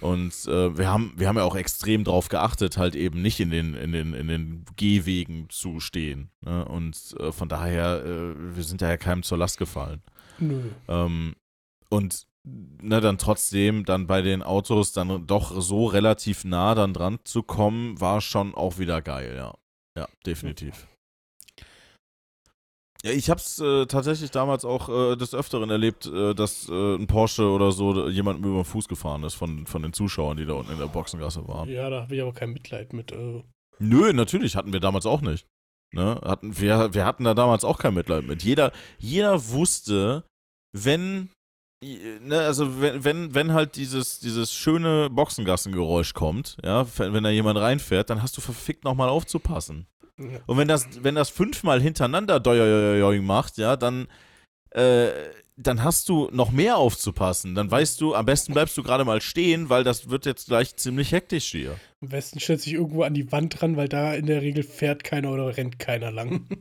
Und 0.00 0.32
äh, 0.46 0.76
wir 0.76 0.88
haben, 0.88 1.12
wir 1.16 1.28
haben 1.28 1.36
ja 1.36 1.44
auch 1.44 1.54
extrem 1.54 2.02
drauf 2.02 2.28
geachtet, 2.28 2.76
halt 2.76 2.96
eben 2.96 3.22
nicht 3.22 3.38
in 3.38 3.50
den, 3.50 3.74
in 3.74 3.92
den, 3.92 4.14
in 4.14 4.26
den 4.26 4.64
Gehwegen 4.76 5.48
zu 5.48 5.78
stehen. 5.78 6.30
Ne? 6.40 6.64
Und 6.64 7.14
äh, 7.20 7.30
von 7.30 7.48
daher, 7.48 8.04
äh, 8.04 8.56
wir 8.56 8.64
sind 8.64 8.82
da 8.82 8.88
ja 8.88 8.96
keinem 8.96 9.22
zur 9.22 9.38
Last 9.38 9.58
gefallen. 9.58 10.02
Nö. 10.40 10.60
Ähm, 10.88 11.36
und 11.88 12.26
ne, 12.42 13.00
dann 13.00 13.16
trotzdem 13.16 13.84
dann 13.84 14.08
bei 14.08 14.22
den 14.22 14.42
Autos 14.42 14.92
dann 14.92 15.24
doch 15.28 15.60
so 15.60 15.86
relativ 15.86 16.44
nah 16.44 16.74
dann 16.74 16.94
dran 16.94 17.20
zu 17.22 17.44
kommen, 17.44 18.00
war 18.00 18.20
schon 18.20 18.56
auch 18.56 18.78
wieder 18.78 19.02
geil, 19.02 19.34
ja. 19.36 19.54
Ja, 19.96 20.08
definitiv. 20.26 20.88
Ja, 23.04 23.10
ich 23.10 23.30
hab's 23.30 23.58
äh, 23.58 23.86
tatsächlich 23.86 24.30
damals 24.30 24.64
auch 24.64 24.88
äh, 24.88 25.16
des 25.16 25.34
Öfteren 25.34 25.70
erlebt, 25.70 26.06
äh, 26.06 26.34
dass 26.34 26.68
äh, 26.68 26.94
ein 26.94 27.08
Porsche 27.08 27.50
oder 27.50 27.72
so 27.72 28.08
jemandem 28.08 28.44
über 28.44 28.60
den 28.60 28.64
Fuß 28.64 28.86
gefahren 28.86 29.24
ist 29.24 29.34
von, 29.34 29.66
von 29.66 29.82
den 29.82 29.92
Zuschauern, 29.92 30.36
die 30.36 30.46
da 30.46 30.54
unten 30.54 30.72
in 30.72 30.78
der 30.78 30.86
Boxengasse 30.86 31.46
waren. 31.48 31.68
Ja, 31.68 31.90
da 31.90 32.02
habe 32.02 32.14
ich 32.14 32.22
aber 32.22 32.32
kein 32.32 32.52
Mitleid 32.52 32.92
mit. 32.92 33.12
Also. 33.12 33.44
Nö, 33.80 34.12
natürlich 34.12 34.54
hatten 34.54 34.72
wir 34.72 34.78
damals 34.78 35.04
auch 35.06 35.20
nicht. 35.20 35.46
Ne? 35.92 36.20
Hatten, 36.22 36.58
wir, 36.58 36.94
wir 36.94 37.04
hatten 37.04 37.24
da 37.24 37.34
damals 37.34 37.64
auch 37.64 37.78
kein 37.78 37.94
Mitleid 37.94 38.24
mit. 38.24 38.44
Jeder, 38.44 38.72
jeder 38.98 39.48
wusste, 39.48 40.24
wenn, 40.72 41.28
ne, 41.82 42.38
also 42.38 42.80
wenn, 42.80 43.04
wenn, 43.04 43.34
wenn 43.34 43.52
halt 43.52 43.74
dieses, 43.74 44.20
dieses 44.20 44.52
schöne 44.52 45.10
Boxengassengeräusch 45.10 46.14
kommt, 46.14 46.56
ja, 46.64 46.86
wenn 46.98 47.12
wenn 47.12 47.24
da 47.24 47.30
jemand 47.30 47.58
reinfährt, 47.58 48.10
dann 48.10 48.22
hast 48.22 48.36
du 48.36 48.40
verfickt 48.40 48.84
nochmal 48.84 49.08
aufzupassen. 49.08 49.86
Ja. 50.18 50.40
Und 50.46 50.58
wenn 50.58 50.68
das, 50.68 50.86
wenn 51.02 51.14
das 51.14 51.30
fünfmal 51.30 51.80
hintereinander 51.80 52.40
doing 52.40 53.24
macht, 53.24 53.58
ja, 53.58 53.76
dann, 53.76 54.08
äh, 54.70 55.08
dann 55.56 55.82
hast 55.82 56.08
du 56.08 56.28
noch 56.32 56.50
mehr 56.50 56.76
aufzupassen. 56.76 57.54
Dann 57.54 57.70
weißt 57.70 58.00
du, 58.00 58.14
am 58.14 58.26
besten 58.26 58.52
bleibst 58.52 58.76
du 58.76 58.82
gerade 58.82 59.04
mal 59.04 59.20
stehen, 59.20 59.68
weil 59.68 59.84
das 59.84 60.10
wird 60.10 60.26
jetzt 60.26 60.46
gleich 60.46 60.76
ziemlich 60.76 61.12
hektisch 61.12 61.50
hier. 61.50 61.76
Am 62.00 62.08
besten 62.08 62.40
stellt 62.40 62.60
sich 62.60 62.74
irgendwo 62.74 63.02
an 63.02 63.14
die 63.14 63.30
Wand 63.32 63.60
dran, 63.60 63.76
weil 63.76 63.88
da 63.88 64.14
in 64.14 64.26
der 64.26 64.42
Regel 64.42 64.62
fährt 64.62 65.04
keiner 65.04 65.30
oder 65.32 65.56
rennt 65.56 65.78
keiner 65.78 66.10
lang. 66.10 66.46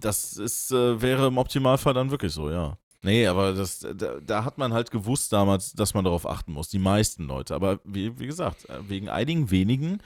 Das 0.00 0.34
ist, 0.34 0.70
äh, 0.70 1.00
wäre 1.00 1.28
im 1.28 1.38
Optimalfall 1.38 1.94
dann 1.94 2.10
wirklich 2.10 2.32
so, 2.32 2.50
ja. 2.50 2.76
Nee, 3.04 3.26
aber 3.26 3.52
das, 3.52 3.80
da, 3.80 4.18
da 4.20 4.44
hat 4.44 4.56
man 4.56 4.72
halt 4.72 4.90
gewusst 4.90 5.32
damals, 5.32 5.72
dass 5.72 5.92
man 5.92 6.04
darauf 6.04 6.26
achten 6.26 6.52
muss. 6.52 6.68
Die 6.68 6.78
meisten 6.78 7.24
Leute. 7.24 7.54
Aber 7.54 7.80
wie, 7.84 8.18
wie 8.18 8.26
gesagt, 8.26 8.68
äh, 8.68 8.88
wegen 8.88 9.08
einigen 9.08 9.50
wenigen, 9.50 10.00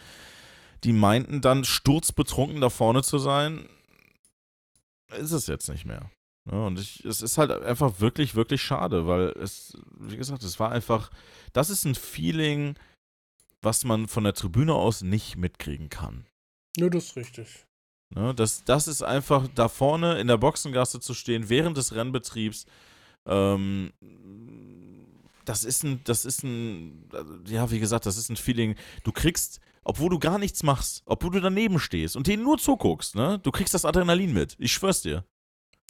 die 0.84 0.92
meinten 0.92 1.40
dann 1.40 1.64
sturzbetrunken 1.64 2.60
da 2.60 2.70
vorne 2.70 3.02
zu 3.02 3.18
sein, 3.18 3.68
ist 5.18 5.32
es 5.32 5.46
jetzt 5.46 5.68
nicht 5.68 5.84
mehr. 5.84 6.10
Ja, 6.50 6.66
und 6.66 6.78
ich, 6.78 7.04
es 7.04 7.20
ist 7.20 7.36
halt 7.36 7.50
einfach 7.50 8.00
wirklich, 8.00 8.34
wirklich 8.34 8.62
schade, 8.62 9.06
weil 9.06 9.28
es, 9.40 9.76
wie 9.98 10.16
gesagt, 10.16 10.42
es 10.42 10.58
war 10.58 10.72
einfach, 10.72 11.10
das 11.52 11.68
ist 11.68 11.84
ein 11.84 11.94
Feeling, 11.94 12.76
was 13.60 13.84
man 13.84 14.08
von 14.08 14.24
der 14.24 14.34
Tribüne 14.34 14.74
aus 14.74 15.02
nicht 15.02 15.36
mitkriegen 15.36 15.90
kann. 15.90 16.26
Nö, 16.78 16.88
das 16.88 17.06
ist 17.06 17.16
richtig. 17.16 17.66
Ne, 18.14 18.34
das, 18.34 18.64
das 18.64 18.88
ist 18.88 19.02
einfach 19.02 19.48
da 19.54 19.68
vorne 19.68 20.18
in 20.18 20.28
der 20.28 20.38
Boxengasse 20.38 21.00
zu 21.00 21.12
stehen 21.12 21.50
während 21.50 21.76
des 21.76 21.94
Rennbetriebs. 21.94 22.64
Ähm, 23.26 23.92
das 25.44 25.64
ist 25.64 25.82
ein, 25.82 26.00
das 26.04 26.24
ist 26.24 26.42
ein, 26.42 27.08
ja, 27.46 27.70
wie 27.70 27.80
gesagt, 27.80 28.06
das 28.06 28.16
ist 28.16 28.30
ein 28.30 28.36
Feeling. 28.36 28.76
Du 29.04 29.12
kriegst, 29.12 29.60
obwohl 29.88 30.10
du 30.10 30.18
gar 30.18 30.38
nichts 30.38 30.62
machst, 30.62 31.02
obwohl 31.06 31.30
du 31.30 31.40
daneben 31.40 31.78
stehst 31.78 32.14
und 32.14 32.26
denen 32.26 32.42
nur 32.42 32.58
zuguckst, 32.58 33.14
ne, 33.14 33.38
du 33.42 33.50
kriegst 33.50 33.72
das 33.72 33.86
Adrenalin 33.86 34.34
mit. 34.34 34.54
Ich 34.58 34.72
schwör's 34.72 35.00
dir. 35.00 35.24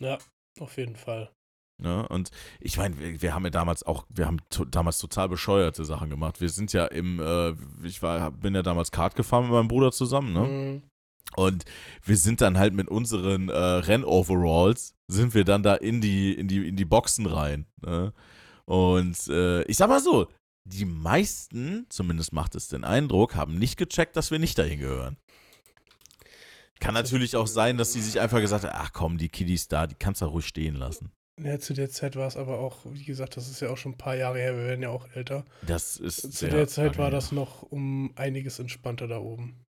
Ja, 0.00 0.18
auf 0.60 0.76
jeden 0.76 0.94
Fall. 0.94 1.32
Ne? 1.78 2.06
Und 2.08 2.30
ich 2.60 2.76
meine, 2.76 2.98
wir, 2.98 3.20
wir 3.20 3.34
haben 3.34 3.44
ja 3.44 3.50
damals 3.50 3.82
auch, 3.82 4.06
wir 4.08 4.26
haben 4.26 4.38
to 4.50 4.64
damals 4.64 4.98
total 4.98 5.28
bescheuerte 5.28 5.84
Sachen 5.84 6.10
gemacht. 6.10 6.40
Wir 6.40 6.48
sind 6.48 6.72
ja 6.72 6.86
im, 6.86 7.20
äh, 7.20 7.54
ich 7.84 8.00
war, 8.00 8.30
bin 8.30 8.54
ja 8.54 8.62
damals 8.62 8.92
Kart 8.92 9.16
gefahren 9.16 9.44
mit 9.44 9.52
meinem 9.52 9.68
Bruder 9.68 9.90
zusammen, 9.90 10.32
ne? 10.32 10.40
Mhm. 10.40 10.82
Und 11.36 11.64
wir 12.04 12.16
sind 12.16 12.40
dann 12.40 12.56
halt 12.56 12.74
mit 12.74 12.88
unseren 12.88 13.48
äh, 13.48 13.56
Rennoveralls, 13.56 14.94
sind 15.08 15.34
wir 15.34 15.44
dann 15.44 15.62
da 15.62 15.74
in 15.74 16.00
die, 16.00 16.32
in 16.32 16.48
die, 16.48 16.66
in 16.66 16.76
die 16.76 16.86
Boxen 16.86 17.26
rein. 17.26 17.66
Ne? 17.82 18.14
Und 18.64 19.28
äh, 19.28 19.62
ich 19.64 19.76
sag 19.76 19.88
mal 19.88 20.00
so, 20.00 20.28
die 20.64 20.84
meisten, 20.84 21.86
zumindest 21.88 22.32
macht 22.32 22.54
es 22.54 22.68
den 22.68 22.84
Eindruck, 22.84 23.34
haben 23.34 23.58
nicht 23.58 23.76
gecheckt, 23.76 24.16
dass 24.16 24.30
wir 24.30 24.38
nicht 24.38 24.58
dahin 24.58 24.80
gehören. 24.80 25.16
Kann 26.80 26.94
natürlich 26.94 27.36
auch 27.36 27.46
sein, 27.46 27.76
dass 27.76 27.92
sie 27.92 28.02
sich 28.02 28.20
einfach 28.20 28.40
gesagt 28.40 28.64
haben, 28.64 28.74
ach 28.74 28.92
komm, 28.92 29.18
die 29.18 29.28
Kiddies 29.28 29.68
da, 29.68 29.86
die 29.86 29.96
kannst 29.96 30.20
du 30.20 30.26
ruhig 30.26 30.46
stehen 30.46 30.76
lassen. 30.76 31.10
Ja, 31.40 31.58
zu 31.58 31.72
der 31.72 31.88
Zeit 31.88 32.16
war 32.16 32.26
es 32.26 32.36
aber 32.36 32.58
auch, 32.58 32.78
wie 32.84 33.04
gesagt, 33.04 33.36
das 33.36 33.48
ist 33.48 33.60
ja 33.60 33.70
auch 33.70 33.76
schon 33.76 33.92
ein 33.92 33.98
paar 33.98 34.16
Jahre 34.16 34.38
her, 34.38 34.56
wir 34.56 34.64
werden 34.64 34.82
ja 34.82 34.90
auch 34.90 35.08
älter. 35.14 35.44
Das 35.62 35.96
ist 35.96 36.32
Zu 36.32 36.48
der 36.48 36.66
Zeit 36.66 36.98
war 36.98 37.10
das 37.10 37.32
noch 37.32 37.62
um 37.62 38.12
einiges 38.16 38.58
entspannter 38.58 39.06
da 39.06 39.18
oben. 39.18 39.64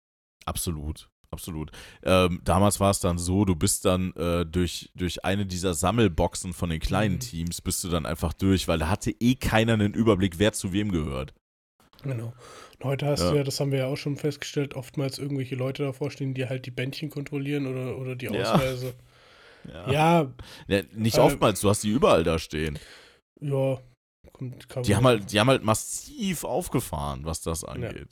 Absolut, 0.46 1.10
absolut. 1.30 1.70
Ähm, 2.02 2.40
damals 2.44 2.80
war 2.80 2.90
es 2.90 3.00
dann 3.00 3.18
so, 3.18 3.44
du 3.44 3.54
bist 3.56 3.84
dann 3.84 4.12
äh, 4.14 4.44
durch, 4.46 4.90
durch 4.94 5.24
eine 5.24 5.46
dieser 5.46 5.74
Sammelboxen 5.74 6.52
von 6.52 6.70
den 6.70 6.80
kleinen 6.80 7.16
Mhm. 7.16 7.20
Teams 7.20 7.60
bist 7.60 7.82
du 7.84 7.88
dann 7.88 8.06
einfach 8.06 8.32
durch, 8.32 8.68
weil 8.68 8.78
da 8.78 8.88
hatte 8.88 9.10
eh 9.20 9.34
keiner 9.34 9.74
einen 9.74 9.94
Überblick, 9.94 10.38
wer 10.38 10.52
zu 10.52 10.72
wem 10.72 10.90
gehört. 10.92 11.34
Genau. 12.02 12.32
Und 12.78 12.84
heute 12.84 13.06
hast 13.06 13.20
Ja. 13.22 13.30
du 13.32 13.36
ja, 13.38 13.44
das 13.44 13.58
haben 13.60 13.72
wir 13.72 13.80
ja 13.80 13.86
auch 13.86 13.96
schon 13.96 14.16
festgestellt, 14.16 14.74
oftmals 14.74 15.18
irgendwelche 15.18 15.56
Leute 15.56 15.82
davor 15.82 16.10
stehen, 16.10 16.32
die 16.34 16.46
halt 16.48 16.64
die 16.66 16.70
Bändchen 16.70 17.10
kontrollieren 17.10 17.66
oder, 17.66 17.98
oder 17.98 18.14
die 18.14 18.26
Ja. 18.26 18.54
Ausweise. 18.54 18.94
Ja, 19.72 20.32
Ja, 20.68 20.82
nicht 20.94 21.16
Äh, 21.18 21.20
oftmals, 21.20 21.60
du 21.60 21.68
hast 21.68 21.82
die 21.82 21.90
überall 21.90 22.24
da 22.24 22.38
stehen. 22.38 22.78
ja. 23.40 23.78
Kommt, 24.32 24.68
Die 24.86 24.94
haben 24.94 25.06
halt, 25.06 25.32
die 25.32 25.40
haben 25.40 25.48
halt 25.48 25.64
massiv 25.64 26.44
aufgefahren, 26.44 27.24
was 27.24 27.40
das 27.40 27.64
angeht. 27.64 28.08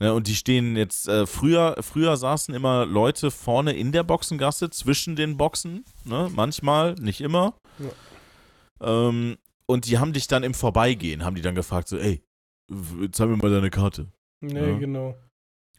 Ne, 0.00 0.12
und 0.14 0.26
die 0.26 0.34
stehen 0.34 0.76
jetzt, 0.76 1.06
äh, 1.06 1.26
früher, 1.26 1.76
früher 1.80 2.16
saßen 2.16 2.54
immer 2.54 2.86
Leute 2.86 3.30
vorne 3.30 3.72
in 3.72 3.92
der 3.92 4.02
Boxengasse 4.02 4.70
zwischen 4.70 5.14
den 5.16 5.36
Boxen, 5.36 5.84
ne? 6.04 6.28
manchmal, 6.34 6.94
nicht 6.94 7.20
immer. 7.20 7.54
Ähm, 8.80 9.36
und 9.66 9.86
die 9.86 9.98
haben 9.98 10.12
dich 10.12 10.26
dann 10.26 10.42
im 10.42 10.54
Vorbeigehen, 10.54 11.24
haben 11.24 11.36
die 11.36 11.42
dann 11.42 11.54
gefragt, 11.54 11.88
so, 11.88 11.96
ey, 11.98 12.22
zeig 13.12 13.28
mir 13.28 13.36
mal 13.36 13.50
deine 13.50 13.70
Karte. 13.70 14.08
Nee, 14.40 14.72
Ja. 14.72 14.78
genau. 14.78 15.14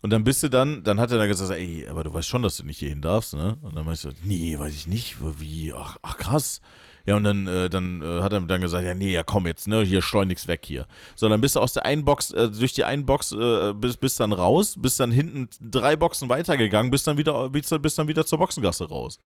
Und 0.02 0.10
dann 0.10 0.26
bist 0.26 0.44
du 0.44 0.50
dann, 0.50 0.84
dann 0.84 1.00
hat 1.00 1.12
er 1.12 1.18
dann 1.18 1.30
gesagt, 1.30 1.52
ey, 1.52 1.88
aber 1.88 2.04
du 2.04 2.14
weißt 2.14 2.28
schon, 2.28 2.44
dass 2.44 2.58
du 2.58 2.66
nicht 2.66 2.80
hier 2.80 2.90
hin 2.90 3.02
darfst, 3.02 3.34
ne? 3.36 3.58
Und 3.62 3.74
dann 3.76 3.86
meinst 3.86 4.04
du, 4.04 4.10
nee, 4.24 4.58
weiß 4.60 4.74
ich 4.74 4.86
nicht, 4.88 5.16
wie, 5.40 5.72
ach, 5.74 5.98
ach 6.02 6.18
krass. 6.18 6.60
Ja, 7.06 7.18
und 7.18 7.26
dann, 7.26 7.48
äh, 7.48 7.70
dann 7.70 8.02
äh, 8.02 8.22
hat 8.22 8.32
er 8.32 8.40
dann 8.40 8.62
gesagt, 8.62 8.86
ja, 8.86 8.94
nee, 8.94 9.12
ja, 9.12 9.24
komm 9.24 9.46
jetzt, 9.46 9.68
ne, 9.68 9.82
hier 9.82 10.02
schleunigst 10.02 10.48
weg 10.48 10.66
hier. 10.66 10.88
So, 11.16 11.28
dann 11.28 11.42
bist 11.42 11.58
du 11.58 11.60
aus 11.60 11.74
der 11.74 11.84
einen 11.86 12.06
Box, 12.06 12.32
äh, 12.32 12.50
durch 12.50 12.74
die 12.74 12.86
einen 12.86 13.06
Box, 13.06 13.34
äh, 13.34 13.74
bist, 13.74 14.00
bist 14.00 14.22
dann 14.22 14.32
raus, 14.32 14.76
bist 14.78 15.02
dann 15.02 15.12
hinten 15.12 15.50
drei 15.60 15.98
Boxen 15.98 16.30
weitergegangen, 16.30 16.92
bist 16.92 17.06
dann 17.06 17.18
wieder, 17.18 17.50
bist, 17.50 17.82
bist 17.82 18.00
dann 18.00 18.08
wieder 18.08 18.26
zur 18.26 18.40
Boxengasse 18.40 18.88
raus. 18.88 19.20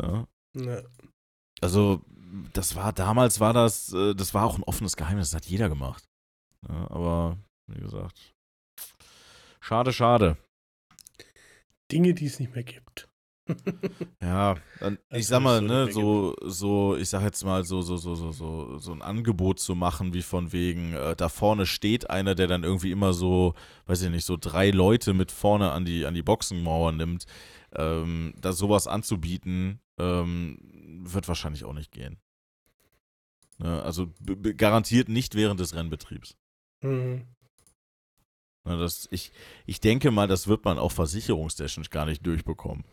Ja. 0.00 0.28
Ja. 0.54 0.82
Also, 1.60 2.02
das 2.52 2.76
war, 2.76 2.92
damals 2.92 3.40
war 3.40 3.52
das, 3.52 3.92
äh, 3.92 4.14
das 4.14 4.32
war 4.32 4.44
auch 4.44 4.56
ein 4.56 4.64
offenes 4.64 4.96
Geheimnis, 4.96 5.30
das 5.30 5.42
hat 5.42 5.46
jeder 5.46 5.68
gemacht. 5.68 6.04
Ja, 6.68 6.90
aber, 6.90 7.38
wie 7.66 7.80
gesagt, 7.80 8.34
schade, 9.60 9.92
schade. 9.92 10.36
Dinge, 11.90 12.14
die 12.14 12.26
es 12.26 12.38
nicht 12.38 12.54
mehr 12.54 12.64
gibt. 12.64 13.08
Ja, 14.20 14.56
dann, 14.80 14.98
ich 15.10 15.26
sag 15.26 15.40
mal, 15.40 15.60
so 15.60 15.66
ne, 15.66 15.92
so, 15.92 16.34
so, 16.42 16.96
ich 16.96 17.08
sag 17.08 17.22
jetzt 17.22 17.44
mal, 17.44 17.64
so, 17.64 17.80
so, 17.80 17.96
so, 17.96 18.14
so, 18.14 18.32
so, 18.32 18.78
so 18.78 18.92
ein 18.92 19.02
Angebot 19.02 19.60
zu 19.60 19.74
machen, 19.74 20.14
wie 20.14 20.22
von 20.22 20.52
wegen, 20.52 20.94
äh, 20.94 21.14
da 21.14 21.28
vorne 21.28 21.66
steht 21.66 22.10
einer, 22.10 22.34
der 22.34 22.48
dann 22.48 22.64
irgendwie 22.64 22.90
immer 22.90 23.12
so, 23.12 23.54
weiß 23.86 24.02
ich 24.02 24.10
nicht, 24.10 24.24
so 24.24 24.36
drei 24.36 24.70
Leute 24.70 25.14
mit 25.14 25.30
vorne 25.30 25.70
an 25.72 25.84
die, 25.84 26.06
an 26.06 26.14
die 26.14 26.22
Boxenmauer 26.22 26.92
nimmt, 26.92 27.26
ähm, 27.74 28.34
da 28.40 28.52
sowas 28.52 28.86
anzubieten, 28.86 29.80
ähm, 29.98 30.58
wird 31.04 31.28
wahrscheinlich 31.28 31.64
auch 31.64 31.72
nicht 31.72 31.92
gehen. 31.92 32.18
Ne, 33.58 33.82
also 33.82 34.08
garantiert 34.56 35.08
nicht 35.08 35.34
während 35.34 35.60
des 35.60 35.74
Rennbetriebs. 35.74 36.36
Mhm. 36.82 37.26
Ne, 38.64 38.76
das, 38.76 39.06
ich, 39.10 39.32
ich 39.66 39.80
denke 39.80 40.10
mal, 40.10 40.26
das 40.26 40.48
wird 40.48 40.64
man 40.64 40.78
auch 40.78 40.92
versicherungstechnisch 40.92 41.90
gar 41.90 42.06
nicht 42.06 42.26
durchbekommen. 42.26 42.84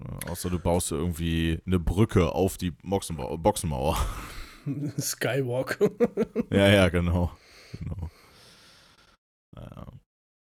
Ja, 0.00 0.30
außer 0.30 0.50
du 0.50 0.58
baust 0.58 0.92
irgendwie 0.92 1.60
eine 1.66 1.78
Brücke 1.78 2.32
auf 2.32 2.56
die 2.56 2.70
Boxenmauer. 2.70 3.38
Boxenmauer. 3.38 3.96
Skywalk. 4.98 5.78
ja, 6.50 6.68
ja, 6.68 6.88
genau. 6.88 7.30
genau. 7.78 8.10
Ja. 9.56 9.86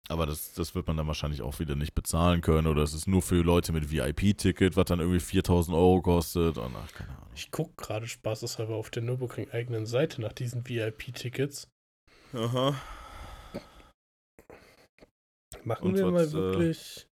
Aber 0.09 0.27
das, 0.27 0.53
das 0.53 0.75
wird 0.75 0.87
man 0.87 0.97
dann 0.97 1.09
wahrscheinlich 1.09 1.43
auch 1.43 1.59
wieder 1.59 1.75
nicht 1.75 1.95
bezahlen 1.95 2.41
können 2.41 2.69
oder 2.69 2.83
es 2.83 2.95
ist 2.95 3.09
nur 3.09 3.23
für 3.23 3.43
Leute 3.43 3.73
mit 3.73 3.91
VIP-Ticket, 3.91 4.77
was 4.77 4.85
dann 4.85 5.01
irgendwie 5.01 5.19
4000 5.19 5.77
Euro 5.77 6.01
kostet 6.01 6.59
und 6.59 6.77
ach, 6.77 6.93
keine 6.93 7.11
Ahnung. 7.11 7.31
Ich 7.35 7.51
gucke 7.51 7.73
gerade 7.77 8.07
spaßeshalber 8.07 8.77
auf 8.77 8.91
der 8.91 9.03
Nürburgring 9.03 9.51
eigenen 9.51 9.85
Seite 9.85 10.21
nach 10.21 10.33
diesen 10.33 10.69
VIP-Tickets. 10.69 11.69
Aha. 12.33 12.77
Machen 15.65 15.89
Und 15.89 15.97
wir 15.97 16.13
was, 16.13 16.13
mal 16.13 16.29
äh, 16.29 16.33
wirklich. 16.33 17.09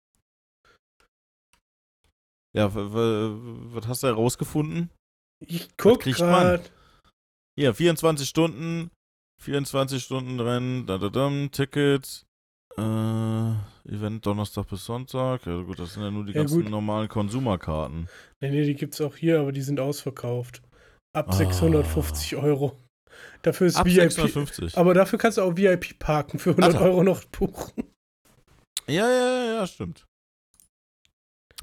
Ja, 2.55 2.70
was 2.74 3.86
hast 3.88 4.03
du 4.03 4.09
herausgefunden? 4.09 4.90
Ich 5.46 5.68
guck 5.76 6.00
gerade. 6.05 6.62
Hier, 7.59 7.74
24 7.74 8.28
Stunden, 8.28 8.90
24 9.42 10.03
Stunden 10.03 10.40
Rennen, 10.40 10.86
da, 10.86 10.98
da, 10.98 11.09
da, 11.09 11.30
Ticket, 11.50 12.24
äh, 12.78 12.80
Event 13.88 14.24
Donnerstag 14.24 14.68
bis 14.68 14.84
Sonntag. 14.84 15.46
Ja 15.46 15.61
gut, 15.62 15.78
das 15.78 15.94
sind 15.94 16.03
ja 16.03 16.11
nur 16.11 16.24
die 16.24 16.32
Ja, 16.32 16.40
ganzen 16.40 16.62
gut. 16.62 16.70
normalen 16.70 17.09
Konsumerkarten. 17.09 18.09
Nee, 18.40 18.50
nee, 18.50 18.64
die 18.64 18.74
gibt's 18.74 19.00
auch 19.00 19.16
hier, 19.16 19.40
aber 19.40 19.53
die 19.53 19.61
sind 19.62 19.80
ausverkauft. 19.80 20.62
Ab 21.14 21.26
Ah. 21.28 21.32
650 21.32 22.36
Euro. 22.36 22.78
Dafür 23.42 23.66
ist 23.66 23.76
Ab 23.76 23.86
VIP. 23.86 23.94
650. 24.12 24.78
Aber 24.78 24.94
dafür 24.94 25.18
kannst 25.18 25.36
du 25.36 25.42
auch 25.42 25.57
VIP 25.57 25.98
parken 25.98 26.38
für 26.38 26.50
100 26.50 26.74
Alter. 26.74 26.84
Euro 26.86 27.03
noch 27.03 27.24
buchen. 27.24 27.84
Ja, 28.86 29.09
ja, 29.11 29.44
ja, 29.57 29.66
stimmt. 29.66 30.07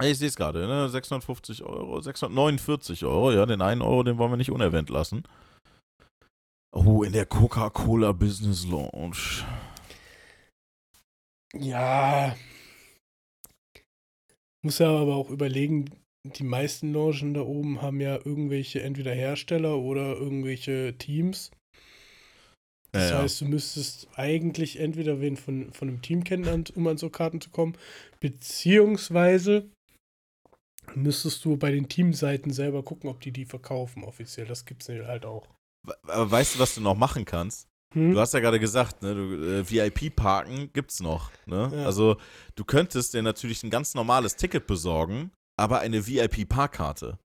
Ich 0.03 0.17
sehe 0.17 0.27
es 0.29 0.35
gerade, 0.35 0.65
ne? 0.67 0.89
650 0.89 1.63
Euro, 1.63 1.99
649 2.01 3.05
Euro, 3.05 3.31
ja, 3.31 3.45
den 3.45 3.61
einen 3.61 3.81
Euro, 3.81 4.03
den 4.03 4.17
wollen 4.17 4.31
wir 4.31 4.37
nicht 4.37 4.51
unerwähnt 4.51 4.89
lassen. 4.89 5.23
Oh, 6.71 7.03
in 7.03 7.13
der 7.13 7.25
Coca-Cola 7.25 8.11
Business 8.11 8.65
Lounge. 8.65 9.43
Ja. 11.53 12.35
Muss 14.63 14.79
ja 14.79 14.89
aber 14.89 15.15
auch 15.15 15.29
überlegen, 15.29 15.85
die 16.23 16.43
meisten 16.43 16.91
Loungen 16.93 17.33
da 17.33 17.41
oben 17.41 17.81
haben 17.81 18.01
ja 18.01 18.15
irgendwelche 18.15 18.81
entweder 18.81 19.13
Hersteller 19.13 19.77
oder 19.77 20.15
irgendwelche 20.17 20.97
Teams. 20.97 21.51
Das 22.91 23.11
Ja, 23.11 23.21
heißt, 23.21 23.41
du 23.41 23.45
müsstest 23.45 24.07
eigentlich 24.15 24.79
entweder 24.79 25.21
wen 25.21 25.37
von, 25.37 25.71
von 25.73 25.87
einem 25.87 26.01
Team 26.01 26.23
kennen, 26.23 26.65
um 26.75 26.87
an 26.87 26.97
so 26.97 27.09
Karten 27.09 27.39
zu 27.39 27.51
kommen, 27.51 27.77
beziehungsweise 28.19 29.69
müsstest 30.95 31.43
du 31.45 31.57
bei 31.57 31.71
den 31.71 31.87
Teamseiten 31.87 32.51
selber 32.51 32.83
gucken, 32.83 33.09
ob 33.09 33.21
die 33.21 33.31
die 33.31 33.45
verkaufen 33.45 34.03
offiziell. 34.03 34.47
Das 34.47 34.65
gibt's 34.65 34.87
ja 34.87 35.05
halt 35.05 35.25
auch. 35.25 35.47
Aber 36.03 36.29
weißt 36.29 36.55
du, 36.55 36.59
was 36.59 36.75
du 36.75 36.81
noch 36.81 36.95
machen 36.95 37.25
kannst? 37.25 37.67
Hm? 37.93 38.13
Du 38.13 38.19
hast 38.19 38.33
ja 38.33 38.39
gerade 38.39 38.59
gesagt, 38.59 39.01
ne, 39.01 39.11
äh, 39.11 39.69
VIP-Parken 39.69 40.71
gibt's 40.73 40.99
noch. 40.99 41.31
Ne? 41.45 41.71
Ja. 41.73 41.85
Also 41.85 42.17
du 42.55 42.63
könntest 42.63 43.13
dir 43.13 43.23
natürlich 43.23 43.63
ein 43.63 43.69
ganz 43.69 43.95
normales 43.95 44.35
Ticket 44.35 44.67
besorgen, 44.67 45.31
aber 45.57 45.79
eine 45.79 46.05
VIP-Parkkarte. 46.05 47.17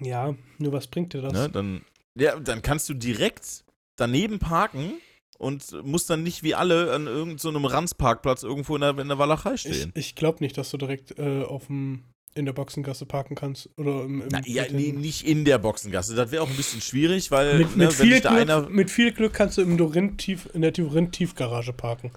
Ja, 0.00 0.34
nur 0.58 0.72
was 0.72 0.86
bringt 0.86 1.14
dir 1.14 1.22
das? 1.22 1.32
Ne? 1.32 1.50
Dann, 1.50 1.84
ja, 2.18 2.38
dann 2.38 2.62
kannst 2.62 2.88
du 2.88 2.94
direkt 2.94 3.64
daneben 3.96 4.38
parken 4.38 4.94
und 5.38 5.84
musst 5.84 6.08
dann 6.10 6.22
nicht 6.22 6.42
wie 6.42 6.54
alle 6.54 6.92
an 6.92 7.06
irgendeinem 7.06 7.38
so 7.38 7.66
Ranzparkplatz 7.66 8.42
irgendwo 8.42 8.74
in 8.76 8.80
der, 8.82 8.98
in 8.98 9.08
der 9.08 9.18
Walachei 9.18 9.54
Ich, 9.54 9.60
stehen. 9.62 9.92
ich 9.94 10.14
glaube 10.14 10.38
nicht, 10.42 10.56
dass 10.56 10.70
du 10.70 10.76
direkt 10.76 11.18
äh, 11.18 11.42
auf 11.42 11.66
dem, 11.66 12.04
in 12.34 12.44
der 12.46 12.52
Boxengasse 12.52 13.06
parken 13.06 13.34
kannst. 13.34 13.68
Oder 13.76 14.04
im, 14.04 14.22
im 14.22 14.28
Na, 14.30 14.40
ja, 14.44 14.64
nee, 14.70 14.92
nicht 14.92 15.26
in 15.26 15.44
der 15.44 15.58
Boxengasse. 15.58 16.14
Das 16.14 16.30
wäre 16.30 16.42
auch 16.42 16.50
ein 16.50 16.56
bisschen 16.56 16.80
schwierig, 16.80 17.30
weil 17.30 17.58
mit, 17.58 17.76
ne, 17.76 17.86
mit, 17.86 17.98
wenn 17.98 18.06
viel 18.08 18.20
Glück, 18.20 18.26
einer. 18.32 18.68
mit 18.68 18.90
viel 18.90 19.12
Glück 19.12 19.32
kannst 19.32 19.58
du 19.58 19.62
im 19.62 19.76
Dorin 19.76 20.16
tief, 20.16 20.48
in 20.54 20.62
der 20.62 20.72
Dorin-Tiefgarage 20.72 21.72
parken. 21.72 22.10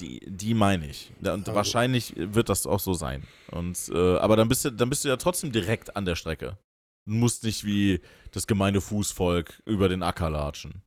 Die, 0.00 0.20
die 0.26 0.54
meine 0.54 0.86
ich. 0.88 1.10
Und 1.20 1.28
Also- 1.28 1.54
wahrscheinlich 1.54 2.14
wird 2.16 2.48
das 2.48 2.66
auch 2.66 2.80
so 2.80 2.94
sein. 2.94 3.24
Und, 3.50 3.76
äh, 3.92 4.16
aber 4.18 4.36
dann 4.36 4.48
bist, 4.48 4.64
du, 4.64 4.70
dann 4.70 4.88
bist 4.88 5.04
du 5.04 5.08
ja 5.08 5.16
trotzdem 5.16 5.50
direkt 5.52 5.96
an 5.96 6.04
der 6.04 6.14
Strecke. 6.14 6.56
Du 7.06 7.14
musst 7.14 7.42
nicht 7.42 7.64
wie 7.64 8.00
das 8.30 8.46
gemeine 8.46 8.80
Fußvolk 8.80 9.60
über 9.66 9.88
den 9.88 10.04
Acker 10.04 10.30
latschen. 10.30 10.82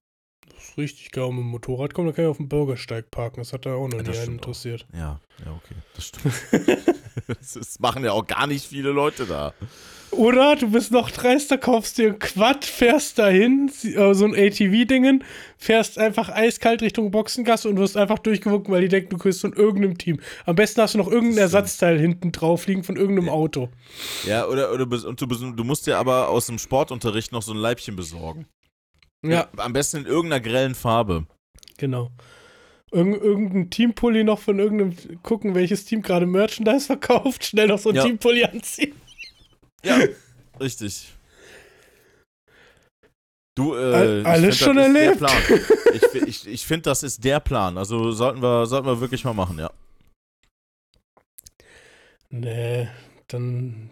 Das 0.54 0.70
ist 0.70 0.78
richtig 0.78 1.12
geil. 1.12 1.30
Mit 1.30 1.40
dem 1.40 1.48
Motorrad 1.48 1.94
kommen, 1.94 2.08
dann 2.08 2.16
kann 2.16 2.26
ich 2.26 2.32
auf 2.32 2.38
dem 2.38 2.50
Bürgersteig 2.50 3.12
parken. 3.12 3.42
Das 3.42 3.54
hat 3.54 3.66
da 3.66 3.74
auch 3.76 3.88
noch 3.88 3.94
Ja, 3.98 4.02
nie 4.02 4.08
das 4.08 4.18
einen 4.18 4.24
stimmt 4.24 4.42
auch. 4.42 4.48
interessiert. 4.48 4.86
Ja, 4.94 5.20
ja, 5.46 5.52
okay. 5.52 5.76
Das 5.96 6.06
stimmt. 6.08 6.34
das 7.28 7.56
ist, 7.56 7.80
machen 7.80 8.04
ja 8.04 8.12
auch 8.12 8.26
gar 8.28 8.48
nicht 8.48 8.66
viele 8.66 8.90
Leute 8.92 9.26
da. 9.26 9.54
Oder 10.12 10.56
du 10.56 10.70
bist 10.72 10.92
noch 10.92 11.12
dreister, 11.12 11.58
kaufst 11.58 11.98
dir 11.98 12.10
ein 12.14 12.20
Quad, 12.20 12.64
fährst 12.64 13.20
dahin, 13.20 13.70
äh, 13.84 14.14
so 14.14 14.24
ein 14.26 14.34
ATV-Dingen, 14.34 15.26
fährst 15.58 15.98
einfach 15.98 16.30
eiskalt 16.30 16.82
Richtung 16.82 17.12
Boxengasse 17.12 17.68
und 17.68 17.78
wirst 17.78 17.98
einfach 17.98 18.20
durchgewunken, 18.20 18.74
weil 18.74 18.82
die 18.84 18.88
denken, 18.88 19.10
du 19.10 19.18
gehst 19.18 19.42
von 19.42 19.52
irgendeinem 19.52 19.98
Team. 19.98 20.22
Am 20.46 20.56
besten 20.56 20.82
hast 20.82 20.94
du 20.94 21.00
noch 21.00 21.08
irgendein 21.08 21.36
Das. 21.38 21.54
Ersatzteil 21.54 22.00
hinten 22.00 22.32
drauf 22.32 22.66
liegen 22.68 22.84
von 22.84 22.96
irgendeinem 22.96 23.28
Auto. 23.28 23.68
Ja, 24.26 24.48
oder, 24.48 24.72
oder 24.72 24.86
und 25.06 25.20
du, 25.20 25.26
du 25.26 25.64
musst 25.66 25.86
dir 25.86 25.98
aber 25.98 26.30
aus 26.30 26.46
dem 26.46 26.60
Sportunterricht 26.60 27.34
noch 27.34 27.42
so 27.42 27.52
ein 27.52 27.58
Leibchen 27.58 27.98
besorgen. 27.98 28.46
Ja, 29.32 29.48
Am 29.58 29.74
besten 29.74 29.98
in 29.98 30.06
irgendeiner 30.06 30.42
grellen 30.42 30.76
Farbe. 30.76 31.26
genau. 31.78 32.12
Irgend, 32.92 33.22
irgendein 33.22 33.70
Teampulli 33.70 34.24
noch 34.24 34.40
von 34.40 34.58
irgendeinem, 34.60 35.22
gucken, 35.22 35.54
welches 35.56 35.84
Team 35.86 36.02
gerade 36.02 36.26
Merchandise 36.26 36.86
verkauft, 36.86 37.44
schnell 37.44 37.68
noch 37.68 37.80
so 37.80 37.90
ein 37.90 37.96
Ja. 37.96 38.04
Teampulli 38.04 38.44
anziehen. 38.46 38.94
Ja, 39.84 40.00
richtig. 40.62 41.12
Du, 43.58 43.74
äh, 43.76 43.78
All- 43.94 44.26
alles 44.26 44.58
find, 44.58 44.68
schon 44.70 44.78
erlebt. 44.78 45.20
Der 45.22 45.28
Plan. 45.28 45.44
Ich, 45.96 46.22
ich, 46.28 46.48
ich 46.48 46.66
finde, 46.66 46.84
das 46.84 47.04
ist 47.04 47.24
der 47.24 47.40
Plan. 47.40 47.78
Also 47.78 48.12
sollten 48.12 48.42
wir, 48.42 48.66
sollten 48.66 48.86
wir 48.88 49.00
wirklich 49.00 49.24
mal 49.24 49.34
machen, 49.34 49.58
ja. 49.60 49.72
Nee, 52.30 52.88
dann. 53.28 53.90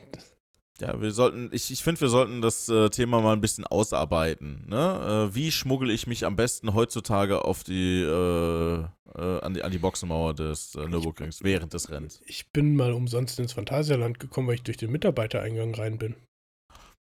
Ja, 0.83 0.99
wir 0.99 1.11
sollten, 1.11 1.49
ich, 1.53 1.71
ich 1.71 1.81
finde, 1.81 2.01
wir 2.01 2.09
sollten 2.09 2.41
das 2.41 2.67
äh, 2.67 2.89
Thema 2.89 3.21
mal 3.21 3.31
ein 3.31 3.39
bisschen 3.39 3.65
ausarbeiten. 3.65 4.65
Ne? 4.67 5.29
Äh, 5.31 5.35
wie 5.35 5.49
schmuggle 5.49 5.93
ich 5.93 6.07
mich 6.07 6.25
am 6.25 6.35
besten 6.35 6.73
heutzutage 6.73 7.45
auf 7.45 7.63
die, 7.63 8.01
äh, 8.01 8.79
äh, 9.15 9.39
an 9.39 9.53
die, 9.53 9.63
an 9.63 9.71
die 9.71 9.77
Boxenmauer 9.77 10.33
des 10.33 10.75
äh, 10.75 10.85
Nürburgrings 10.85 11.41
während 11.41 11.73
des 11.73 11.89
Rennens? 11.89 12.21
Ich 12.25 12.51
bin 12.51 12.75
mal 12.75 12.91
umsonst 12.91 13.39
ins 13.39 13.53
Phantasialand 13.53 14.19
gekommen, 14.19 14.49
weil 14.49 14.55
ich 14.55 14.63
durch 14.63 14.75
den 14.75 14.91
Mitarbeitereingang 14.91 15.73
rein 15.73 15.97
bin. 15.97 16.15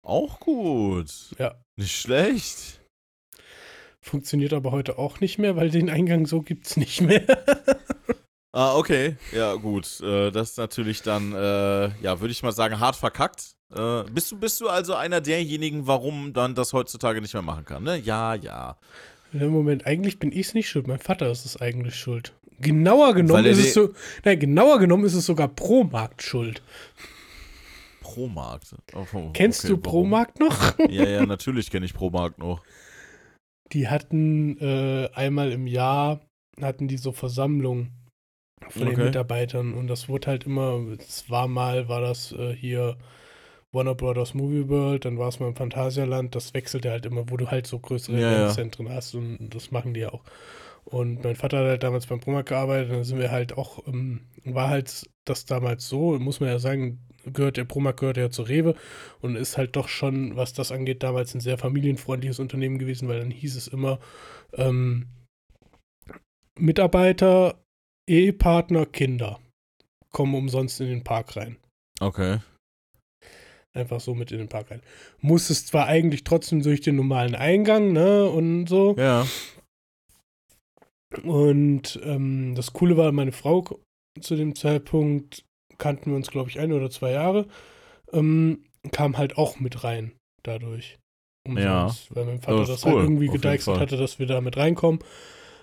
Auch 0.02 0.40
gut. 0.40 1.30
Ja. 1.38 1.62
Nicht 1.76 1.96
schlecht. 1.96 2.80
Funktioniert 4.02 4.52
aber 4.52 4.72
heute 4.72 4.98
auch 4.98 5.20
nicht 5.20 5.38
mehr, 5.38 5.54
weil 5.54 5.70
den 5.70 5.90
Eingang 5.90 6.26
so 6.26 6.42
gibt's 6.42 6.76
nicht 6.76 7.02
mehr. 7.02 7.24
Ah, 8.52 8.76
okay. 8.76 9.16
Ja, 9.32 9.54
gut. 9.54 10.00
Äh, 10.00 10.30
das 10.30 10.50
ist 10.50 10.58
natürlich 10.58 11.02
dann, 11.02 11.32
äh, 11.32 11.88
ja, 12.02 12.20
würde 12.20 12.32
ich 12.32 12.42
mal 12.42 12.52
sagen, 12.52 12.80
hart 12.80 12.96
verkackt. 12.96 13.54
Äh, 13.74 14.02
bist, 14.12 14.32
du, 14.32 14.38
bist 14.38 14.60
du 14.60 14.68
also 14.68 14.94
einer 14.94 15.20
derjenigen, 15.20 15.86
warum 15.86 16.32
dann 16.32 16.54
das 16.54 16.72
heutzutage 16.72 17.20
nicht 17.20 17.34
mehr 17.34 17.42
machen 17.42 17.64
kann, 17.64 17.84
ne? 17.84 17.98
Ja, 17.98 18.34
ja. 18.34 18.76
Moment, 19.32 19.86
eigentlich 19.86 20.18
bin 20.18 20.32
ich 20.32 20.48
es 20.48 20.54
nicht 20.54 20.68
schuld. 20.68 20.88
Mein 20.88 20.98
Vater 20.98 21.30
ist 21.30 21.44
es 21.44 21.60
eigentlich 21.60 21.94
schuld. 21.94 22.32
Genauer 22.58 23.14
genommen 23.14 23.44
ist 23.44 23.58
es 23.58 23.72
so. 23.72 23.90
Nein, 24.24 24.40
genauer 24.40 24.80
genommen 24.80 25.04
ist 25.04 25.14
es 25.14 25.24
sogar 25.24 25.46
Promarkt 25.46 26.22
schuld. 26.22 26.62
Promarkt. 28.00 28.74
Oh, 28.94 29.06
oh, 29.14 29.30
Kennst 29.32 29.64
okay, 29.64 29.74
du? 29.74 29.78
Promarkt 29.78 30.40
noch? 30.40 30.76
Ja, 30.90 31.08
ja, 31.08 31.24
natürlich 31.24 31.70
kenne 31.70 31.86
ich 31.86 31.94
Promarkt 31.94 32.38
noch. 32.38 32.62
Die 33.72 33.88
hatten 33.88 34.58
äh, 34.58 35.08
einmal 35.14 35.52
im 35.52 35.68
Jahr 35.68 36.20
hatten 36.60 36.88
die 36.88 36.96
so 36.96 37.12
Versammlungen 37.12 37.99
von 38.68 38.88
den 38.88 39.00
Okay. 39.00 39.02
Mitarbeitern 39.02 39.74
und 39.74 39.88
das 39.88 40.08
wurde 40.08 40.28
halt 40.28 40.44
immer, 40.46 40.80
es 40.98 41.28
war 41.30 41.48
mal, 41.48 41.88
war 41.88 42.00
das 42.00 42.32
äh, 42.32 42.54
hier 42.54 42.96
Warner 43.72 43.94
Brothers 43.94 44.34
Movie 44.34 44.68
World, 44.68 45.04
dann 45.04 45.18
war 45.18 45.28
es 45.28 45.40
mal 45.40 45.48
im 45.48 45.56
Phantasialand, 45.56 46.34
das 46.34 46.54
wechselte 46.54 46.90
halt 46.90 47.06
immer, 47.06 47.30
wo 47.30 47.36
du 47.36 47.48
halt 47.50 47.66
so 47.66 47.78
größere 47.78 48.20
Ja, 48.20 48.30
ja. 48.32 48.60
Eventzentren 48.60 48.88
hast 48.90 49.14
und 49.14 49.50
das 49.54 49.70
machen 49.70 49.94
die 49.94 50.00
ja 50.00 50.12
auch. 50.12 50.24
Und 50.84 51.22
mein 51.24 51.36
Vater 51.36 51.58
hat 51.58 51.66
halt 51.66 51.82
damals 51.82 52.06
beim 52.06 52.20
Promarkt 52.20 52.48
gearbeitet, 52.48 52.92
dann 52.92 53.04
sind 53.04 53.18
wir 53.18 53.30
halt 53.30 53.56
auch, 53.56 53.86
ähm, 53.86 54.22
war 54.44 54.68
halt 54.70 55.08
das 55.24 55.44
damals 55.44 55.88
so, 55.88 56.18
muss 56.18 56.40
man 56.40 56.48
ja 56.48 56.58
sagen, 56.58 57.00
gehört 57.26 57.56
der 57.58 57.64
Promarkt 57.64 58.00
gehört 58.00 58.16
ja 58.16 58.30
zur 58.30 58.48
Rewe 58.48 58.74
und 59.20 59.36
ist 59.36 59.58
halt 59.58 59.76
doch 59.76 59.88
schon, 59.88 60.36
was 60.36 60.52
das 60.54 60.72
angeht, 60.72 61.02
damals 61.02 61.34
ein 61.34 61.40
sehr 61.40 61.58
familienfreundliches 61.58 62.40
Unternehmen 62.40 62.78
gewesen, 62.78 63.08
weil 63.08 63.20
dann 63.20 63.30
hieß 63.30 63.56
es 63.56 63.68
immer, 63.68 64.00
ähm, 64.54 65.08
Mitarbeiter, 66.58 67.58
Ehepartner, 68.10 68.86
Kinder 68.86 69.38
kommen 70.10 70.34
umsonst 70.34 70.80
in 70.80 70.88
den 70.88 71.04
Park 71.04 71.36
rein. 71.36 71.56
Okay. 72.00 72.38
Einfach 73.72 74.00
so 74.00 74.16
mit 74.16 74.32
in 74.32 74.38
den 74.38 74.48
Park 74.48 74.72
rein. 74.72 74.82
Musstest 75.20 75.68
zwar 75.68 75.86
eigentlich 75.86 76.24
trotzdem 76.24 76.60
durch 76.62 76.80
den 76.80 76.96
normalen 76.96 77.36
Eingang, 77.36 77.92
ne, 77.92 78.28
und 78.28 78.66
so. 78.66 78.96
Ja. 78.96 79.26
Und 81.22 82.00
ähm, 82.02 82.54
das 82.56 82.72
Coole 82.72 82.96
war, 82.96 83.12
meine 83.12 83.32
Frau 83.32 83.80
zu 84.20 84.34
dem 84.34 84.56
Zeitpunkt 84.56 85.44
kannten 85.78 86.10
wir 86.10 86.16
uns, 86.16 86.30
glaube 86.30 86.50
ich, 86.50 86.58
ein 86.58 86.72
oder 86.72 86.90
zwei 86.90 87.12
Jahre, 87.12 87.46
ähm, 88.12 88.64
kam 88.90 89.18
halt 89.18 89.38
auch 89.38 89.60
mit 89.60 89.84
rein 89.84 90.12
dadurch. 90.42 90.98
Umsonst, 91.46 92.14
weil 92.14 92.26
mein 92.26 92.40
Vater 92.40 92.58
Das 92.58 92.68
das, 92.68 92.84
halt 92.84 92.96
cool, 92.96 93.02
irgendwie 93.02 93.28
auf 93.28 93.34
jeden 93.34 93.42
gedeichselt 93.42 93.78
hatte, 93.78 93.96
dass 93.96 94.18
wir 94.18 94.26
da 94.26 94.40
mit 94.40 94.56
reinkommen. 94.56 95.00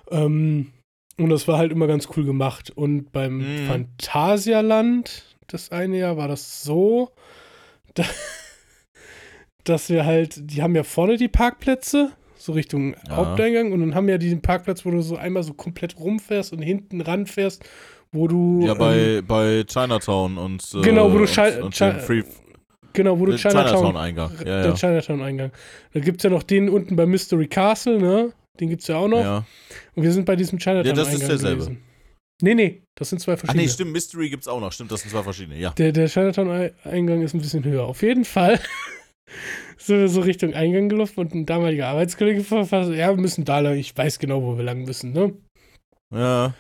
Ähm, 0.10 0.74
und 1.18 1.30
das 1.30 1.48
war 1.48 1.58
halt 1.58 1.72
immer 1.72 1.88
ganz 1.88 2.08
cool 2.16 2.26
gemacht. 2.26 2.72
Und 2.76 3.12
beim 3.12 3.38
Mhm. 3.40 3.68
Phantasialand, 3.68 5.24
das 5.48 5.72
eine 5.72 5.98
Jahr, 5.98 6.18
war 6.18 6.28
das 6.28 6.64
so, 6.64 7.10
da, 7.94 8.04
dass 9.64 9.90
wir 9.90 10.06
halt, 10.06 10.52
die 10.52 10.62
haben 10.62 10.76
ja 10.76 10.84
vorne 10.84 11.18
die 11.18 11.28
Parkplätze, 11.28 12.12
so 12.38 12.52
Richtung 12.54 12.96
Ja. 13.10 13.18
Haupteingang, 13.18 13.72
und 13.72 13.80
dann 13.82 13.96
haben 13.96 14.08
ja 14.10 14.18
diesen 14.18 14.42
Parkplatz, 14.42 14.86
wo 14.86 14.92
du 14.92 15.02
so 15.02 15.18
einmal 15.18 15.44
so 15.44 15.54
komplett 15.54 16.00
rumfährst 16.00 16.54
und 16.54 16.62
hinten 16.62 17.02
ranfährst, 17.02 17.64
wo 18.12 18.28
du. 18.28 18.62
Ja, 18.66 18.74
ähm, 18.74 18.78
bei, 18.78 19.22
bei 19.28 19.64
Chinatown 19.68 20.38
und. 20.38 20.64
Äh, 20.76 20.82
Genau, 20.82 21.12
wo 21.12 21.18
du 21.18 21.26
und, 21.26 21.64
und 21.64 21.76
Free, 22.02 22.24
Genau, 22.94 23.20
wo 23.20 23.26
du 23.26 23.34
den 23.34 23.38
Chinatown. 23.38 23.66
Chinatown-Eingang. 23.68 24.32
Ja, 24.40 24.44
Der 24.44 24.66
ja. 24.66 24.74
Chinatown-Eingang. 24.74 25.52
Da 25.94 26.00
gibt 26.00 26.20
es 26.20 26.24
ja 26.24 26.30
noch 26.30 26.44
den 26.44 26.70
unten 26.70 26.96
bei 26.96 27.06
Mystery 27.06 27.48
Castle, 27.48 28.00
ne? 28.00 28.32
Den 28.60 28.70
gibt 28.70 28.82
es 28.82 28.88
ja 28.88 28.98
auch 28.98 29.08
noch. 29.08 29.22
ja. 29.22 29.46
Und 29.96 30.04
wir 30.04 30.12
sind 30.12 30.26
bei 30.26 30.36
diesem 30.36 30.58
Chinatown-Eingang 30.60 30.98
Ja, 30.98 31.04
das 31.04 31.14
ist 31.14 31.28
derselbe. 31.28 31.64
gewesen. 31.66 31.84
Nee, 32.42 32.54
nee, 32.54 32.84
das 32.96 33.10
sind 33.10 33.20
zwei 33.20 33.34
Ach 33.34 33.40
verschiedene. 33.40 33.64
nee, 33.64 33.70
stimmt, 33.70 33.92
Mystery 33.94 34.30
gibt's 34.30 34.48
auch 34.48 34.60
noch. 34.62 34.72
Stimmt, 34.72 34.92
das 34.92 35.02
sind 35.02 35.10
zwei 35.12 35.24
verschiedene, 35.24 35.58
ja. 35.58 35.72
Der, 35.72 35.92
der 35.92 36.08
Chinatown-Eingang 36.08 37.22
ist 37.24 37.34
ein 37.34 37.42
bisschen 37.42 37.64
höher. 37.64 37.84
Auf 37.86 38.04
jeden 38.04 38.26
Fall 38.26 38.60
sind 39.78 40.00
wir 40.00 40.08
so 40.08 40.22
Richtung 40.22 40.54
Eingang 40.54 40.88
gelaufen 40.90 41.20
und 41.20 41.34
ein 41.34 41.46
damaliger 41.46 41.88
Arbeitskollege 41.88 42.44
verfasst, 42.44 42.92
ja, 42.92 43.10
wir 43.10 43.18
müssen 43.22 43.44
da 43.46 43.60
lang, 43.60 43.78
ich 43.78 43.96
weiß 43.98 44.20
genau, 44.20 44.44
wo 44.44 44.56
wir 44.58 44.64
lang 44.64 44.84
müssen, 44.84 45.14
ne? 45.14 45.34
Ja. 46.14 46.54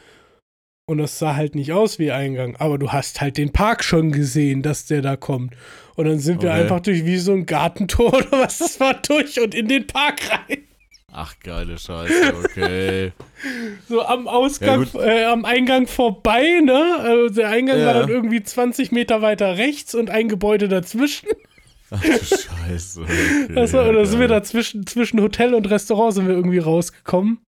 Und 0.89 0.99
das 0.99 1.19
sah 1.19 1.35
halt 1.35 1.53
nicht 1.53 1.73
aus 1.73 1.99
wie 1.99 2.11
Eingang, 2.11 2.55
aber 2.55 2.77
du 2.77 2.91
hast 2.91 3.19
halt 3.21 3.37
den 3.37 3.51
Park 3.51 3.83
schon 3.83 4.11
gesehen, 4.11 4.61
dass 4.61 4.85
der 4.85 5.01
da 5.01 5.15
kommt. 5.17 5.53
Und 5.95 6.05
dann 6.05 6.19
sind 6.19 6.41
wir 6.41 6.49
Okay. 6.49 6.61
einfach 6.61 6.79
durch 6.79 7.05
wie 7.05 7.17
so 7.17 7.33
ein 7.33 7.45
Gartentor 7.45 8.13
oder 8.15 8.31
was 8.31 8.59
das 8.59 8.79
war 8.79 8.93
durch 9.01 9.39
und 9.41 9.53
in 9.53 9.67
den 9.67 9.85
Park 9.85 10.21
rein. 10.31 10.63
Ach, 11.19 11.33
geile 11.43 11.79
Scheiße, 11.79 12.35
okay. 12.43 13.11
So 13.89 14.03
am 14.03 14.25
Ja, 14.25 14.31
Ausgang, 14.31 14.79
gut. 14.83 14.95
äh, 15.01 15.25
am 15.25 15.45
Eingang 15.45 15.87
vorbei, 15.87 16.59
ne? 16.63 16.97
Also 16.99 17.33
der 17.35 17.49
Eingang 17.49 17.77
war 17.85 17.93
Ja. 17.93 18.01
dann 18.01 18.09
irgendwie 18.09 18.43
20 18.43 18.91
Meter 18.91 19.21
weiter 19.23 19.57
rechts 19.57 19.95
und 19.95 20.09
ein 20.11 20.27
Gebäude 20.29 20.67
dazwischen. 20.67 21.27
Ach 21.89 22.01
du 22.03 22.09
Scheiße. 22.23 23.01
Okay, 23.01 23.47
Das 23.55 23.73
war, 23.73 23.83
ja, 23.83 23.89
oder 23.89 24.05
sind 24.05 24.19
wir 24.19 24.27
da 24.27 24.43
zwischen, 24.43 24.85
zwischen 24.85 25.21
Hotel 25.21 25.53
und 25.55 25.69
Restaurant 25.69 26.13
sind 26.13 26.27
wir 26.27 26.35
irgendwie 26.35 26.59
rausgekommen. 26.59 27.39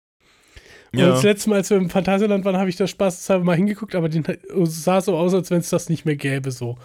Und 0.93 1.01
Ja. 1.01 1.09
das 1.11 1.23
letzte 1.23 1.51
Mal, 1.51 1.57
als 1.57 1.69
wir 1.71 1.77
im 1.77 1.91
Phantasialand 1.91 2.45
waren, 2.47 2.57
habe 2.57 2.71
ich 2.71 2.77
da 2.77 2.87
spaßeshalber 2.87 3.45
mal 3.45 3.57
hingeguckt, 3.57 3.95
aber 3.95 4.09
den, 4.09 4.25
es 4.25 4.85
sah 4.85 5.01
so 5.03 5.17
aus, 5.17 5.35
als 5.35 5.51
wenn 5.51 5.59
es 5.61 5.69
das 5.69 5.89
nicht 5.91 6.07
mehr 6.07 6.17
gäbe, 6.17 6.51
so 6.51 6.77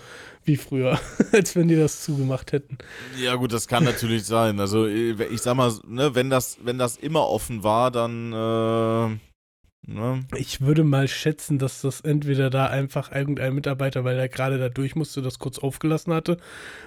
wie 0.46 0.58
früher. 0.58 1.00
als 1.32 1.56
wenn 1.56 1.68
die 1.68 1.76
das 1.76 2.04
zugemacht 2.04 2.52
hätten. 2.52 2.78
Ja, 3.20 3.36
gut, 3.36 3.54
das 3.54 3.68
kann 3.68 3.84
natürlich 3.84 4.26
sein. 4.26 4.60
Also, 4.60 4.86
ich 4.88 5.42
sag 5.42 5.56
mal, 5.56 5.72
ne, 5.88 6.16
wenn 6.16 6.30
das, 6.30 6.58
wenn 6.64 6.78
das 6.78 6.98
immer 6.98 7.28
offen 7.28 7.64
war, 7.64 7.92
dann, 7.92 8.32
äh, 8.32 9.92
ne? 9.92 10.26
Ich 10.36 10.62
würde 10.62 10.84
mal 10.84 11.08
schätzen, 11.08 11.60
dass 11.60 11.82
das 11.82 12.02
entweder 12.02 12.50
da 12.50 12.68
einfach 12.68 13.12
irgendein 13.12 13.56
Mitarbeiter, 13.56 14.04
weil 14.04 14.16
der 14.16 14.30
gerade 14.30 14.58
da 14.58 14.70
durch 14.70 14.96
musste, 14.96 15.22
das 15.22 15.40
kurz 15.40 15.60
aufgelassen 15.60 16.14
hatte, 16.14 16.38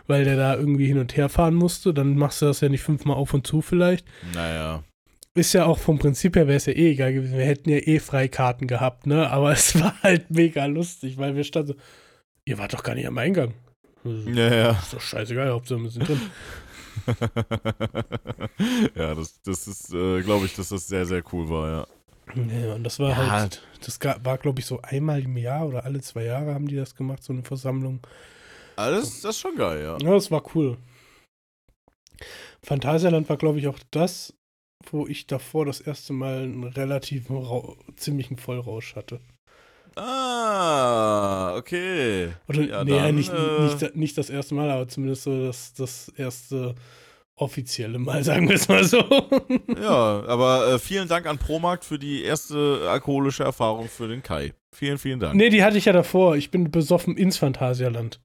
weil 0.07 0.24
der 0.24 0.36
da 0.36 0.57
irgendwie 0.57 0.86
hin 0.86 0.98
und 0.98 1.16
her 1.16 1.28
fahren 1.28 1.54
musste. 1.54 1.92
Dann 1.92 2.16
machst 2.16 2.42
du 2.42 2.46
das 2.46 2.61
ja 2.61 2.68
nicht 2.68 2.82
fünfmal 2.82 3.16
auf 3.16 3.34
und 3.34 3.46
zu 3.46 3.62
vielleicht. 3.62 4.07
Naja. 4.34 4.82
Ist 5.34 5.52
ja 5.52 5.66
auch 5.66 5.78
vom 5.78 5.98
Prinzip 5.98 6.34
her 6.34 6.46
wäre 6.46 6.57
es 6.57 6.64
ja 6.64 6.72
eh 6.72 6.92
egal 6.92 7.12
gewesen. 7.12 7.36
Wir 7.36 7.44
hätten 7.44 7.68
ja 7.68 7.76
eh 7.76 7.98
Freikarten 7.98 8.66
gehabt, 8.66 9.07
ne? 9.07 9.30
Aber 9.30 9.52
es 9.52 9.78
war 9.78 9.94
halt 10.02 10.30
mega 10.30 10.64
lustig, 10.64 11.18
weil 11.18 11.36
wir 11.36 11.44
standen 11.44 11.74
so, 11.74 11.74
ihr 12.47 12.59
wart 12.59 12.72
doch 12.72 12.82
gar 12.82 12.94
nicht 12.94 13.07
am 13.07 13.18
Eingang. 13.18 13.53
Ja, 14.05 14.55
ja. 14.55 14.70
Ist 14.72 14.92
doch 14.94 15.01
scheißegal, 15.01 15.51
Hauptsache 15.51 15.82
wir 15.82 15.90
sind 15.90 16.09
drin. 16.09 16.20
ja, 18.94 19.14
das, 19.14 19.40
das 19.42 19.66
ist, 19.66 19.92
äh, 19.92 20.22
glaube 20.22 20.47
ich, 20.47 20.55
dass 20.55 20.68
das 20.70 20.86
sehr, 20.86 21.05
sehr 21.07 21.22
cool 21.32 21.49
war, 21.51 21.68
ja. 21.68 21.86
Ja, 22.34 22.74
und 22.74 22.84
das 22.84 22.99
war 22.99 23.11
Ja. 23.11 23.16
halt, 23.30 23.62
das 23.84 23.99
ga- 24.01 24.18
war, 24.22 24.38
glaube 24.38 24.61
ich, 24.61 24.66
so 24.66 24.80
einmal 24.82 25.22
im 25.22 25.36
Jahr 25.36 25.66
oder 25.66 25.84
alle 25.84 26.01
zwei 26.01 26.24
Jahre 26.24 26.55
haben 26.55 26.66
die 26.68 26.76
das 26.76 26.94
gemacht, 26.94 27.22
so 27.22 27.32
eine 27.32 27.42
Versammlung. 27.44 28.01
Alles, 28.76 29.20
das 29.22 29.36
ist 29.36 29.40
schon 29.40 29.57
geil, 29.57 29.82
ja. 29.82 29.99
Ja, 30.01 30.14
das 30.14 30.30
war 30.30 30.42
cool. 30.55 30.76
Phantasialand 32.62 33.28
war, 33.28 33.36
glaube 33.36 33.59
ich, 33.59 33.68
auch 33.68 33.78
das, 33.90 34.34
wo 34.90 35.07
ich 35.07 35.26
davor 35.26 35.66
das 35.66 35.80
erste 35.80 36.12
Mal 36.12 36.42
einen 36.42 36.64
relativen, 36.64 37.44
ziemlichen 37.97 38.36
Vollrausch 38.36 38.97
hatte. 38.97 39.20
Ah, 39.97 41.57
okay. 41.57 42.28
Oder, 42.49 42.62
Ja, 42.62 42.84
nee, 42.84 42.90
dann, 42.90 43.14
nicht, 43.14 43.32
äh, 43.32 43.62
nicht, 43.64 43.97
nicht 43.97 44.18
das 44.18 44.28
erste 44.30 44.55
Mal, 44.55 44.70
aber 44.70 44.86
zumindest 44.88 45.22
so 45.22 45.47
das, 45.47 45.72
das 45.74 46.09
erste 46.16 46.74
offizielle 47.36 47.99
Mal, 47.99 48.22
sagen 48.24 48.49
wir 48.49 48.57
es 48.57 48.68
mal 48.68 48.84
so. 48.84 48.99
Ja, 49.80 50.22
aber 50.26 50.74
äh, 50.74 50.78
vielen 50.78 51.09
Dank 51.09 51.26
an 51.26 51.38
Promarkt 51.38 51.84
für 51.84 51.99
die 51.99 52.22
erste 52.22 52.88
alkoholische 52.90 53.44
Erfahrung 53.44 53.88
für 53.88 54.09
den 54.09 54.22
Kai. 54.22 54.53
Vielen, 54.74 54.99
vielen 54.99 55.20
Dank. 55.20 55.34
nee, 55.34 55.49
die 55.49 55.64
hatte 55.64 55.78
ich 55.78 55.86
ja 55.86 55.92
davor. 55.92 56.36
Ich 56.36 56.51
bin 56.51 56.70
besoffen 56.70 57.16
ins 57.16 57.38
Phantasialand. 57.38 58.20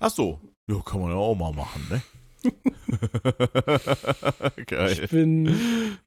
Ach 0.00 0.10
so. 0.10 0.40
Ja, 0.68 0.80
kann 0.84 1.00
man 1.00 1.10
ja 1.10 1.16
auch 1.16 1.34
mal 1.36 1.52
machen, 1.52 1.86
ne? 1.90 2.02
Geil. 4.66 4.98
Ich 5.04 5.10
bin 5.10 5.98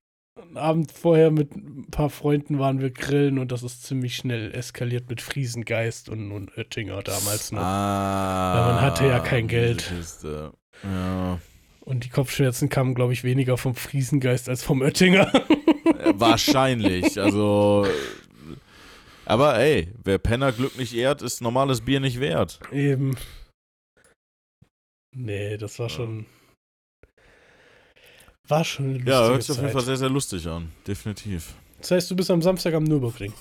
einen 0.42 0.58
Abend 0.58 0.92
vorher 0.92 1.32
mit 1.32 1.56
ein 1.56 1.88
paar 1.92 2.10
Freunden 2.10 2.60
waren 2.60 2.82
wir 2.82 2.92
grillen 2.92 3.40
und 3.40 3.52
das 3.52 3.64
ist 3.64 3.84
ziemlich 3.84 4.16
schnell 4.16 4.54
eskaliert 4.54 5.10
mit 5.10 5.22
Friesengeist 5.22 6.10
und, 6.10 6.32
und 6.32 6.58
Oettinger 6.58 7.02
damals 7.02 7.52
noch. 7.52 7.62
Ah. 7.62 8.54
Weil 8.56 8.74
man 8.74 8.82
hatte 8.82 9.08
ja 9.08 9.20
kein 9.20 9.48
Geld. 9.48 9.92
Ja. 10.84 11.40
Und 11.82 12.06
die 12.06 12.10
Kopfschmerzen 12.10 12.70
kamen, 12.70 12.96
glaube 12.96 13.14
ich, 13.14 13.24
weniger 13.24 13.58
vom 13.58 13.76
Friesengeist 13.76 14.50
als 14.50 14.64
vom 14.64 14.82
Oettinger. 14.82 15.32
Äh, 15.34 16.14
Wahrscheinlich. 16.16 17.18
Also. 17.22 17.86
Aber 19.26 19.60
ey, 19.60 19.88
wer 20.04 20.18
Penner 20.18 20.52
Glück 20.52 20.78
nicht 20.78 20.94
ehrt, 20.94 21.22
ist 21.22 21.42
normales 21.42 21.82
Bier 21.82 22.00
nicht 22.00 22.20
wert. 22.20 22.60
Eben. 22.72 23.16
Nee, 25.14 25.58
das 25.58 25.78
war 25.80 25.90
schon. 25.90 26.26
War 28.52 28.66
schon 28.66 28.96
eine 28.96 29.10
Ja, 29.10 29.30
hört 29.30 29.44
sich 29.44 29.52
auf 29.52 29.62
jeden. 29.62 29.72
Fall 29.72 29.82
sehr, 29.82 29.96
sehr 29.96 30.10
lustig 30.10 30.46
an. 30.46 30.74
Definitiv. 30.86 31.54
Das 31.80 31.92
heißt, 31.92 32.12
du 32.12 32.18
bist 32.18 32.30
am 32.30 32.42
Samstag 32.42 32.74
am 32.74 32.84
Nürburgring. 32.84 33.34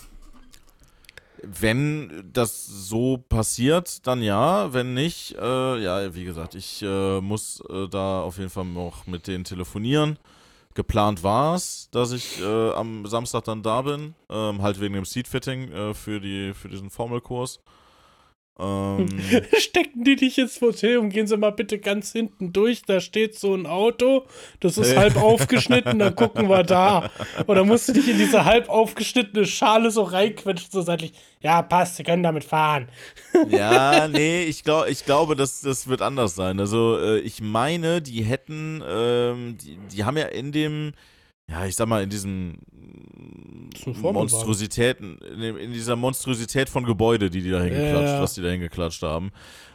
Wenn 1.42 2.30
das 2.32 2.64
so 2.64 3.18
passiert, 3.18 4.06
dann 4.06 4.22
ja. 4.22 4.72
Wenn 4.72 4.94
nicht, 4.94 5.34
äh, 5.36 5.82
ja, 5.82 6.14
wie 6.14 6.24
gesagt, 6.24 6.54
ich 6.54 6.82
äh, 6.82 7.20
muss 7.20 7.61
äh, 7.68 7.88
da 7.88 8.20
auf 8.20 8.38
jeden 8.38 8.50
Fall 8.50 8.66
noch 8.66 9.08
mit 9.08 9.26
denen 9.26 9.42
telefonieren. 9.42 10.16
Geplant 10.74 11.24
war 11.24 11.56
es, 11.56 11.88
dass 11.90 12.12
ich 12.12 12.40
äh, 12.40 12.70
am 12.70 13.04
Samstag 13.04 13.42
dann 13.44 13.64
da 13.64 13.82
bin, 13.82 14.14
ähm, 14.28 14.62
halt 14.62 14.80
wegen 14.80 14.94
dem 14.94 15.04
Seatfitting 15.04 15.72
äh, 15.72 15.92
für, 15.92 16.20
die, 16.20 16.54
für 16.54 16.68
diesen 16.68 16.88
Formelkurs. 16.88 17.58
Ähm, 18.61 19.08
Stecken 19.58 20.04
die 20.04 20.16
dich 20.16 20.38
ins 20.38 20.61
Hotel 20.61 20.98
und 20.98 21.11
gehen 21.11 21.26
sie 21.26 21.36
mal 21.36 21.50
bitte 21.50 21.78
ganz 21.78 22.12
hinten 22.12 22.52
durch. 22.52 22.82
Da 22.82 23.00
steht 23.00 23.38
so 23.38 23.54
ein 23.54 23.66
Auto, 23.66 24.26
das 24.61 24.76
ist 24.76 24.96
halb 24.96 25.16
aufgeschnitten, 25.16 25.98
dann 25.98 26.14
gucken 26.14 26.48
wir 26.48 26.62
da. 26.62 27.11
Oder 27.46 27.64
musst 27.64 27.88
du 27.88 27.92
dich 27.92 28.08
in 28.08 28.18
diese 28.18 28.44
halb 28.44 28.68
aufgeschnittene 28.68 29.46
Schale 29.46 29.90
so 29.90 30.02
reinquetschen, 30.02 30.70
so 30.70 30.82
seitlich. 30.82 31.12
Ja, 31.42 31.62
passt, 31.62 31.96
sie 31.96 32.02
können 32.02 32.22
damit 32.22 32.44
fahren. 32.44 32.88
ja, 33.48 34.08
nee, 34.08 34.44
ich, 34.44 34.62
glaub, 34.62 34.86
ich 34.88 35.06
glaube, 35.06 35.36
das, 35.36 35.62
das 35.62 35.88
wird 35.88 36.02
anders 36.02 36.34
sein. 36.34 36.61
Also, 36.61 36.98
äh, 36.98 37.20
ich 37.20 37.40
meine, 37.40 38.02
die 38.02 38.22
hätten, 38.22 38.82
ähm, 38.86 39.56
die, 39.56 39.78
die 39.90 40.04
haben 40.04 40.18
ja 40.18 40.26
in 40.26 40.52
dem, 40.52 40.92
ja, 41.48 41.64
ich 41.64 41.76
sag 41.76 41.88
mal, 41.88 42.02
in 42.02 42.11
diesem. 42.11 42.58
Monstrositäten, 44.02 45.18
in, 45.18 45.56
in 45.56 45.72
dieser 45.72 45.96
Monstrosität 45.96 46.68
von 46.68 46.84
Gebäude, 46.84 47.30
die 47.30 47.42
die 47.42 47.50
da 47.50 47.60
hingeklatscht, 47.60 48.08
Ja. 48.14 48.22
was 48.22 48.34
die 48.34 48.42
da 48.42 48.48
hingeklatscht 48.48 49.02
haben. 49.02 49.30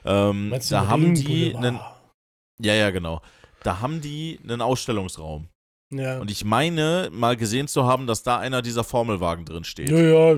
Ähm, 0.05 0.53
da 0.69 0.87
haben 0.87 1.15
die 1.15 1.55
einen, 1.55 1.79
ja, 2.61 2.73
ja, 2.73 2.89
genau. 2.91 3.21
Da 3.63 3.79
haben 3.81 4.01
die 4.01 4.39
einen 4.43 4.61
Ausstellungsraum. 4.61 5.47
Ja. 5.93 6.19
Und 6.19 6.31
ich 6.31 6.43
meine, 6.45 7.09
mal 7.11 7.35
gesehen 7.37 7.67
zu 7.67 7.85
haben, 7.85 8.07
dass 8.07 8.23
da 8.23 8.37
einer 8.37 8.61
dieser 8.61 8.83
Formelwagen 8.83 9.45
drin 9.45 9.63
steht. 9.63 9.89
Ja, 9.89 9.97
ja. 10.33 10.37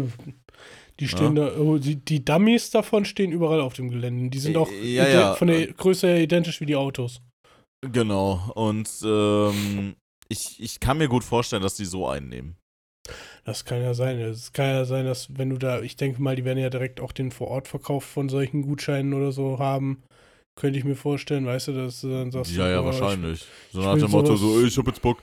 Die 1.00 1.08
stehen 1.08 1.36
da, 1.36 1.56
oh, 1.58 1.78
die, 1.78 1.96
die 1.98 2.26
Dummies 2.26 2.72
davon 2.72 3.06
stehen 3.06 3.32
überall 3.32 3.62
auf 3.62 3.74
dem 3.74 3.90
Gelände. 3.90 4.30
Die 4.32 4.40
sind 4.40 4.56
Äh, 4.56 4.58
auch 4.58 4.72
ja, 4.72 5.08
ja. 5.08 5.36
von 5.36 5.48
der 5.48 5.68
Größe 5.68 6.08
her 6.08 6.22
identisch 6.22 6.60
wie 6.60 6.66
die 6.66 6.76
Autos. 6.76 7.22
Genau. 7.82 8.52
Und 8.56 8.90
ähm, 9.04 9.96
ich, 10.28 10.60
ich 10.60 10.80
kann 10.80 10.98
mir 10.98 11.08
gut 11.08 11.24
vorstellen, 11.24 11.62
dass 11.62 11.76
die 11.76 11.86
so 11.86 12.08
einnehmen. 12.08 12.58
Das 13.46 13.66
kann 13.66 13.82
ja 13.82 13.94
sein. 13.94 14.20
Es 14.20 14.52
kann 14.54 14.68
ja 14.68 14.86
sein, 14.86 15.06
dass 15.06 15.38
wenn 15.38 15.50
du 15.50 15.58
da, 15.58 15.82
ich 15.82 15.96
denke 15.96 16.22
mal, 16.22 16.36
die 16.36 16.46
werden 16.46 16.60
ja 16.60 16.70
direkt 16.70 17.00
auch 17.00 17.12
den 17.12 17.32
Vorortverkauf 17.32 18.04
von 18.04 18.30
solchen 18.30 18.62
Gutscheinen 18.64 19.14
oder 19.14 19.32
so 19.32 19.60
haben. 19.60 20.04
Könnte 20.56 20.80
ich 20.80 20.86
mir 20.86 20.96
vorstellen, 20.96 21.46
weißt 21.46 21.68
du, 21.70 21.74
dass 21.74 22.02
du 22.02 22.10
dann 22.10 22.32
sagst, 22.32 22.52
ja, 22.52 22.68
ja, 22.68 22.82
boah, 22.82 22.88
wahrscheinlich. 22.88 23.46
So 23.72 23.80
ich 23.80 23.86
nach 23.86 23.94
will 23.94 24.02
dem 24.02 24.12
Motto, 24.12 24.36
so, 24.36 24.64
ich 24.66 24.76
hab 24.78 24.88
jetzt 24.88 25.02
Bock. 25.02 25.20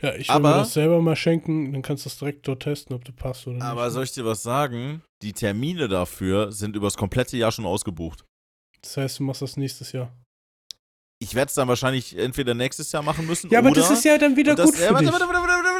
Ja, 0.00 0.14
ich 0.14 0.28
will 0.28 0.36
Aber- 0.36 0.50
mir 0.50 0.56
das 0.58 0.72
selber 0.72 1.00
mal 1.02 1.16
schenken, 1.16 1.72
dann 1.72 1.82
kannst 1.82 2.04
du 2.04 2.08
das 2.08 2.18
direkt 2.18 2.48
dort 2.48 2.62
testen, 2.62 2.94
ob 2.96 3.04
du 3.04 3.12
passt 3.12 3.46
oder 3.46 3.56
nicht. 3.56 3.62
Aber 3.64 3.90
soll 3.90 4.04
ich 4.04 4.12
dir 4.12 4.24
was 4.24 4.42
sagen? 4.42 5.02
Die 5.22 5.32
Termine 5.32 5.86
dafür 5.88 6.50
sind 6.50 6.76
übers 6.76 6.96
komplette 6.96 7.36
Jahr 7.36 7.52
schon 7.52 7.66
ausgebucht. 7.66 8.24
das 8.82 8.96
heißt, 8.96 9.18
du 9.18 9.22
machst 9.24 9.42
das 9.42 9.56
nächstes 9.56 9.92
Jahr. 9.92 10.10
Ich 11.20 11.34
werde 11.34 11.48
es 11.48 11.54
dann 11.54 11.68
wahrscheinlich 11.68 12.18
entweder 12.18 12.54
nächstes 12.54 12.90
Jahr 12.92 13.02
machen 13.02 13.26
müssen 13.26 13.48
Ja, 13.50 13.60
aber 13.60 13.70
oder 13.70 13.80
das 13.80 13.90
ist 13.92 14.04
ja 14.04 14.18
dann 14.18 14.36
wieder 14.36 14.54
das, 14.54 14.66
gut 14.66 14.74
äh, 14.80 14.88
für 14.88 14.92
warte, 14.94 15.04
dich. 15.04 15.12
warte, 15.12 15.26
warte, 15.26 15.40
warte, 15.40 15.52
warte, 15.52 15.64
warte, 15.68 15.73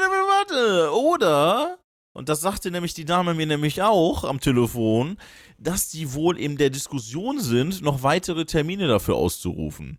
warte. 0.55 0.93
Oder, 0.93 1.79
und 2.13 2.29
das 2.29 2.41
sagte 2.41 2.71
nämlich 2.71 2.95
die 2.95 3.05
Dame 3.05 3.35
mir 3.35 3.47
nämlich 3.47 3.83
auch 3.83 4.25
am 4.25 4.41
Telefon, 4.41 5.19
dass 5.59 5.89
die 5.89 6.13
wohl 6.15 6.39
in 6.39 6.57
der 6.57 6.71
Diskussion 6.71 7.41
sind, 7.41 7.83
noch 7.83 8.03
weitere 8.03 8.45
Termine 8.45 8.87
dafür 8.87 9.17
auszurufen. 9.17 9.99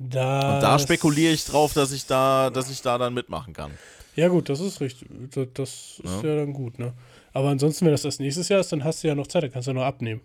Das, 0.00 0.54
Und 0.54 0.60
da 0.62 0.78
spekuliere 0.78 1.32
ich 1.32 1.44
drauf, 1.44 1.74
dass 1.74 1.92
ich 1.92 2.06
da, 2.06 2.48
dass 2.48 2.70
ich 2.70 2.80
da 2.80 2.96
dann 2.96 3.12
mitmachen 3.12 3.52
kann. 3.52 3.72
Ja, 4.16 4.28
gut, 4.28 4.48
das 4.48 4.60
ist 4.60 4.80
richtig. 4.80 5.08
Das, 5.54 6.00
ist 6.02 6.22
ja. 6.22 6.36
dann 6.36 6.52
gut, 6.52 6.78
ne? 6.78 6.94
Aber 7.32 7.50
ansonsten, 7.50 7.84
wenn 7.84 7.92
das 7.92 8.02
das 8.02 8.18
nächstes 8.18 8.48
Jahr 8.48 8.60
ist, 8.60 8.72
dann 8.72 8.82
hast 8.82 9.04
du 9.04 9.08
ja 9.08 9.14
noch 9.14 9.26
Zeit, 9.26 9.42
dann 9.42 9.52
kannst 9.52 9.68
du 9.68 9.72
ja 9.72 9.74
noch 9.74 9.84
abnehmen. 9.84 10.20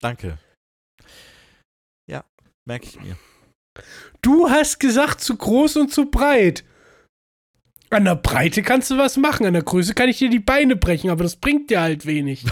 Danke. 0.00 0.38
Ja, 2.06 2.24
merke 2.66 2.86
ich 2.86 3.00
mir. 3.00 3.16
Du 4.20 4.50
hast 4.50 4.78
gesagt, 4.78 5.20
zu 5.20 5.36
groß 5.36 5.76
und 5.76 5.92
zu 5.92 6.10
breit. 6.10 6.64
An 7.90 8.06
der 8.06 8.16
Breite 8.16 8.62
kannst 8.62 8.90
du 8.90 8.96
was 8.96 9.18
machen, 9.18 9.44
an 9.44 9.52
der 9.52 9.62
Größe 9.62 9.92
kann 9.92 10.08
ich 10.08 10.18
dir 10.18 10.30
die 10.30 10.38
Beine 10.38 10.76
brechen, 10.76 11.10
aber 11.10 11.24
das 11.24 11.36
bringt 11.36 11.68
dir 11.68 11.82
halt 11.82 12.06
wenig. 12.06 12.42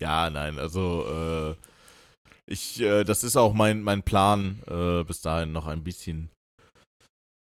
ja, 0.00 0.28
nein, 0.30 0.58
also 0.58 1.06
äh, 1.08 1.54
ich, 2.46 2.80
äh, 2.80 3.04
das 3.04 3.22
ist 3.22 3.36
auch 3.36 3.52
mein, 3.52 3.82
mein 3.82 4.02
Plan, 4.02 4.62
äh, 4.66 5.04
bis 5.04 5.20
dahin 5.20 5.52
noch 5.52 5.68
ein 5.68 5.84
bisschen, 5.84 6.28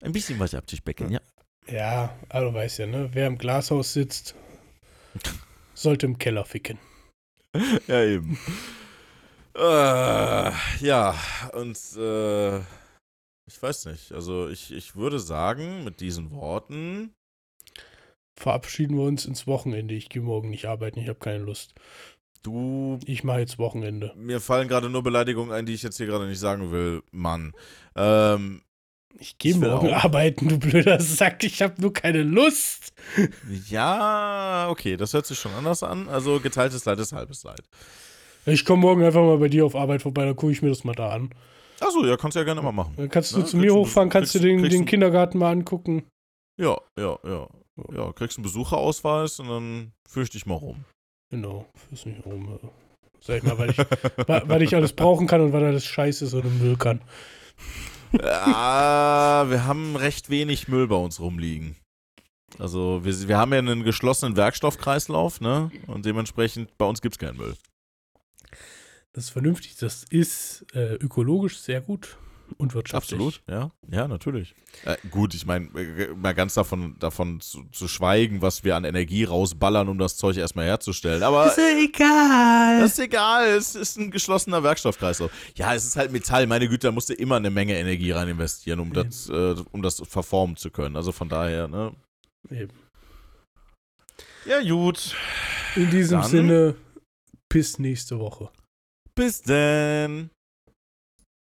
ein 0.02 0.14
bisschen 0.14 0.40
weiter 0.40 0.60
abzuspeckeln, 0.60 1.12
ja. 1.12 1.20
Ja, 1.68 2.16
aber 2.30 2.46
du 2.46 2.54
weißt 2.54 2.80
ja, 2.80 2.88
ne? 2.88 3.10
Wer 3.12 3.28
im 3.28 3.38
Glashaus 3.38 3.92
sitzt, 3.92 4.34
sollte 5.74 6.06
im 6.06 6.20
Keller 6.20 6.46
ficken. 6.46 6.78
ja, 7.88 8.04
eben. 8.04 8.38
Äh, 9.56 10.52
ja, 10.86 11.16
und 11.54 11.78
äh, 11.98 12.58
ich 13.48 13.62
weiß 13.62 13.86
nicht, 13.88 14.12
also 14.14 14.48
ich, 14.50 14.72
ich 14.74 14.96
würde 14.96 15.20
sagen, 15.20 15.84
mit 15.84 16.00
diesen 16.00 16.32
Worten, 16.32 17.14
Verabschieden 18.40 18.98
wir 18.98 19.04
uns 19.04 19.26
ins 19.26 19.46
Wochenende. 19.46 19.94
Ich 19.94 20.10
gehe 20.10 20.22
morgen 20.22 20.50
nicht 20.50 20.66
arbeiten, 20.66 21.00
ich 21.00 21.10
habe 21.10 21.20
keine 21.20 21.44
Lust. 21.44 21.76
du, 22.42 22.98
Ich 23.06 23.24
mache 23.24 23.40
jetzt 23.42 23.60
Wochenende. 23.60 24.14
mir 24.16 24.40
fallen 24.42 24.68
gerade 24.68 24.90
nur 24.90 25.04
Beleidigungen 25.04 25.52
ein, 25.52 25.66
die 25.68 25.74
ich 25.74 25.84
jetzt 25.84 25.98
hier 25.98 26.08
gerade 26.08 26.28
nicht 26.28 26.40
sagen 26.40 26.72
will, 26.72 27.04
Mann. 27.12 27.54
Ähm, 27.96 28.64
Ich 29.20 29.38
gehe 29.38 29.54
morgen 29.56 29.94
auch. 29.94 30.06
arbeiten, 30.06 30.48
du 30.50 30.58
blöder 30.58 31.00
Sack. 31.00 31.44
Ich 31.44 31.62
habe 31.62 31.80
nur 31.80 31.94
keine 31.94 32.24
Lust. 32.24 32.94
ja, 33.70 34.68
okay, 34.70 34.98
das 34.98 35.14
hört 35.14 35.28
sich 35.28 35.38
schon 35.38 35.52
anders 35.54 35.84
an, 35.84 36.08
also 36.10 36.40
geteiltes 36.40 36.86
Leid 36.86 36.98
ist 37.00 37.12
halbes 37.14 37.44
Leid. 37.44 37.62
Ich 38.46 38.66
komme 38.66 38.82
morgen 38.82 39.04
einfach 39.04 39.22
mal 39.22 39.38
bei 39.38 39.50
dir 39.50 39.66
auf 39.66 39.76
Arbeit 39.76 40.02
vorbei, 40.02 40.26
dann 40.26 40.36
gucke 40.36 40.52
ich 40.52 40.62
mir 40.62 40.70
das 40.70 40.84
mal 40.84 40.96
da 40.96 41.10
an. 41.10 41.30
Achso, 41.80 42.06
ja, 42.06 42.18
kannst 42.18 42.36
du 42.36 42.40
ja 42.40 42.46
gerne 42.46 42.62
mal 42.62 42.72
machen. 42.72 42.94
Dann 42.98 43.10
kannst 43.10 43.34
du 43.34 43.40
Ja, 43.40 43.46
zu 43.46 43.58
kriegst 43.58 43.66
mir 43.66 43.74
hochfahren, 43.74 44.10
kannst 44.10 44.36
du 44.36 44.40
den, 44.40 44.64
den 44.64 44.86
Kindergarten 44.86 45.38
mal 45.38 45.52
angucken. 45.52 46.04
Ja, 46.60 46.78
ja, 47.00 47.18
ja. 47.24 47.48
Ja, 47.94 48.12
kriegst 48.14 48.38
einen 48.38 48.44
Besucherausweis 48.44 49.40
und 49.40 49.48
dann 49.48 49.92
führe 50.08 50.24
ich 50.26 50.30
dich 50.30 50.46
mal 50.46 50.56
rum. 50.56 50.84
Genau, 51.32 51.66
fürs 51.88 52.06
mich 52.06 52.24
rum. 52.26 52.60
Sag 53.22 53.38
ich 53.38 53.44
mal, 53.44 53.58
weil 53.58 53.70
ich, 53.72 53.78
weil 53.78 54.62
ich 54.62 54.76
alles 54.76 54.94
brauchen 54.94 55.28
kann 55.28 55.42
und 55.42 55.54
weil 55.54 55.64
alles 55.64 55.86
scheiße 55.86 56.26
ist 56.26 56.34
und 56.34 56.62
Müll 56.62 56.76
kann. 56.76 57.02
ah, 58.22 59.46
wir 59.48 59.66
haben 59.66 59.96
recht 59.96 60.30
wenig 60.30 60.68
Müll 60.68 60.88
bei 60.88 60.96
uns 60.96 61.20
rumliegen. 61.20 61.76
Also 62.60 63.02
wir, 63.04 63.28
wir 63.28 63.38
haben 63.38 63.54
ja 63.54 63.60
einen 63.60 63.84
geschlossenen 63.84 64.36
Werkstoffkreislauf, 64.36 65.40
ne? 65.40 65.72
Und 65.88 66.06
dementsprechend, 66.06 66.78
bei 66.78 66.86
uns 66.86 67.02
gibt 67.02 67.16
es 67.16 67.20
keinen 67.20 67.38
Müll. 67.38 67.56
Das 69.14 69.26
ist 69.26 69.30
vernünftig, 69.32 69.76
das 69.76 70.06
ist 70.10 70.66
äh, 70.74 70.94
ökologisch 70.96 71.60
sehr 71.60 71.82
gut 71.82 72.18
und 72.58 72.74
wirtschaftlich. 72.74 73.14
Absolut, 73.20 73.42
ja. 73.50 73.72
Ja, 73.90 74.08
natürlich. 74.08 74.56
Äh, 74.86 74.96
gut, 75.10 75.34
ich 75.34 75.46
meine, 75.46 75.68
äh, 75.80 76.14
mal 76.16 76.34
ganz 76.34 76.54
davon, 76.54 76.96
davon 77.00 77.40
zu, 77.42 77.64
zu 77.72 77.88
schweigen, 77.88 78.42
was 78.42 78.64
wir 78.64 78.76
an 78.76 78.84
Energie 78.86 79.24
rausballern, 79.26 79.90
um 79.90 79.98
das 79.98 80.18
Zeug 80.18 80.38
erstmal 80.38 80.66
herzustellen. 80.66 81.24
Aber 81.24 81.48
Ist 81.48 81.58
ja 81.58 81.78
egal. 81.78 82.80
Das 82.82 82.92
ist 82.94 83.00
egal, 83.00 83.48
es 83.50 83.76
ist 83.76 83.98
ein 83.98 84.12
geschlossener 84.12 84.64
Werkstoffkreislauf. 84.64 85.32
Ja, 85.56 85.74
es 85.74 85.86
ist 85.86 85.96
halt 85.98 86.12
Metall, 86.12 86.48
meine 86.48 86.68
Güte, 86.70 86.88
da 86.88 86.92
musst 86.92 87.10
du 87.10 87.14
immer 87.14 87.36
eine 87.36 87.50
Menge 87.50 87.78
Energie 87.78 88.12
rein 88.12 88.28
investieren, 88.30 88.80
um 88.80 88.94
das, 88.94 89.28
äh, 89.30 89.56
um 89.72 89.82
das 89.82 90.02
verformen 90.08 90.56
zu 90.56 90.72
können. 90.72 90.96
Also 90.96 91.12
von 91.12 91.28
daher, 91.30 91.68
ne? 91.68 91.94
Eben. 92.50 92.74
Ja, 94.46 94.62
gut. 94.62 95.16
In 95.76 95.90
diesem 95.90 96.22
Dann- 96.22 96.30
Sinne, 96.30 96.76
bis 97.50 97.78
nächste 97.78 98.20
Woche. 98.20 98.50
Bis 99.16 99.42
denn. 99.42 100.30